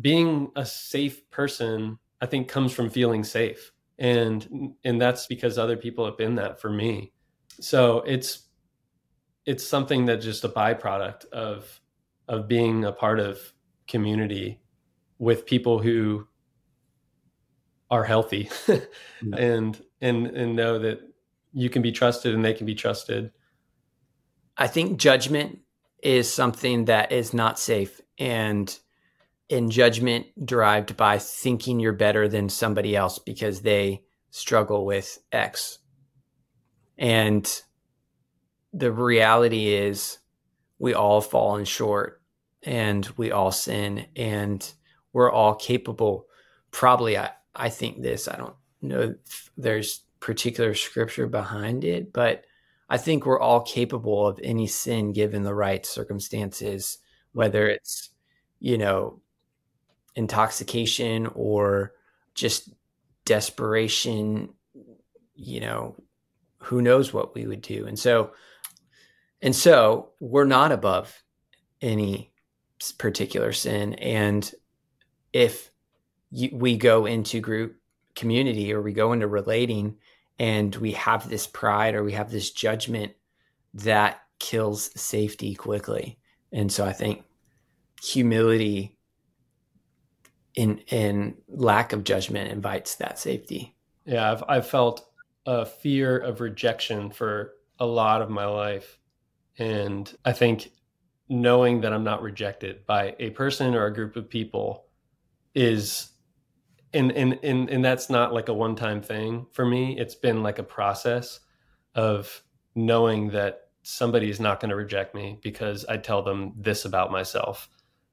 being 0.00 0.50
a 0.56 0.64
safe 0.64 1.28
person 1.30 1.98
i 2.20 2.26
think 2.26 2.48
comes 2.48 2.72
from 2.72 2.90
feeling 2.90 3.24
safe. 3.24 3.72
And 3.98 4.74
and 4.84 5.00
that's 5.00 5.26
because 5.26 5.58
other 5.58 5.76
people 5.76 6.04
have 6.04 6.18
been 6.18 6.34
that 6.36 6.60
for 6.60 6.70
me. 6.70 7.12
So 7.60 7.98
it's 8.06 8.48
it's 9.46 9.66
something 9.66 10.06
that 10.06 10.16
just 10.20 10.44
a 10.44 10.48
byproduct 10.48 11.26
of 11.26 11.80
of 12.28 12.48
being 12.48 12.84
a 12.84 12.92
part 12.92 13.20
of 13.20 13.52
community 13.86 14.60
with 15.18 15.46
people 15.46 15.78
who 15.78 16.26
are 17.90 18.04
healthy 18.04 18.50
and 19.36 19.80
and 20.00 20.26
and 20.26 20.56
know 20.56 20.78
that 20.78 21.00
you 21.52 21.70
can 21.70 21.82
be 21.82 21.92
trusted 21.92 22.34
and 22.34 22.44
they 22.44 22.54
can 22.54 22.66
be 22.66 22.74
trusted. 22.74 23.30
I 24.56 24.66
think 24.66 24.98
judgment 24.98 25.60
is 26.02 26.32
something 26.32 26.86
that 26.86 27.12
is 27.12 27.32
not 27.32 27.58
safe 27.58 28.00
and 28.18 28.76
in 29.48 29.70
judgment 29.70 30.26
derived 30.44 30.96
by 30.96 31.18
thinking 31.18 31.80
you're 31.80 31.92
better 31.92 32.28
than 32.28 32.48
somebody 32.48 32.96
else 32.96 33.18
because 33.18 33.60
they 33.60 34.02
struggle 34.30 34.84
with 34.84 35.18
x. 35.32 35.78
And 36.98 37.48
the 38.72 38.92
reality 38.92 39.74
is 39.74 40.18
we 40.78 40.94
all 40.94 41.20
fallen 41.20 41.64
short 41.64 42.20
and 42.62 43.06
we 43.16 43.30
all 43.30 43.52
sin 43.52 44.06
and 44.16 44.72
we're 45.14 45.32
all 45.32 45.54
capable 45.54 46.26
probably 46.70 47.16
i, 47.16 47.30
I 47.54 47.70
think 47.70 48.02
this 48.02 48.28
i 48.28 48.36
don't 48.36 48.54
know 48.82 49.14
if 49.24 49.50
there's 49.56 50.02
particular 50.20 50.74
scripture 50.74 51.26
behind 51.26 51.84
it 51.84 52.12
but 52.12 52.44
i 52.90 52.98
think 52.98 53.24
we're 53.24 53.40
all 53.40 53.62
capable 53.62 54.26
of 54.26 54.38
any 54.42 54.66
sin 54.66 55.12
given 55.12 55.42
the 55.42 55.54
right 55.54 55.86
circumstances 55.86 56.98
whether 57.32 57.66
it's 57.66 58.10
you 58.60 58.76
know 58.76 59.22
intoxication 60.14 61.26
or 61.34 61.92
just 62.34 62.68
desperation 63.24 64.50
you 65.34 65.60
know 65.60 65.96
who 66.58 66.82
knows 66.82 67.12
what 67.12 67.34
we 67.34 67.46
would 67.46 67.62
do 67.62 67.86
and 67.86 67.98
so 67.98 68.32
and 69.44 69.54
so 69.54 70.10
we're 70.20 70.44
not 70.44 70.72
above 70.72 71.22
any 71.82 72.32
particular 72.92 73.52
sin. 73.52 73.94
And 73.94 74.50
if 75.34 75.70
you, 76.30 76.48
we 76.52 76.78
go 76.78 77.04
into 77.04 77.40
group 77.40 77.76
community 78.14 78.72
or 78.72 78.80
we 78.80 78.92
go 78.92 79.12
into 79.12 79.26
relating 79.26 79.96
and 80.38 80.74
we 80.76 80.92
have 80.92 81.28
this 81.28 81.46
pride 81.46 81.94
or 81.94 82.04
we 82.04 82.12
have 82.12 82.30
this 82.30 82.52
judgment 82.52 83.12
that 83.74 84.22
kills 84.38 84.90
safety 84.98 85.54
quickly. 85.54 86.18
And 86.52 86.72
so 86.72 86.86
I 86.86 86.92
think 86.92 87.24
humility 88.00 88.96
in 90.54 90.78
in 90.86 91.36
lack 91.48 91.92
of 91.92 92.04
judgment 92.04 92.52
invites 92.52 92.94
that 92.96 93.18
safety. 93.18 93.76
Yeah, 94.06 94.30
I've 94.30 94.44
I've 94.48 94.66
felt 94.68 95.08
a 95.46 95.66
fear 95.66 96.16
of 96.16 96.40
rejection 96.40 97.10
for 97.10 97.54
a 97.80 97.86
lot 97.86 98.22
of 98.22 98.30
my 98.30 98.46
life 98.46 98.98
and 99.58 100.16
I 100.24 100.32
think 100.32 100.70
knowing 101.28 101.80
that 101.80 101.92
I'm 101.92 102.04
not 102.04 102.22
rejected 102.22 102.86
by 102.86 103.16
a 103.18 103.30
person 103.30 103.74
or 103.74 103.86
a 103.86 103.94
group 103.94 104.14
of 104.14 104.28
people 104.28 104.83
is 105.54 106.10
and 106.92 107.12
and 107.12 107.38
and, 107.42 107.68
and 107.68 107.84
that's 107.84 108.08
not 108.08 108.32
like 108.32 108.48
a 108.48 108.54
one-time 108.54 109.02
thing 109.02 109.46
for 109.52 109.66
me. 109.66 109.98
It's 109.98 110.14
been 110.14 110.42
like 110.42 110.58
a 110.58 110.64
process 110.64 111.40
of 111.94 112.42
knowing 112.74 113.30
that 113.30 113.68
somebody 113.82 114.30
is 114.30 114.40
not 114.40 114.60
going 114.60 114.70
to 114.70 114.76
reject 114.76 115.14
me 115.14 115.38
because 115.42 115.84
I 115.84 115.98
tell 115.98 116.22
them 116.22 116.54
this 116.56 116.84
about 116.84 117.12
myself. 117.12 117.68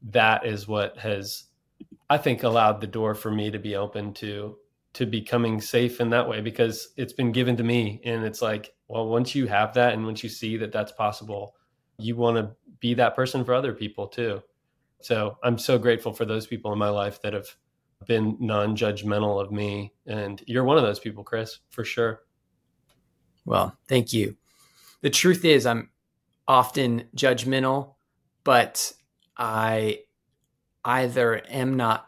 That 0.10 0.46
is 0.46 0.68
what 0.68 0.98
has 0.98 1.46
I 2.10 2.18
think 2.18 2.44
allowed 2.44 2.82
the 2.82 2.88
door 2.88 3.16
for 3.16 3.32
me 3.32 3.52
to 3.52 3.60
be 3.60 3.76
open 3.76 4.14
to 4.16 4.58
to 4.94 5.06
becoming 5.06 5.62
safe 5.62 6.02
in 6.02 6.10
that 6.10 6.28
way 6.28 6.42
because 6.42 6.90
it's 6.98 7.14
been 7.14 7.32
given 7.32 7.56
to 7.58 7.64
me 7.64 8.02
and 8.04 8.26
it's 8.26 8.42
like 8.42 8.74
well 8.90 9.08
once 9.08 9.34
you 9.34 9.48
have 9.48 9.74
that 9.74 9.94
and 9.94 10.04
once 10.04 10.22
you 10.24 10.30
see 10.30 10.58
that 10.58 10.74
that's 10.74 10.92
possible 10.92 11.56
you 11.98 12.16
want 12.18 12.36
to 12.36 12.52
be 12.82 12.94
that 12.94 13.16
person 13.16 13.46
for 13.46 13.54
other 13.54 13.74
people 13.74 14.08
too 14.08 14.42
so 15.02 15.38
i'm 15.44 15.58
so 15.58 15.78
grateful 15.78 16.14
for 16.14 16.26
those 16.26 16.48
people 16.48 16.72
in 16.74 16.80
my 16.80 16.90
life 16.90 17.22
that 17.22 17.34
have 17.34 17.48
been 18.08 18.36
non-judgmental 18.40 19.42
of 19.44 19.52
me 19.52 19.94
and 20.08 20.44
you're 20.48 20.64
one 20.64 20.78
of 20.78 20.84
those 20.84 21.00
people 21.00 21.24
Kris 21.24 21.60
for 21.70 21.84
sure. 21.84 22.22
Well 23.46 23.78
thank 23.88 24.12
you. 24.12 24.38
The 25.02 25.10
truth 25.10 25.46
is 25.46 25.66
i'm 25.66 25.90
often 26.48 27.04
judgmental 27.16 27.96
but 28.44 28.92
i 29.38 30.00
either 30.84 31.42
am 31.48 31.78
not 31.78 32.08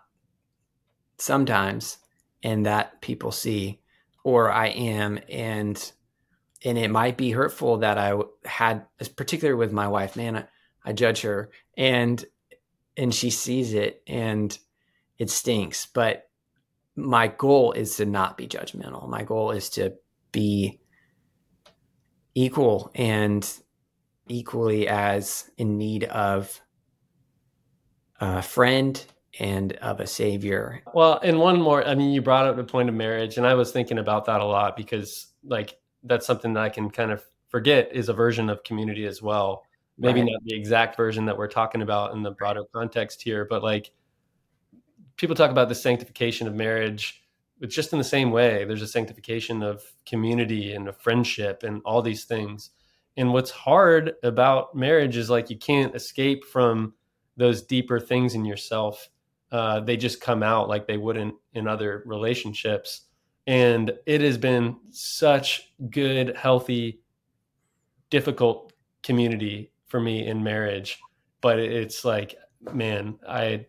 sometimes 1.18 1.98
and 2.42 2.66
that 2.66 3.02
people 3.02 3.32
see 3.32 3.80
or 4.24 4.52
I 4.52 4.68
am 4.68 5.20
and 5.30 5.92
and 6.66 6.78
it 6.78 6.90
might 6.90 7.18
be 7.18 7.32
hurtful 7.32 7.78
that 7.80 7.98
I 7.98 8.14
had 8.46 8.86
particularly 9.16 9.58
with 9.58 9.72
my 9.72 9.88
wife 9.88 10.16
man 10.16 10.38
I, 10.38 10.46
I 10.86 10.94
judge 10.94 11.22
her 11.22 11.50
and 11.78 12.24
and 12.98 13.14
she 13.14 13.30
sees 13.30 13.74
it 13.74 14.02
and 14.08 14.58
it 15.18 15.30
stinks 15.30 15.86
but 15.86 16.30
my 16.96 17.28
goal 17.28 17.72
is 17.72 17.98
to 17.98 18.06
not 18.06 18.38
be 18.38 18.48
judgmental 18.48 19.08
my 19.08 19.24
goal 19.24 19.52
is 19.52 19.70
to 19.70 19.94
be 20.32 20.80
equal 22.36 22.92
and 22.96 23.60
equally 24.28 24.88
as 24.88 25.50
in 25.58 25.78
need 25.78 26.04
of 26.06 26.62
a 28.20 28.42
friend 28.42 29.06
and 29.40 29.74
of 29.74 30.00
a 30.00 30.08
savior. 30.08 30.82
Well, 30.94 31.20
and 31.24 31.40
one 31.40 31.60
more, 31.60 31.86
I 31.86 31.96
mean, 31.96 32.12
you 32.12 32.22
brought 32.22 32.46
up 32.46 32.56
the 32.56 32.64
point 32.64 32.90
of 32.90 32.96
marriage, 32.96 33.38
and 33.38 33.48
I 33.48 33.56
was 33.56 33.72
thinking 33.72 33.98
about 33.98 34.26
that 34.26 34.42
a 34.42 34.46
lot 34.46 34.78
because, 34.78 35.28
like, 35.44 35.78
that's 36.04 36.26
something 36.26 36.54
that 36.54 36.64
I 36.64 36.70
can 36.70 36.90
kind 36.90 37.12
of 37.12 37.24
forget 37.50 37.90
is 37.94 38.10
a 38.10 38.14
version 38.14 38.50
of 38.50 38.64
community 38.64 39.06
as 39.06 39.22
well. 39.22 39.64
Maybe 39.98 40.22
right. 40.22 40.32
not 40.32 40.44
the 40.46 40.56
exact 40.56 40.98
version 40.98 41.26
that 41.26 41.38
we're 41.38 41.48
talking 41.48 41.82
about 41.82 42.14
in 42.14 42.24
the 42.24 42.32
broader 42.32 42.64
context 42.74 43.22
here, 43.22 43.46
but 43.46 43.64
like 43.64 43.92
people 45.18 45.36
talk 45.36 45.52
about 45.52 45.70
the 45.70 45.76
sanctification 45.76 46.48
of 46.48 46.56
marriage. 46.56 47.24
It's 47.62 47.76
just 47.76 47.94
in 47.94 48.00
the 48.00 48.04
same 48.04 48.32
way. 48.32 48.66
There's 48.66 48.82
a 48.82 48.88
sanctification 48.88 49.62
of 49.62 49.84
community 50.06 50.74
and 50.74 50.88
of 50.88 50.98
friendship 50.98 51.64
and 51.64 51.82
all 51.86 52.02
these 52.02 52.26
things. 52.26 52.72
And 53.18 53.32
what's 53.32 53.52
hard 53.52 54.14
about 54.24 54.76
marriage 54.76 55.18
is 55.18 55.30
like 55.30 55.50
you 55.50 55.58
can't 55.58 55.96
escape 55.96 56.44
from 56.46 56.96
those 57.38 57.62
deeper 57.62 58.00
things 58.00 58.34
in 58.34 58.46
yourself 58.46 59.10
uh, 59.54 59.80
they 59.80 59.96
just 59.96 60.20
come 60.20 60.42
out 60.42 60.68
like 60.68 60.88
they 60.88 60.98
wouldn't 60.98 61.36
in 61.54 61.68
other 61.68 62.02
relationships. 62.08 63.02
And 63.46 63.94
it 64.08 64.20
has 64.22 64.36
been 64.36 64.78
such 64.90 65.74
good, 65.92 66.36
healthy, 66.36 67.02
difficult 68.10 68.74
community 69.04 69.72
for 69.94 70.00
me 70.00 70.26
in 70.26 70.44
marriage. 70.44 71.00
But 71.40 71.60
it's 71.60 72.04
like, 72.04 72.36
man, 72.74 73.20
I 73.30 73.68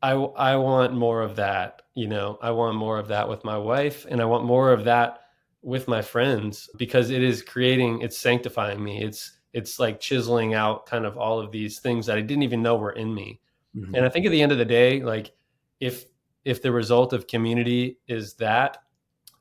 I 0.00 0.12
I 0.12 0.54
want 0.54 0.94
more 0.94 1.22
of 1.22 1.34
that. 1.36 1.82
You 1.96 2.06
know, 2.06 2.38
I 2.40 2.52
want 2.52 2.76
more 2.76 2.96
of 2.96 3.08
that 3.08 3.28
with 3.28 3.42
my 3.42 3.58
wife, 3.58 4.06
and 4.08 4.20
I 4.20 4.26
want 4.26 4.44
more 4.44 4.72
of 4.72 4.84
that 4.84 5.22
with 5.60 5.88
my 5.88 6.00
friends 6.00 6.70
because 6.78 7.10
it 7.10 7.20
is 7.20 7.42
creating, 7.42 8.02
it's 8.02 8.16
sanctifying 8.16 8.82
me. 8.82 9.02
It's 9.02 9.38
it's 9.52 9.80
like 9.80 9.98
chiseling 9.98 10.54
out 10.54 10.86
kind 10.86 11.04
of 11.04 11.18
all 11.18 11.40
of 11.40 11.50
these 11.50 11.80
things 11.80 12.06
that 12.06 12.16
I 12.16 12.20
didn't 12.20 12.44
even 12.44 12.62
know 12.62 12.76
were 12.76 12.92
in 12.92 13.12
me. 13.12 13.40
Mm-hmm. 13.76 13.96
And 13.96 14.06
I 14.06 14.08
think 14.08 14.24
at 14.24 14.30
the 14.30 14.40
end 14.40 14.52
of 14.52 14.58
the 14.58 14.64
day, 14.64 15.02
like 15.02 15.32
if 15.80 16.04
if 16.44 16.62
the 16.62 16.70
result 16.70 17.12
of 17.12 17.26
community 17.26 17.98
is 18.06 18.34
that 18.34 18.76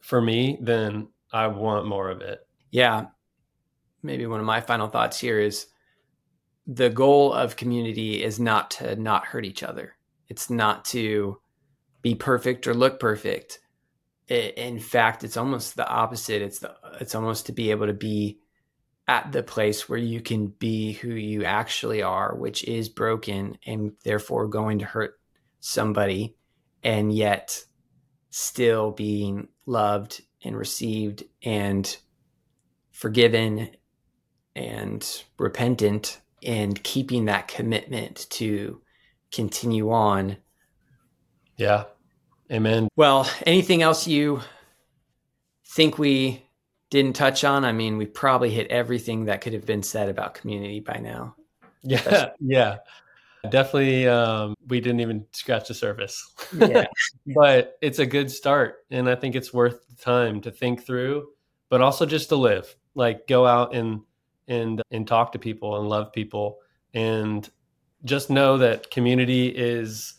for 0.02 0.22
me, 0.22 0.58
then 0.60 1.10
I 1.32 1.46
want 1.46 1.86
more 1.86 2.10
of 2.10 2.22
it. 2.22 2.48
Yeah. 2.72 3.06
Maybe 4.02 4.26
one 4.26 4.40
of 4.40 4.46
my 4.46 4.62
final 4.62 4.88
thoughts 4.88 5.20
here 5.20 5.40
is 5.40 5.68
the 6.68 6.90
goal 6.90 7.34
of 7.34 7.56
community 7.56 8.24
is 8.24 8.40
not 8.40 8.72
to 8.72 8.96
not 8.96 9.26
hurt 9.26 9.46
each 9.46 9.64
other. 9.64 9.96
It's 10.28 10.50
not 10.50 10.86
to 10.86 11.40
be 12.02 12.16
perfect 12.16 12.68
or 12.68 12.74
look 12.74 13.00
perfect. 13.00 13.60
In 14.28 14.80
fact, 14.80 15.24
it's 15.24 15.38
almost 15.38 15.76
the 15.76 15.88
opposite. 15.88 16.42
It's 16.42 16.60
the, 16.60 16.76
it's 17.02 17.16
almost 17.16 17.48
to 17.48 17.52
be 17.52 17.72
able 17.72 17.88
to 17.88 17.94
be 17.94 18.40
at 19.08 19.32
the 19.32 19.42
place 19.42 19.90
where 19.90 19.98
you 19.98 20.22
can 20.22 20.48
be 20.48 20.94
who 20.94 21.10
you 21.10 21.44
actually 21.44 22.04
are, 22.04 22.36
which 22.36 22.64
is 22.66 22.90
broken 22.90 23.58
and 23.66 23.94
therefore 24.04 24.48
going 24.48 24.80
to 24.80 24.86
hurt 24.86 25.20
somebody, 25.60 26.36
and 26.84 27.12
yet 27.12 27.64
still 28.30 28.92
being 28.92 29.48
loved 29.66 30.22
and 30.44 30.56
received 30.56 31.24
and 31.42 31.98
forgiven 32.92 33.70
and 34.60 35.24
repentant 35.38 36.20
and 36.44 36.84
keeping 36.84 37.26
that 37.26 37.48
commitment 37.48 38.28
to 38.30 38.82
continue 39.32 39.90
on. 39.92 40.36
Yeah. 41.56 41.86
Amen. 42.52 42.90
Well, 42.96 43.30
anything 43.46 43.82
else 43.82 44.06
you 44.06 44.42
think 45.66 45.98
we 45.98 46.44
didn't 46.90 47.16
touch 47.16 47.44
on? 47.44 47.64
I 47.64 47.72
mean, 47.72 47.98
we 47.98 48.06
probably 48.06 48.50
hit 48.50 48.68
everything 48.68 49.26
that 49.26 49.40
could 49.42 49.54
have 49.54 49.66
been 49.66 49.84
said 49.84 50.10
about 50.10 50.34
community 50.34 50.82
by 50.82 50.98
now. 50.98 51.36
Yeah. 51.82 52.32
Yeah. 52.40 52.78
Definitely 53.50 54.06
um, 54.06 54.54
we 54.68 54.82
didn't 54.82 55.00
even 55.00 55.26
scratch 55.32 55.70
the 55.70 55.74
surface. 55.74 56.30
Yeah. 56.54 56.88
but 57.36 57.78
it's 57.82 58.00
a 58.00 58.06
good 58.06 58.30
start 58.30 58.80
and 58.92 59.10
I 59.10 59.16
think 59.16 59.36
it's 59.36 59.54
worth 59.54 59.88
the 59.88 59.96
time 59.96 60.42
to 60.42 60.52
think 60.52 60.86
through, 60.86 61.30
but 61.70 61.80
also 61.80 62.06
just 62.06 62.28
to 62.30 62.36
live. 62.36 62.76
Like 62.96 63.28
go 63.28 63.48
out 63.48 63.74
and 63.74 64.02
and 64.50 64.82
and 64.92 65.08
talk 65.08 65.32
to 65.32 65.40
people 65.40 65.78
and 65.78 65.88
love 65.88 66.12
people 66.12 66.60
and 66.94 67.50
just 68.04 68.30
know 68.30 68.58
that 68.58 68.92
community 68.92 69.48
is 69.48 70.16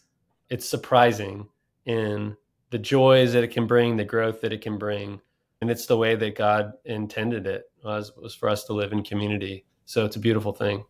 it's 0.49 0.69
surprising 0.69 1.49
in 1.87 2.37
the 2.71 2.79
joys 2.79 3.33
that 3.33 3.45
it 3.45 3.49
can 3.49 3.67
bring, 3.67 3.97
the 3.97 4.05
growth 4.05 4.41
that 4.41 4.53
it 4.53 4.61
can 4.61 4.79
bring. 4.79 5.21
And 5.61 5.71
it's 5.71 5.87
the 5.87 5.97
way 5.97 6.15
that 6.15 6.37
God 6.37 6.73
intended 6.85 7.47
it 7.47 7.65
was, 7.85 8.13
was 8.17 8.35
for 8.35 8.49
us 8.49 8.65
to 8.65 8.73
live 8.73 8.93
in 8.93 9.03
community. 9.03 9.67
So 9.85 10.05
it's 10.05 10.17
a 10.17 10.21
beautiful 10.21 10.53
thing. 10.53 10.85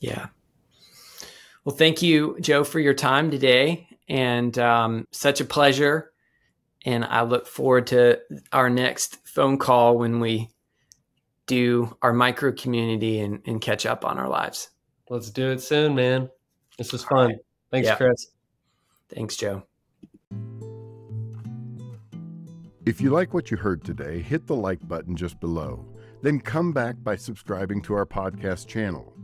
Yeah. 0.00 0.26
Well, 1.64 1.76
thank 1.76 2.00
you, 2.00 2.38
Joe, 2.40 2.64
for 2.64 2.80
your 2.80 2.94
time 2.94 3.30
today. 3.30 3.88
And 4.08 4.56
um, 4.58 5.06
such 5.10 5.40
a 5.40 5.44
pleasure. 5.44 6.12
And 6.86 7.04
I 7.04 7.22
look 7.22 7.46
forward 7.46 7.88
to 7.88 8.20
our 8.52 8.70
next 8.70 9.18
phone 9.26 9.58
call 9.58 9.98
when 9.98 10.20
we 10.20 10.48
do 11.48 11.96
our 12.02 12.12
micro 12.12 12.52
community 12.52 13.18
and, 13.18 13.42
and 13.46 13.60
catch 13.60 13.86
up 13.86 14.04
on 14.04 14.18
our 14.18 14.28
lives. 14.28 14.70
Let's 15.10 15.30
do 15.30 15.50
it 15.50 15.60
soon, 15.60 15.96
man. 15.96 16.30
This 16.76 16.92
was 16.92 17.02
fun. 17.02 17.30
Right. 17.30 17.38
Thanks, 17.72 17.88
yeah. 17.88 17.96
Kris. 17.96 18.28
Thanks, 19.08 19.36
Joe. 19.36 19.64
If 22.86 23.00
you 23.00 23.10
like 23.10 23.34
what 23.34 23.50
you 23.50 23.56
heard 23.56 23.84
today, 23.84 24.20
hit 24.20 24.46
the 24.46 24.54
like 24.54 24.86
button 24.86 25.16
just 25.16 25.40
below. 25.40 25.84
Then 26.22 26.40
come 26.40 26.72
back 26.72 26.96
by 27.02 27.16
subscribing 27.16 27.82
to 27.82 27.94
our 27.94 28.06
podcast 28.06 28.66
channel. 28.66 29.14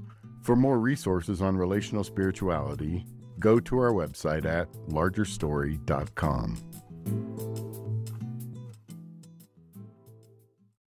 For 0.42 0.56
more 0.56 0.78
resources 0.78 1.40
on 1.40 1.56
relational 1.56 2.04
spirituality, 2.04 3.06
go 3.38 3.58
to 3.60 3.78
our 3.78 3.92
website 3.92 4.44
at 4.44 4.70
largerstory.com. 4.88 7.73